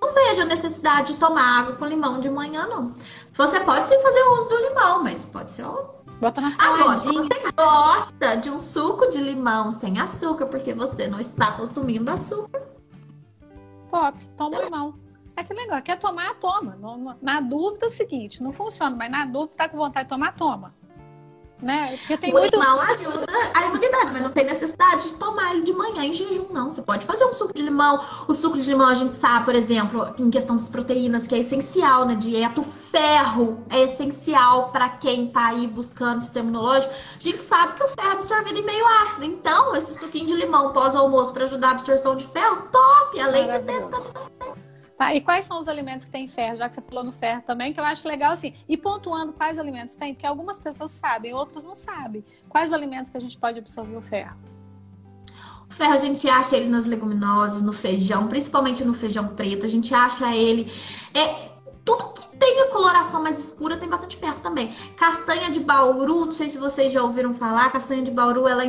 não 0.00 0.14
vejo 0.14 0.40
a 0.40 0.46
necessidade 0.46 1.12
de 1.12 1.18
tomar 1.18 1.60
água 1.60 1.76
com 1.76 1.84
limão 1.84 2.20
de 2.20 2.30
manhã, 2.30 2.66
não. 2.66 2.94
Você 3.34 3.60
pode 3.60 3.86
sim 3.86 4.00
fazer 4.00 4.22
o 4.22 4.32
uso 4.38 4.48
do 4.48 4.56
limão, 4.56 5.02
mas 5.04 5.26
pode 5.26 5.52
ser 5.52 5.66
Bota 6.20 6.40
na 6.40 6.50
Agora, 6.58 6.96
se 6.96 7.08
você 7.08 7.52
gosta 7.54 8.36
de 8.36 8.48
um 8.48 8.58
suco 8.58 9.06
de 9.08 9.18
limão 9.18 9.70
sem 9.70 10.00
açúcar, 10.00 10.46
porque 10.46 10.72
você 10.72 11.06
não 11.06 11.20
está 11.20 11.52
consumindo 11.52 12.10
açúcar, 12.10 12.62
Top, 13.90 14.26
toma 14.36 14.58
limão. 14.58 14.98
É 15.36 15.40
aquele 15.42 15.60
negócio, 15.60 15.82
quer 15.82 15.98
tomar, 15.98 16.34
toma. 16.36 16.78
Na 17.20 17.40
dúvida 17.40 17.86
é 17.86 17.88
o 17.88 17.92
seguinte, 17.92 18.42
não 18.42 18.52
funciona, 18.52 18.96
mas 18.96 19.10
na 19.10 19.24
dúvida 19.26 19.54
tá 19.56 19.68
com 19.68 19.76
vontade 19.76 20.08
de 20.08 20.14
tomar, 20.14 20.34
toma. 20.34 20.74
Né? 21.64 21.96
Porque 21.96 22.16
tem 22.18 22.30
o 22.30 22.38
muito. 22.38 22.54
limão 22.54 22.78
ajuda 22.80 23.26
a 23.54 23.66
imunidade, 23.66 24.12
mas 24.12 24.22
não 24.22 24.30
tem 24.30 24.44
necessidade 24.44 25.08
de 25.08 25.14
tomar 25.14 25.54
ele 25.54 25.62
de 25.62 25.72
manhã 25.72 26.04
em 26.04 26.12
jejum, 26.12 26.46
não. 26.50 26.70
Você 26.70 26.82
pode 26.82 27.06
fazer 27.06 27.24
um 27.24 27.32
suco 27.32 27.54
de 27.54 27.62
limão. 27.62 28.04
O 28.28 28.34
suco 28.34 28.58
de 28.58 28.68
limão, 28.68 28.88
a 28.88 28.94
gente 28.94 29.14
sabe, 29.14 29.46
por 29.46 29.54
exemplo, 29.54 30.14
em 30.18 30.30
questão 30.30 30.56
das 30.56 30.68
proteínas, 30.68 31.26
que 31.26 31.34
é 31.34 31.38
essencial 31.38 32.04
na 32.04 32.14
dieta. 32.14 32.60
O 32.60 32.64
ferro 32.64 33.64
é 33.70 33.80
essencial 33.82 34.70
para 34.70 34.90
quem 34.90 35.28
tá 35.30 35.48
aí 35.48 35.66
buscando 35.66 36.20
sistema 36.20 36.50
imunológico. 36.50 36.92
A 36.92 37.22
gente 37.22 37.40
sabe 37.40 37.74
que 37.74 37.84
o 37.84 37.88
ferro 37.88 38.10
é 38.10 38.12
absorvido 38.12 38.58
em 38.58 38.64
meio 38.64 38.86
ácido. 39.02 39.24
Então, 39.24 39.74
esse 39.74 39.94
suquinho 39.94 40.26
de 40.26 40.34
limão 40.34 40.72
pós-almoço 40.72 41.32
para 41.32 41.44
ajudar 41.44 41.68
a 41.68 41.72
absorção 41.72 42.14
de 42.14 42.26
ferro, 42.26 42.68
top! 42.70 43.20
Além 43.20 43.48
de 43.48 43.58
ter 43.60 43.74
Maravilhoso. 43.80 44.63
Tá, 44.96 45.12
e 45.12 45.20
quais 45.20 45.44
são 45.44 45.58
os 45.58 45.66
alimentos 45.66 46.06
que 46.06 46.12
têm 46.12 46.28
ferro? 46.28 46.56
Já 46.56 46.68
que 46.68 46.76
você 46.76 46.80
falou 46.80 47.02
no 47.02 47.12
ferro 47.12 47.42
também, 47.42 47.72
que 47.72 47.80
eu 47.80 47.84
acho 47.84 48.06
legal 48.06 48.32
assim. 48.32 48.54
E 48.68 48.76
pontuando 48.76 49.32
quais 49.32 49.58
alimentos 49.58 49.96
tem, 49.96 50.14
porque 50.14 50.26
algumas 50.26 50.60
pessoas 50.60 50.92
sabem, 50.92 51.34
outras 51.34 51.64
não 51.64 51.74
sabem. 51.74 52.24
Quais 52.48 52.72
alimentos 52.72 53.10
que 53.10 53.16
a 53.16 53.20
gente 53.20 53.36
pode 53.36 53.58
absorver 53.58 53.96
o 53.96 54.02
ferro? 54.02 54.36
O 55.68 55.74
ferro 55.74 55.94
a 55.94 55.98
gente 55.98 56.28
acha 56.28 56.56
ele 56.56 56.68
nas 56.68 56.86
leguminosas, 56.86 57.60
no 57.60 57.72
feijão, 57.72 58.28
principalmente 58.28 58.84
no 58.84 58.94
feijão 58.94 59.28
preto. 59.34 59.66
A 59.66 59.68
gente 59.68 59.92
acha 59.92 60.34
ele. 60.34 60.72
É, 61.12 61.50
tudo 61.84 62.12
que 62.12 62.36
tem 62.38 62.60
a 62.62 62.70
coloração 62.70 63.22
mais 63.22 63.38
escura 63.38 63.76
tem 63.76 63.88
bastante 63.88 64.16
ferro 64.16 64.38
também. 64.40 64.72
Castanha 64.96 65.50
de 65.50 65.60
bauru, 65.60 66.26
não 66.26 66.32
sei 66.32 66.48
se 66.48 66.56
vocês 66.56 66.92
já 66.92 67.02
ouviram 67.02 67.34
falar, 67.34 67.70
castanha 67.70 68.02
de 68.02 68.10
bauru 68.10 68.46
ela 68.46 68.62
é 68.62 68.66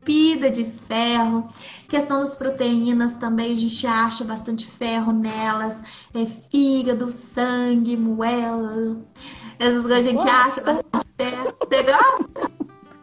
entupida 0.00 0.50
de 0.50 0.64
ferro. 0.64 1.46
Questão 1.88 2.20
das 2.20 2.34
proteínas 2.34 3.16
também, 3.16 3.52
a 3.52 3.56
gente 3.56 3.86
acha 3.86 4.24
bastante 4.24 4.66
ferro 4.66 5.12
nelas. 5.12 5.80
É 6.14 6.24
fígado, 6.26 7.10
sangue, 7.12 7.96
moela. 7.96 9.00
Essas 9.58 9.82
coisas 9.82 10.06
a 10.06 10.10
gente 10.10 10.22
Gosto. 10.22 10.30
acha 10.30 10.60
bastante 10.62 11.06
ferro. 11.16 11.56
Você 11.62 11.82
gosta? 11.82 12.52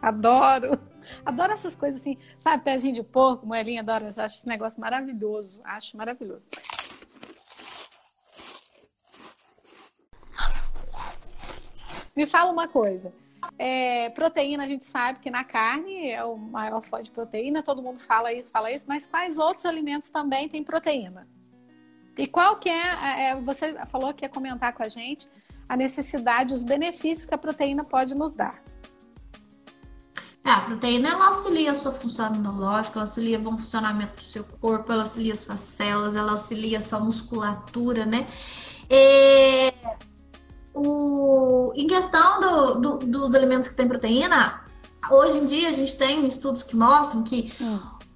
Adoro! 0.02 0.78
Adoro 1.24 1.52
essas 1.52 1.74
coisas 1.74 2.00
assim, 2.00 2.18
sabe? 2.38 2.62
Pezinho 2.64 2.94
de 2.94 3.02
porco, 3.02 3.46
moelinha, 3.46 3.80
adoro. 3.80 4.04
Eu 4.04 4.22
acho 4.22 4.36
esse 4.36 4.46
negócio 4.46 4.80
maravilhoso. 4.80 5.60
Acho 5.64 5.96
maravilhoso. 5.96 6.46
Me 12.14 12.26
fala 12.26 12.50
uma 12.50 12.66
coisa. 12.66 13.12
É, 13.56 14.10
proteína, 14.10 14.64
a 14.64 14.66
gente 14.66 14.84
sabe 14.84 15.20
que 15.20 15.30
na 15.30 15.44
carne 15.44 16.10
é 16.10 16.24
o 16.24 16.36
maior 16.36 16.82
fonte 16.82 17.04
de 17.04 17.10
proteína, 17.10 17.62
todo 17.62 17.82
mundo 17.82 17.98
fala 17.98 18.32
isso, 18.32 18.50
fala 18.50 18.70
isso, 18.72 18.84
mas 18.88 19.06
quais 19.06 19.38
outros 19.38 19.64
alimentos 19.64 20.10
também 20.10 20.48
têm 20.48 20.64
proteína? 20.64 21.28
E 22.16 22.26
qual 22.26 22.56
que 22.56 22.68
é, 22.68 23.30
é 23.30 23.36
você 23.36 23.74
falou 23.86 24.12
que 24.12 24.24
ia 24.24 24.28
comentar 24.28 24.72
com 24.72 24.82
a 24.82 24.88
gente 24.88 25.28
a 25.68 25.76
necessidade, 25.76 26.54
os 26.54 26.62
benefícios 26.62 27.26
que 27.26 27.34
a 27.34 27.38
proteína 27.38 27.84
pode 27.84 28.14
nos 28.14 28.34
dar. 28.34 28.62
É, 30.42 30.50
a 30.50 30.60
proteína 30.62 31.10
ela 31.10 31.26
auxilia 31.26 31.72
a 31.72 31.74
sua 31.74 31.92
função 31.92 32.34
imunológica, 32.34 32.94
ela 32.94 33.02
auxilia 33.02 33.38
o 33.38 33.42
bom 33.42 33.58
funcionamento 33.58 34.14
do 34.14 34.22
seu 34.22 34.42
corpo, 34.42 34.90
ela 34.90 35.02
auxilia 35.02 35.36
suas 35.36 35.60
células, 35.60 36.16
ela 36.16 36.32
auxilia 36.32 36.78
a 36.78 36.80
sua 36.80 37.00
musculatura, 37.00 38.06
né? 38.06 38.26
E, 38.88 39.74
o, 40.78 41.72
em 41.74 41.86
questão 41.86 42.40
do, 42.40 42.74
do, 42.74 42.98
dos 42.98 43.34
alimentos 43.34 43.68
que 43.68 43.74
têm 43.74 43.88
proteína, 43.88 44.62
hoje 45.10 45.38
em 45.38 45.44
dia 45.44 45.68
a 45.68 45.72
gente 45.72 45.96
tem 45.96 46.26
estudos 46.26 46.62
que 46.62 46.76
mostram 46.76 47.22
que 47.22 47.52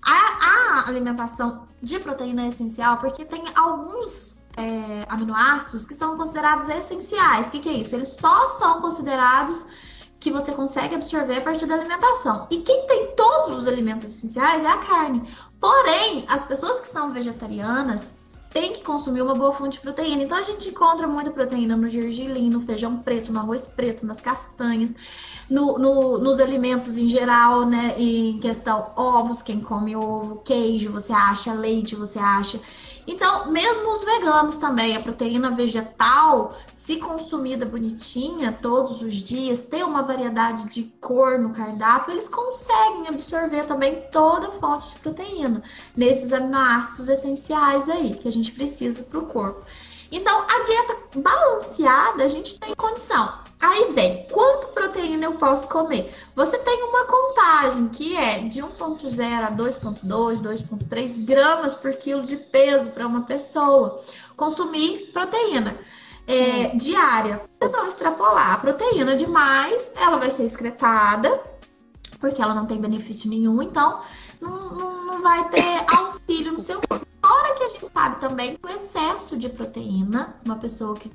a, 0.04 0.82
a 0.82 0.88
alimentação 0.88 1.66
de 1.82 1.98
proteína 1.98 2.44
é 2.44 2.48
essencial 2.48 2.98
porque 2.98 3.24
tem 3.24 3.42
alguns 3.56 4.36
é, 4.56 5.06
aminoácidos 5.08 5.86
que 5.86 5.94
são 5.94 6.16
considerados 6.16 6.68
essenciais. 6.68 7.48
O 7.48 7.52
que, 7.52 7.60
que 7.60 7.68
é 7.68 7.72
isso? 7.72 7.94
Eles 7.94 8.10
só 8.10 8.48
são 8.48 8.80
considerados 8.80 9.66
que 10.20 10.30
você 10.30 10.52
consegue 10.52 10.94
absorver 10.94 11.38
a 11.38 11.40
partir 11.40 11.66
da 11.66 11.74
alimentação. 11.74 12.46
E 12.48 12.58
quem 12.58 12.86
tem 12.86 13.12
todos 13.16 13.58
os 13.58 13.66
alimentos 13.66 14.04
essenciais 14.04 14.62
é 14.62 14.68
a 14.68 14.78
carne. 14.78 15.28
Porém, 15.60 16.24
as 16.28 16.44
pessoas 16.44 16.80
que 16.80 16.88
são 16.88 17.12
vegetarianas 17.12 18.20
têm 18.53 18.72
que 18.72 18.82
consumir 18.82 19.22
uma 19.22 19.34
boa 19.34 19.53
fonte 19.53 19.74
de 19.74 19.80
proteína. 19.80 20.22
Então 20.22 20.38
a 20.38 20.42
gente 20.42 20.68
encontra 20.68 21.07
muita 21.07 21.30
proteína 21.30 21.76
no 21.76 21.88
gergelim, 21.88 22.50
no 22.50 22.61
feijão 22.62 22.98
preto, 22.98 23.32
no 23.32 23.40
arroz 23.40 23.66
preto, 23.66 24.05
nas 24.07 24.20
castanhas, 24.20 24.94
no, 25.48 25.78
no, 25.78 26.18
nos 26.18 26.38
alimentos 26.38 26.96
em 26.96 27.09
geral, 27.09 27.64
né? 27.64 27.94
Em 27.98 28.38
questão 28.38 28.92
ovos, 28.96 29.42
quem 29.42 29.61
come 29.61 29.96
ovo, 29.96 30.42
queijo, 30.44 30.92
você 30.92 31.12
acha, 31.12 31.53
leite, 31.53 31.94
você 31.94 32.18
acha. 32.18 32.61
Então, 33.07 33.50
mesmo 33.50 33.92
os 33.92 34.05
veganos 34.05 34.59
também, 34.59 34.96
a 34.96 35.00
proteína 35.00 35.50
vegetal, 35.50 36.57
se 36.83 36.97
consumida 36.97 37.64
bonitinha 37.64 38.59
todos 38.61 39.03
os 39.03 39.14
dias, 39.14 39.62
ter 39.62 39.85
uma 39.85 40.03
variedade 40.03 40.68
de 40.68 40.83
cor 41.01 41.39
no 41.39 41.51
cardápio, 41.51 42.12
eles 42.12 42.28
conseguem 42.28 43.07
absorver 43.07 43.62
também 43.68 44.03
toda 44.11 44.49
a 44.49 44.51
fonte 44.51 44.89
de 44.93 44.99
proteína 44.99 45.62
nesses 45.97 46.33
aminoácidos 46.33 47.09
essenciais 47.09 47.89
aí 47.89 48.14
que 48.14 48.26
a 48.26 48.33
gente 48.33 48.51
precisa 48.51 49.05
para 49.05 49.20
o 49.20 49.26
corpo. 49.26 49.64
Então, 50.11 50.43
a 50.43 50.62
dieta 50.64 51.20
balanceada 51.20 52.24
a 52.24 52.28
gente 52.28 52.59
tem 52.59 52.74
condição. 52.74 53.33
Aí 53.61 53.93
vem, 53.93 54.26
quanto 54.33 54.66
proteína 54.74 55.26
eu 55.26 55.35
posso 55.35 55.68
comer? 55.68 56.12
Você 56.35 56.59
tem 56.59 56.83
uma 56.83 57.05
contagem 57.05 57.89
que 57.91 58.16
é 58.16 58.41
de 58.41 58.61
1,0 58.61 59.45
a 59.45 59.53
2,2, 59.53 60.43
2,3 60.43 61.24
gramas 61.24 61.76
por 61.76 61.93
quilo 61.93 62.24
de 62.24 62.37
peso 62.37 62.91
para 62.91 63.07
uma 63.07 63.22
pessoa 63.22 64.03
consumir 64.37 65.12
proteína 65.12 65.78
é, 66.27 66.68
diária. 66.77 67.43
Se 67.62 67.68
não 67.68 67.87
extrapolar 67.87 68.55
a 68.55 68.59
proteína 68.59 69.16
demais, 69.16 69.93
ela 69.97 70.18
vai 70.18 70.31
ser 70.31 70.45
excretada, 70.45 71.41
porque 72.18 72.41
ela 72.41 72.55
não 72.55 72.66
tem 72.66 72.81
benefício 72.81 73.29
nenhum, 73.29 73.62
então 73.62 74.01
não, 74.41 74.75
não, 74.75 75.07
não 75.07 75.20
vai 75.20 75.49
ter 75.49 75.85
auxílio 75.89 76.53
no 76.53 76.61
seu 76.61 76.81
corpo. 76.89 77.07
Fora 77.25 77.55
que 77.55 77.64
a 77.64 77.68
gente 77.68 77.87
sabe 77.93 78.20
também 78.20 78.57
que 78.57 78.66
o 78.66 78.70
excesso 78.70 79.37
de 79.37 79.49
proteína, 79.49 80.37
uma 80.45 80.57
pessoa 80.57 80.97
que 80.97 81.11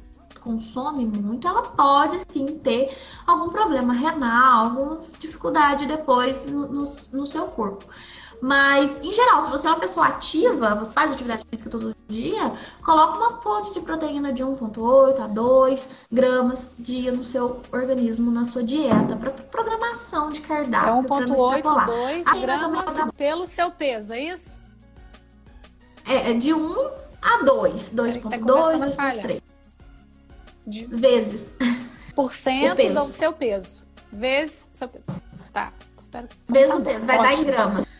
consome 0.47 1.05
muito, 1.05 1.45
ela 1.45 1.61
pode 1.61 2.21
sim 2.29 2.57
ter 2.59 2.97
algum 3.25 3.49
problema 3.49 3.93
renal, 3.93 4.65
alguma 4.65 5.01
dificuldade 5.19 5.85
depois 5.85 6.45
no, 6.45 6.67
no, 6.67 6.83
no 6.83 7.25
seu 7.25 7.47
corpo. 7.47 7.85
Mas, 8.41 9.01
em 9.01 9.11
geral, 9.11 9.41
se 9.41 9.49
você 9.49 9.67
é 9.67 9.71
uma 9.71 9.79
pessoa 9.79 10.07
ativa, 10.07 10.75
você 10.75 10.93
faz 10.93 11.11
atividade 11.11 11.43
física 11.49 11.69
todo 11.69 11.95
dia, 12.07 12.53
coloca 12.83 13.17
uma 13.17 13.41
fonte 13.41 13.73
de 13.73 13.81
proteína 13.81 14.31
de 14.31 14.43
1,8 14.43 15.19
a 15.19 15.27
2 15.27 15.89
gramas 16.11 16.69
dia 16.77 17.11
no 17.11 17.23
seu 17.23 17.61
organismo, 17.71 18.29
na 18.29 18.45
sua 18.45 18.63
dieta, 18.63 19.15
para 19.15 19.31
programação 19.31 20.29
de 20.29 20.41
cardápio. 20.41 20.89
É 20.89 21.25
1,8, 21.25 21.85
2 21.85 22.41
gramas 22.41 23.11
pelo 23.15 23.47
seu 23.47 23.71
peso, 23.71 24.13
é 24.13 24.21
isso? 24.21 24.57
É, 26.05 26.31
é 26.31 26.33
de 26.33 26.53
1 26.53 26.89
a 27.21 27.43
2, 27.43 27.93
2,2, 27.95 28.39
2,3 28.39 29.41
de... 30.65 30.85
vezes. 30.85 31.55
Por 32.15 32.33
cento 32.35 32.93
do 32.93 33.11
seu 33.11 33.33
peso. 33.33 33.87
Vezes 34.11 34.63
seu 34.69 34.87
peso. 34.87 35.05
Tá. 35.51 35.73
Espero 35.97 36.27
que. 36.27 36.37
Vezes 36.47 36.73
o 36.73 36.81
peso. 36.81 37.05
Vai 37.05 37.17
Ótimo. 37.17 37.35
dar 37.35 37.41
em 37.41 37.45
gramas. 37.45 37.96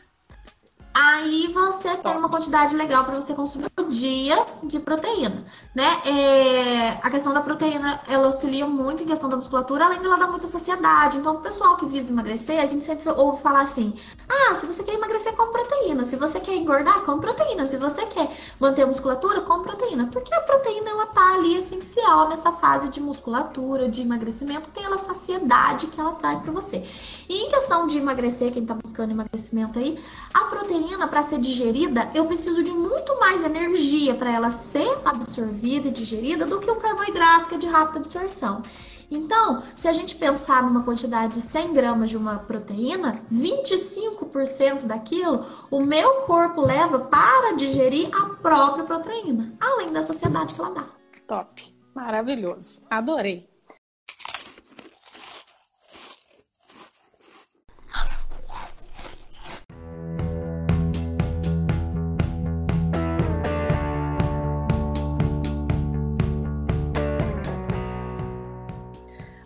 Aí 0.99 1.53
você 1.53 1.89
Top. 1.89 2.01
tem 2.01 2.17
uma 2.17 2.27
quantidade 2.27 2.75
legal 2.75 3.03
para 3.03 3.13
você 3.13 3.35
consumir 3.35 3.69
por 3.69 3.87
dia 3.87 4.43
de 4.63 4.79
proteína, 4.79 5.45
né? 5.75 6.01
É, 6.03 6.97
a 7.03 7.11
questão 7.11 7.31
da 7.31 7.41
proteína, 7.41 8.01
ela 8.07 8.25
auxilia 8.25 8.65
muito 8.65 9.03
em 9.03 9.05
questão 9.05 9.29
da 9.29 9.37
musculatura, 9.37 9.85
além 9.85 9.99
de 9.99 10.05
ela 10.07 10.17
dar 10.17 10.25
muita 10.25 10.47
saciedade. 10.47 11.17
Então, 11.17 11.35
o 11.35 11.41
pessoal 11.41 11.77
que 11.77 11.85
visa 11.85 12.11
emagrecer, 12.11 12.59
a 12.59 12.65
gente 12.65 12.83
sempre 12.83 13.11
ouve 13.11 13.43
falar 13.43 13.61
assim: 13.61 13.93
ah, 14.27 14.55
se 14.55 14.65
você 14.65 14.83
quer 14.83 14.95
emagrecer, 14.95 15.35
come 15.35 15.51
proteína. 15.51 16.03
Se 16.03 16.15
você 16.15 16.39
quer 16.39 16.55
engordar, 16.55 17.01
come 17.01 17.21
proteína. 17.21 17.67
Se 17.67 17.77
você 17.77 18.03
quer 18.07 18.35
manter 18.59 18.81
a 18.81 18.87
musculatura, 18.87 19.41
come 19.41 19.63
proteína. 19.63 20.09
Porque 20.11 20.33
a 20.33 20.41
proteína, 20.41 20.89
ela 20.89 21.05
tá 21.05 21.35
ali 21.35 21.57
essencial 21.57 22.27
nessa 22.27 22.51
fase 22.53 22.89
de 22.89 22.99
musculatura, 22.99 23.87
de 23.87 24.01
emagrecimento, 24.01 24.71
tem 24.71 24.83
ela 24.83 24.97
saciedade 24.97 25.85
que 25.87 26.01
ela 26.01 26.13
traz 26.13 26.39
para 26.39 26.51
você. 26.51 26.83
E 27.29 27.35
em 27.35 27.49
questão 27.49 27.85
de 27.85 27.99
emagrecer, 27.99 28.51
quem 28.51 28.65
tá 28.65 28.73
buscando 28.73 29.11
emagrecimento 29.11 29.77
aí, 29.77 30.01
a 30.33 30.45
proteína, 30.45 30.86
para 31.07 31.23
ser 31.23 31.39
digerida, 31.39 32.09
eu 32.13 32.25
preciso 32.25 32.63
de 32.63 32.71
muito 32.71 33.19
mais 33.19 33.43
energia 33.43 34.13
para 34.13 34.31
ela 34.31 34.51
ser 34.51 34.99
absorvida 35.03 35.87
e 35.87 35.91
digerida 35.91 36.45
do 36.45 36.59
que 36.59 36.69
o 36.69 36.75
carboidrato, 36.75 37.49
que 37.49 37.55
é 37.55 37.57
de 37.57 37.67
rápida 37.67 37.99
absorção. 37.99 38.61
Então, 39.09 39.63
se 39.75 39.87
a 39.87 39.93
gente 39.93 40.15
pensar 40.15 40.61
numa 40.61 40.83
quantidade 40.83 41.33
de 41.33 41.41
100 41.41 41.73
gramas 41.73 42.09
de 42.09 42.17
uma 42.17 42.39
proteína, 42.39 43.21
25% 43.33 44.85
daquilo 44.85 45.45
o 45.71 45.81
meu 45.81 46.21
corpo 46.21 46.61
leva 46.61 46.99
para 46.99 47.55
digerir 47.55 48.09
a 48.13 48.29
própria 48.35 48.83
proteína, 48.83 49.53
além 49.59 49.91
da 49.91 50.03
saciedade 50.03 50.53
que 50.53 50.61
ela 50.61 50.71
dá. 50.71 50.85
Top, 51.25 51.75
maravilhoso, 51.95 52.83
adorei. 52.89 53.49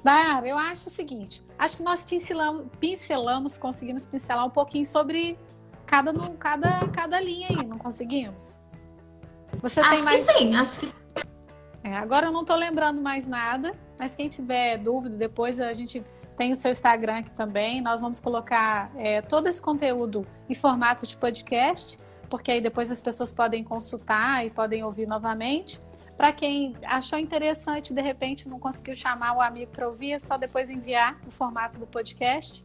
Dara, 0.03 0.47
eu 0.47 0.57
acho 0.57 0.87
o 0.87 0.91
seguinte: 0.91 1.43
acho 1.57 1.77
que 1.77 1.83
nós 1.83 2.03
pincelamos, 2.03 2.65
pincelamos, 2.79 3.57
conseguimos 3.57 4.05
pincelar 4.05 4.45
um 4.45 4.49
pouquinho 4.49 4.85
sobre 4.85 5.37
cada, 5.85 6.13
cada, 6.37 6.87
cada 6.87 7.19
linha 7.19 7.47
aí, 7.49 7.65
não 7.65 7.77
conseguimos? 7.77 8.59
Você 9.61 9.79
acho 9.79 9.89
tem 9.89 10.01
mais. 10.03 10.25
Que 10.25 10.33
sim, 10.33 10.55
acho 10.55 10.79
que. 10.79 10.93
É, 11.83 11.95
agora 11.97 12.27
eu 12.27 12.31
não 12.31 12.41
estou 12.41 12.55
lembrando 12.55 13.01
mais 13.01 13.27
nada, 13.27 13.73
mas 13.97 14.15
quem 14.15 14.29
tiver 14.29 14.77
dúvida, 14.77 15.15
depois 15.15 15.59
a 15.59 15.73
gente 15.73 16.03
tem 16.37 16.51
o 16.51 16.55
seu 16.55 16.71
Instagram 16.71 17.19
aqui 17.19 17.31
também. 17.31 17.81
Nós 17.81 18.01
vamos 18.01 18.19
colocar 18.19 18.91
é, 18.95 19.21
todo 19.21 19.47
esse 19.47 19.61
conteúdo 19.61 20.25
em 20.49 20.53
formato 20.53 21.05
de 21.05 21.17
podcast, 21.17 21.99
porque 22.29 22.51
aí 22.51 22.61
depois 22.61 22.89
as 22.91 23.01
pessoas 23.01 23.33
podem 23.33 23.63
consultar 23.63 24.45
e 24.45 24.49
podem 24.49 24.83
ouvir 24.83 25.07
novamente. 25.07 25.81
Para 26.17 26.31
quem 26.31 26.75
achou 26.85 27.17
interessante, 27.17 27.93
de 27.93 28.01
repente 28.01 28.47
não 28.47 28.59
conseguiu 28.59 28.93
chamar 28.93 29.35
o 29.35 29.41
amigo 29.41 29.71
para 29.71 29.87
ouvir, 29.87 30.11
é 30.11 30.19
só 30.19 30.37
depois 30.37 30.69
enviar 30.69 31.19
o 31.27 31.31
formato 31.31 31.79
do 31.79 31.87
podcast. 31.87 32.63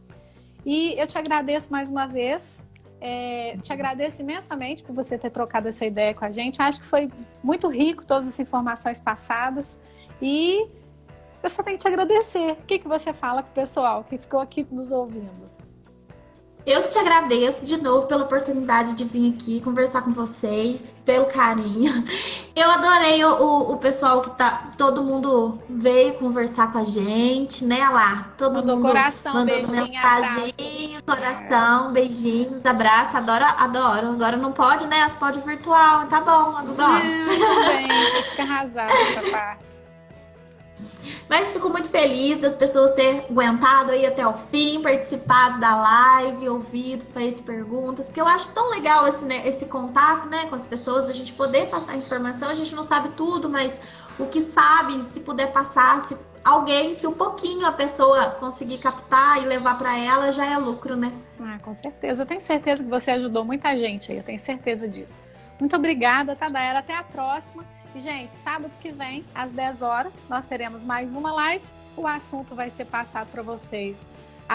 E 0.65 0.93
eu 0.99 1.07
te 1.07 1.17
agradeço 1.17 1.71
mais 1.71 1.89
uma 1.89 2.05
vez. 2.05 2.63
É, 2.99 3.57
te 3.61 3.71
agradeço 3.71 4.21
imensamente 4.21 4.83
por 4.83 4.93
você 4.93 5.17
ter 5.17 5.29
trocado 5.29 5.67
essa 5.67 5.85
ideia 5.85 6.13
com 6.13 6.25
a 6.25 6.31
gente. 6.31 6.61
Acho 6.61 6.79
que 6.79 6.85
foi 6.85 7.11
muito 7.43 7.67
rico 7.69 8.05
todas 8.05 8.27
as 8.27 8.39
informações 8.39 8.99
passadas. 8.99 9.79
E 10.21 10.67
eu 11.41 11.49
só 11.49 11.63
tenho 11.63 11.77
que 11.77 11.83
te 11.83 11.87
agradecer. 11.87 12.53
O 12.53 12.65
que, 12.65 12.79
que 12.79 12.87
você 12.87 13.13
fala 13.13 13.41
para 13.43 13.51
o 13.51 13.53
pessoal 13.53 14.03
que 14.03 14.17
ficou 14.17 14.39
aqui 14.39 14.67
nos 14.71 14.91
ouvindo? 14.91 15.46
Eu 16.67 16.83
que 16.83 16.89
te 16.89 16.99
agradeço 16.99 17.65
de 17.65 17.81
novo 17.81 18.07
pela 18.07 18.25
oportunidade 18.25 18.91
de 18.91 19.05
vir 19.05 19.33
aqui 19.33 19.61
conversar 19.61 20.01
com 20.01 20.11
vocês, 20.11 20.99
pelo 21.05 21.27
carinho. 21.27 22.03
Eu 22.53 22.69
adorei 22.69 23.23
o, 23.23 23.35
o, 23.41 23.71
o 23.71 23.77
pessoal 23.77 24.19
que 24.19 24.31
tá. 24.31 24.71
Todo 24.77 25.01
mundo 25.01 25.57
veio 25.69 26.15
conversar 26.15 26.73
com 26.73 26.79
a 26.79 26.83
gente, 26.83 27.63
né, 27.63 27.87
lá? 27.87 28.33
Todo 28.37 28.55
Mandou 28.55 28.75
mundo 28.75 28.87
coração, 28.87 29.33
mandando 29.33 29.67
beijinho, 29.67 29.91
mensagem, 29.93 30.97
coração, 31.05 31.93
beijinhos, 31.93 32.65
abraço, 32.65 33.15
adoro, 33.15 33.45
adoro. 33.45 34.07
Agora 34.09 34.35
não 34.35 34.51
pode, 34.51 34.87
né? 34.87 35.03
As 35.03 35.15
pode 35.15 35.39
virtual, 35.39 36.05
tá 36.07 36.19
bom, 36.19 36.57
adoro. 36.57 37.01
Tudo 37.29 37.65
bem, 37.65 38.23
fica 38.29 38.43
arrasada 38.43 38.91
essa 38.91 39.21
parte. 39.31 39.76
Mas 41.29 41.51
fico 41.51 41.69
muito 41.69 41.89
feliz 41.89 42.39
das 42.39 42.55
pessoas 42.55 42.93
terem 42.93 43.25
aguentado 43.29 43.91
aí 43.91 44.05
até 44.05 44.25
o 44.27 44.33
fim, 44.33 44.81
participado 44.81 45.59
da 45.59 45.75
live, 45.75 46.49
ouvido, 46.49 47.05
feito 47.13 47.43
perguntas, 47.43 48.07
porque 48.07 48.21
eu 48.21 48.27
acho 48.27 48.49
tão 48.49 48.69
legal 48.69 49.07
esse, 49.07 49.25
né, 49.25 49.47
esse 49.47 49.65
contato 49.65 50.27
né, 50.27 50.45
com 50.47 50.55
as 50.55 50.65
pessoas, 50.65 51.09
a 51.09 51.13
gente 51.13 51.33
poder 51.33 51.67
passar 51.67 51.95
informação, 51.95 52.49
a 52.49 52.53
gente 52.53 52.75
não 52.75 52.83
sabe 52.83 53.09
tudo, 53.09 53.49
mas 53.49 53.79
o 54.17 54.25
que 54.25 54.41
sabe, 54.41 55.01
se 55.03 55.19
puder 55.19 55.51
passar, 55.51 56.01
se 56.01 56.17
alguém, 56.43 56.93
se 56.93 57.05
um 57.05 57.13
pouquinho 57.13 57.65
a 57.65 57.71
pessoa 57.71 58.29
conseguir 58.31 58.77
captar 58.77 59.41
e 59.41 59.45
levar 59.45 59.77
para 59.77 59.97
ela, 59.97 60.31
já 60.31 60.45
é 60.45 60.57
lucro, 60.57 60.95
né? 60.95 61.11
Ah, 61.39 61.59
com 61.61 61.73
certeza. 61.73 62.23
Eu 62.23 62.25
tenho 62.25 62.41
certeza 62.41 62.83
que 62.83 62.89
você 62.89 63.11
ajudou 63.11 63.43
muita 63.43 63.77
gente 63.77 64.11
aí, 64.11 64.17
eu 64.17 64.23
tenho 64.23 64.39
certeza 64.39 64.87
disso. 64.87 65.19
Muito 65.59 65.75
obrigada, 65.75 66.35
Tadaera. 66.35 66.79
Até 66.79 66.95
a 66.95 67.03
próxima. 67.03 67.65
E, 67.95 67.99
gente, 67.99 68.35
sábado 68.35 68.71
que 68.79 68.91
vem, 68.91 69.25
às 69.33 69.51
10 69.51 69.81
horas, 69.81 70.21
nós 70.29 70.45
teremos 70.45 70.83
mais 70.83 71.13
uma 71.13 71.31
live. 71.31 71.65
O 71.95 72.05
assunto 72.05 72.53
vai 72.53 72.69
ser 72.69 72.85
passado 72.85 73.29
para 73.31 73.41
vocês 73.41 74.07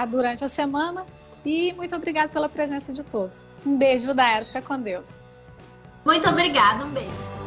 durante 0.08 0.44
a 0.44 0.48
semana. 0.48 1.04
E 1.44 1.72
muito 1.72 1.94
obrigada 1.96 2.28
pela 2.28 2.48
presença 2.48 2.92
de 2.92 3.02
todos. 3.02 3.46
Um 3.66 3.76
beijo, 3.76 4.14
Daera. 4.14 4.44
Fica 4.44 4.62
com 4.62 4.78
Deus. 4.78 5.10
Muito 6.04 6.28
obrigada. 6.28 6.84
Um 6.84 6.90
beijo. 6.90 7.41